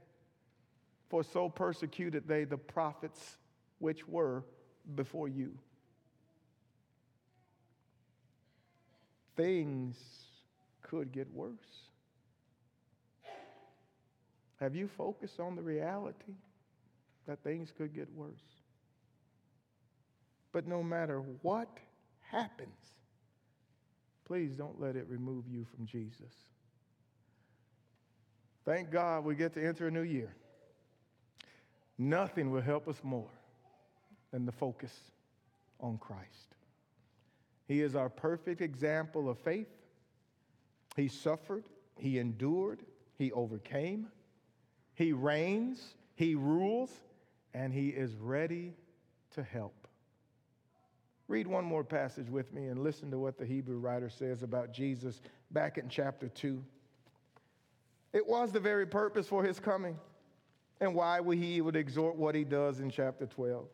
For 1.09 1.23
so 1.23 1.49
persecuted 1.49 2.27
they 2.27 2.45
the 2.45 2.59
prophets 2.59 3.39
which 3.79 4.07
were 4.09 4.45
before 4.95 5.29
you. 5.29 5.57
Things 9.37 9.97
could 10.83 11.13
get 11.13 11.31
worse. 11.33 11.55
Have 14.61 14.75
you 14.75 14.89
focused 14.89 15.39
on 15.39 15.55
the 15.55 15.63
reality 15.63 16.35
that 17.27 17.43
things 17.45 17.73
could 17.77 17.95
get 17.95 18.11
worse? 18.15 18.33
But 20.53 20.67
no 20.67 20.83
matter 20.83 21.21
what 21.43 21.69
happens, 22.21 22.96
please 24.27 24.53
don't 24.53 24.81
let 24.81 24.97
it 24.97 25.07
remove 25.09 25.45
you 25.49 25.65
from 25.65 25.87
Jesus. 25.87 26.33
Thank 28.65 28.91
God 28.91 29.25
we 29.25 29.37
get 29.37 29.55
to 29.55 29.65
enter 29.65 29.87
a 29.87 29.91
new 29.91 30.03
year. 30.03 30.35
Nothing 31.97 32.51
will 32.51 32.61
help 32.61 32.89
us 32.89 32.97
more 33.05 33.31
than 34.33 34.45
the 34.45 34.53
focus 34.53 34.93
on 35.81 35.99
Christ. 35.99 36.57
He 37.69 37.81
is 37.81 37.95
our 37.95 38.09
perfect 38.09 38.61
example 38.61 39.31
of 39.31 39.39
faith. 39.39 39.69
He 40.97 41.09
suffered, 41.09 41.65
he 41.97 42.19
endured, 42.19 42.81
he 43.19 43.31
overcame, 43.33 44.09
he 44.95 45.13
reigns, 45.13 45.95
he 46.17 46.35
rules, 46.35 46.91
and 47.55 47.73
he 47.73 47.89
is 47.91 48.17
ready 48.17 48.75
to 49.35 49.43
help. 49.43 49.76
Read 51.29 51.47
one 51.47 51.65
more 51.65 51.83
passage 51.83 52.31
with 52.31 52.53
me 52.53 52.67
and 52.67 52.85
listen 52.85 53.11
to 53.11 53.19
what 53.19 53.37
the 53.37 53.45
Hebrew 53.45 53.79
writer 53.79 54.09
says 54.09 54.43
about 54.43 54.73
Jesus 54.73 55.21
back 55.51 55.77
in 55.77 55.89
chapter 55.89 56.29
2. 56.29 56.63
It 58.13 58.27
was 58.27 58.53
the 58.53 58.61
very 58.61 58.87
purpose 58.87 59.27
for 59.27 59.43
his 59.43 59.59
coming 59.59 59.99
and 60.81 60.95
why 60.95 61.21
he 61.35 61.61
would 61.61 61.77
exhort 61.77 62.17
what 62.17 62.35
he 62.35 62.45
does 62.45 62.81
in 62.81 62.91
chapter 62.91 63.27
12. 63.27 63.67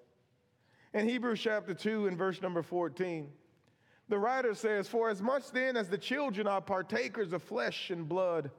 In 0.95 1.09
Hebrews 1.09 1.41
chapter 1.41 1.75
2 1.75 2.07
and 2.07 2.17
verse 2.17 2.41
number 2.41 2.63
14, 2.63 3.29
the 4.09 4.19
writer 4.19 4.55
says, 4.55 4.89
For 4.89 5.11
as 5.11 5.23
much 5.23 5.51
then 5.51 5.77
as 5.77 5.89
the 5.89 5.99
children 5.99 6.47
are 6.47 6.61
partakers 6.61 7.33
of 7.33 7.43
flesh 7.43 7.91
and 7.91 8.09
blood, 8.09 8.51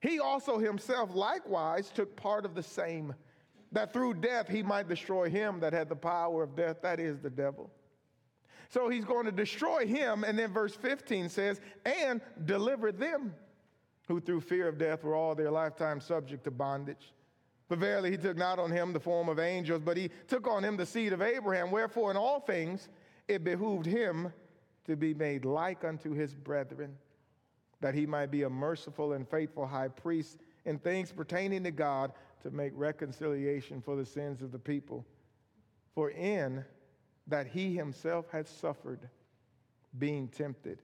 he 0.00 0.18
also 0.20 0.58
himself 0.58 1.14
likewise 1.14 1.90
took 1.90 2.16
part 2.16 2.44
of 2.44 2.54
the 2.54 2.62
same, 2.62 3.14
that 3.72 3.92
through 3.92 4.14
death 4.14 4.48
he 4.48 4.62
might 4.62 4.88
destroy 4.88 5.28
him 5.28 5.60
that 5.60 5.72
had 5.72 5.88
the 5.88 5.96
power 5.96 6.42
of 6.42 6.54
death, 6.56 6.82
that 6.82 7.00
is 7.00 7.18
the 7.18 7.30
devil. 7.30 7.70
So 8.68 8.88
he's 8.88 9.04
going 9.04 9.26
to 9.26 9.32
destroy 9.32 9.86
him. 9.86 10.24
And 10.24 10.38
then 10.38 10.52
verse 10.52 10.74
15 10.74 11.28
says, 11.28 11.60
and 11.84 12.20
deliver 12.44 12.92
them 12.92 13.34
who 14.08 14.20
through 14.20 14.40
fear 14.40 14.68
of 14.68 14.78
death 14.78 15.04
were 15.04 15.14
all 15.14 15.34
their 15.34 15.50
lifetime 15.50 16.00
subject 16.00 16.44
to 16.44 16.50
bondage. 16.50 17.12
But 17.68 17.80
verily, 17.80 18.12
he 18.12 18.16
took 18.16 18.36
not 18.36 18.58
on 18.58 18.70
him 18.70 18.92
the 18.92 19.00
form 19.00 19.28
of 19.28 19.40
angels, 19.40 19.82
but 19.84 19.96
he 19.96 20.10
took 20.28 20.46
on 20.46 20.64
him 20.64 20.76
the 20.76 20.86
seed 20.86 21.12
of 21.12 21.20
Abraham. 21.20 21.70
Wherefore, 21.70 22.12
in 22.12 22.16
all 22.16 22.40
things, 22.40 22.88
it 23.26 23.42
behooved 23.42 23.86
him 23.86 24.32
to 24.84 24.96
be 24.96 25.12
made 25.12 25.44
like 25.44 25.84
unto 25.84 26.12
his 26.12 26.32
brethren, 26.32 26.96
that 27.80 27.94
he 27.94 28.06
might 28.06 28.30
be 28.30 28.44
a 28.44 28.50
merciful 28.50 29.14
and 29.14 29.28
faithful 29.28 29.66
high 29.66 29.88
priest 29.88 30.38
in 30.64 30.78
things 30.78 31.10
pertaining 31.10 31.64
to 31.64 31.72
God 31.72 32.12
to 32.42 32.50
make 32.50 32.72
reconciliation 32.76 33.80
for 33.80 33.96
the 33.96 34.06
sins 34.06 34.42
of 34.42 34.52
the 34.52 34.58
people. 34.58 35.04
For 35.92 36.10
in 36.10 36.64
that 37.26 37.46
he 37.46 37.74
himself 37.74 38.26
had 38.30 38.46
suffered 38.46 39.00
being 39.98 40.28
tempted, 40.28 40.80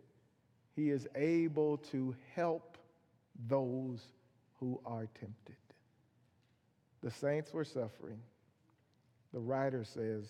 he 0.75 0.91
is 0.91 1.07
able 1.15 1.77
to 1.77 2.15
help 2.35 2.79
those 3.49 4.01
who 4.59 4.81
are 4.85 5.09
tempted. 5.19 5.57
The 7.03 7.11
saints 7.11 7.53
were 7.53 7.65
suffering. 7.65 8.21
The 9.33 9.41
writer 9.41 9.85
says, 9.85 10.27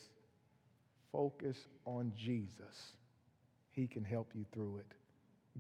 focus 1.13 1.69
on 1.85 2.13
Jesus. 2.17 2.95
He 3.71 3.87
can 3.87 4.05
help 4.05 4.31
you 4.35 4.45
through 4.53 4.79
it 4.79 4.95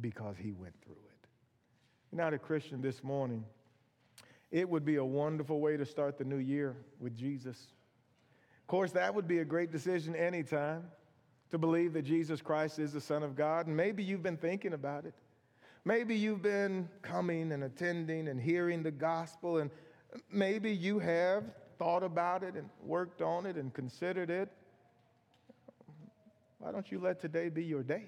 because 0.01 0.37
he 0.39 0.53
went 0.53 0.75
through 0.85 0.93
it. 0.93 1.29
Not 2.17 2.35
a 2.35 2.39
Christian 2.39 2.81
this 2.81 3.03
morning. 3.03 3.45
It 4.51 4.69
would 4.69 4.85
be 4.85 4.97
a 4.97 5.05
wonderful 5.05 5.61
way 5.61 5.77
to 5.77 5.87
start 5.87 6.19
the 6.19 6.25
new 6.25 6.37
year 6.37 6.77
with 7.01 7.17
Jesus. 7.17 7.69
Course, 8.73 8.93
that 8.93 9.14
would 9.14 9.29
be 9.29 9.41
a 9.41 9.45
great 9.45 9.70
decision 9.70 10.16
anytime 10.16 10.85
to 11.51 11.59
believe 11.59 11.93
that 11.93 12.07
Jesus 12.07 12.41
Christ 12.41 12.79
is 12.79 12.91
the 12.91 13.03
Son 13.03 13.23
of 13.23 13.37
God. 13.37 13.66
And 13.66 13.77
maybe 13.77 14.03
you've 14.03 14.23
been 14.23 14.39
thinking 14.39 14.73
about 14.73 15.05
it. 15.05 15.12
Maybe 15.85 16.14
you've 16.14 16.41
been 16.41 16.89
coming 17.03 17.53
and 17.53 17.64
attending 17.64 18.29
and 18.29 18.41
hearing 18.41 18.83
the 18.83 18.91
gospel, 18.91 19.59
and 19.59 19.70
maybe 20.31 20.70
you 20.73 20.99
have 21.01 21.45
thought 21.79 22.03
about 22.03 22.43
it 22.43 22.55
and 22.55 22.70
worked 22.83 23.20
on 23.20 23.45
it 23.45 23.57
and 23.57 23.75
considered 23.75 24.31
it. 24.31 24.49
Why 26.59 26.73
don't 26.73 26.91
you 26.91 26.99
let 26.99 27.20
today 27.20 27.51
be 27.51 27.64
your 27.64 27.83
day 27.83 28.07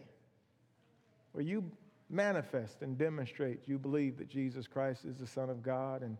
where 1.32 1.44
you 1.44 1.70
manifest 2.08 2.80
and 2.80 2.96
demonstrate 2.96 3.68
you 3.68 3.78
believe 3.78 4.16
that 4.16 4.30
Jesus 4.30 4.66
Christ 4.66 5.04
is 5.04 5.18
the 5.18 5.26
Son 5.26 5.50
of 5.50 5.62
God 5.62 6.00
and 6.00 6.16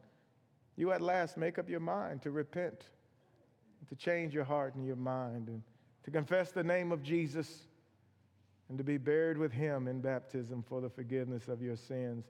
you 0.76 0.92
at 0.92 1.01
last 1.01 1.38
make 1.38 1.59
up 1.59 1.66
your 1.66 1.80
mind 1.80 2.20
to 2.24 2.30
repent, 2.30 2.84
to 3.89 3.95
change 3.97 4.35
your 4.35 4.45
heart 4.45 4.74
and 4.74 4.87
your 4.87 4.97
mind, 4.97 5.49
and 5.49 5.62
to 6.05 6.11
confess 6.11 6.53
the 6.53 6.64
name 6.64 6.93
of 6.93 7.03
Jesus 7.03 7.66
and 8.68 8.78
to 8.78 8.85
be 8.85 8.97
buried 8.97 9.37
with 9.37 9.53
him 9.53 9.89
in 9.89 10.01
baptism 10.01 10.64
for 10.66 10.80
the 10.80 10.89
forgiveness 10.89 11.49
of 11.49 11.61
your 11.61 11.76
sins. 11.76 12.24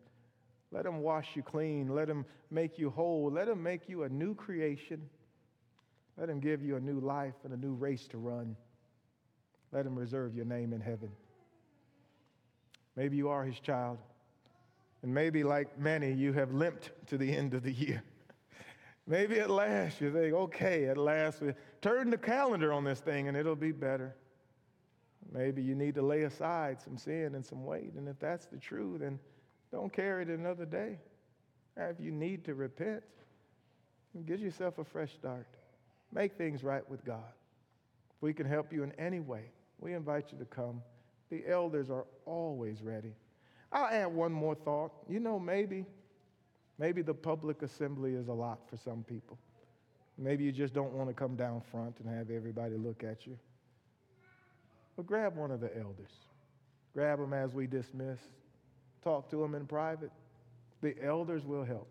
Let 0.72 0.86
him 0.86 1.00
wash 1.00 1.36
you 1.36 1.42
clean. 1.42 1.88
Let 1.88 2.08
him 2.08 2.24
make 2.50 2.78
you 2.78 2.90
whole. 2.90 3.30
Let 3.30 3.48
him 3.48 3.62
make 3.62 3.88
you 3.88 4.02
a 4.02 4.08
new 4.08 4.34
creation. 4.34 5.08
Let 6.16 6.28
him 6.28 6.40
give 6.40 6.62
you 6.62 6.76
a 6.76 6.80
new 6.80 6.98
life 7.00 7.34
and 7.44 7.52
a 7.52 7.56
new 7.56 7.74
race 7.74 8.06
to 8.08 8.18
run. 8.18 8.56
Let 9.72 9.86
him 9.86 9.96
reserve 9.96 10.34
your 10.34 10.44
name 10.44 10.72
in 10.72 10.80
heaven. 10.80 11.10
Maybe 12.96 13.16
you 13.16 13.28
are 13.28 13.44
his 13.44 13.58
child. 13.60 13.98
And 15.02 15.12
maybe, 15.12 15.44
like 15.44 15.78
many, 15.78 16.12
you 16.12 16.32
have 16.32 16.52
limped 16.52 16.90
to 17.08 17.18
the 17.18 17.36
end 17.36 17.54
of 17.54 17.62
the 17.62 17.72
year. 17.72 18.02
Maybe 19.06 19.38
at 19.38 19.50
last 19.50 20.00
you 20.00 20.12
think, 20.12 20.34
okay, 20.34 20.86
at 20.86 20.96
last, 20.96 21.40
we 21.40 21.52
turn 21.80 22.10
the 22.10 22.18
calendar 22.18 22.72
on 22.72 22.84
this 22.84 23.00
thing 23.00 23.28
and 23.28 23.36
it'll 23.36 23.56
be 23.56 23.72
better. 23.72 24.14
Maybe 25.32 25.62
you 25.62 25.74
need 25.74 25.94
to 25.94 26.02
lay 26.02 26.22
aside 26.22 26.80
some 26.80 26.96
sin 26.96 27.34
and 27.34 27.44
some 27.44 27.64
weight. 27.64 27.94
And 27.96 28.08
if 28.08 28.18
that's 28.18 28.46
the 28.46 28.58
truth, 28.58 29.00
then 29.00 29.18
don't 29.72 29.92
carry 29.92 30.22
it 30.22 30.28
another 30.28 30.66
day. 30.66 30.98
If 31.76 31.98
you 31.98 32.12
need 32.12 32.44
to 32.44 32.54
repent, 32.54 33.02
give 34.26 34.40
yourself 34.40 34.78
a 34.78 34.84
fresh 34.84 35.12
start. 35.12 35.46
Make 36.12 36.36
things 36.36 36.62
right 36.62 36.88
with 36.88 37.04
God. 37.04 37.32
If 38.16 38.22
we 38.22 38.32
can 38.32 38.46
help 38.46 38.72
you 38.72 38.84
in 38.84 38.92
any 38.92 39.20
way, 39.20 39.50
we 39.80 39.94
invite 39.94 40.30
you 40.30 40.38
to 40.38 40.44
come. 40.44 40.82
The 41.30 41.42
elders 41.48 41.90
are 41.90 42.06
always 42.26 42.80
ready. 42.82 43.14
I'll 43.72 43.88
add 43.88 44.06
one 44.06 44.32
more 44.32 44.54
thought. 44.54 44.92
You 45.08 45.18
know, 45.18 45.40
maybe, 45.40 45.84
maybe 46.78 47.02
the 47.02 47.14
public 47.14 47.62
assembly 47.62 48.14
is 48.14 48.28
a 48.28 48.32
lot 48.32 48.60
for 48.68 48.76
some 48.76 49.02
people. 49.04 49.38
Maybe 50.16 50.44
you 50.44 50.52
just 50.52 50.74
don't 50.74 50.92
want 50.92 51.08
to 51.08 51.14
come 51.14 51.34
down 51.34 51.60
front 51.70 51.98
and 51.98 52.08
have 52.14 52.30
everybody 52.30 52.76
look 52.76 53.02
at 53.02 53.26
you. 53.26 53.36
But 54.96 55.06
grab 55.06 55.36
one 55.36 55.50
of 55.50 55.60
the 55.60 55.76
elders. 55.76 56.12
Grab 56.92 57.18
them 57.18 57.32
as 57.32 57.52
we 57.52 57.66
dismiss. 57.66 58.20
Talk 59.02 59.28
to 59.30 59.36
them 59.36 59.54
in 59.54 59.66
private. 59.66 60.12
The 60.82 60.94
elders 61.02 61.44
will 61.44 61.64
help. 61.64 61.88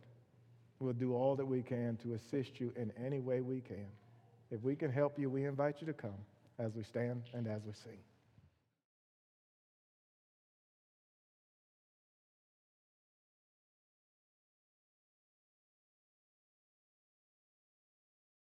We'll 0.80 0.94
do 0.94 1.14
all 1.14 1.36
that 1.36 1.46
we 1.46 1.62
can 1.62 1.98
to 2.04 2.14
assist 2.14 2.60
you 2.60 2.74
in 2.76 2.92
any 3.04 3.20
way 3.20 3.42
we 3.42 3.62
can. 3.62 3.88
If 4.52 4.64
we 4.64 4.76
can 4.76 4.92
help 4.92 5.20
you, 5.20 5.30
we 5.30 5.46
invite 5.46 5.78
you 5.82 5.88
to 5.88 5.94
come 5.94 6.12
as 6.60 6.74
we 6.76 6.84
stand 6.84 7.24
and 7.34 7.48
as 7.48 7.62
we 7.66 7.74
sing. 7.74 8.00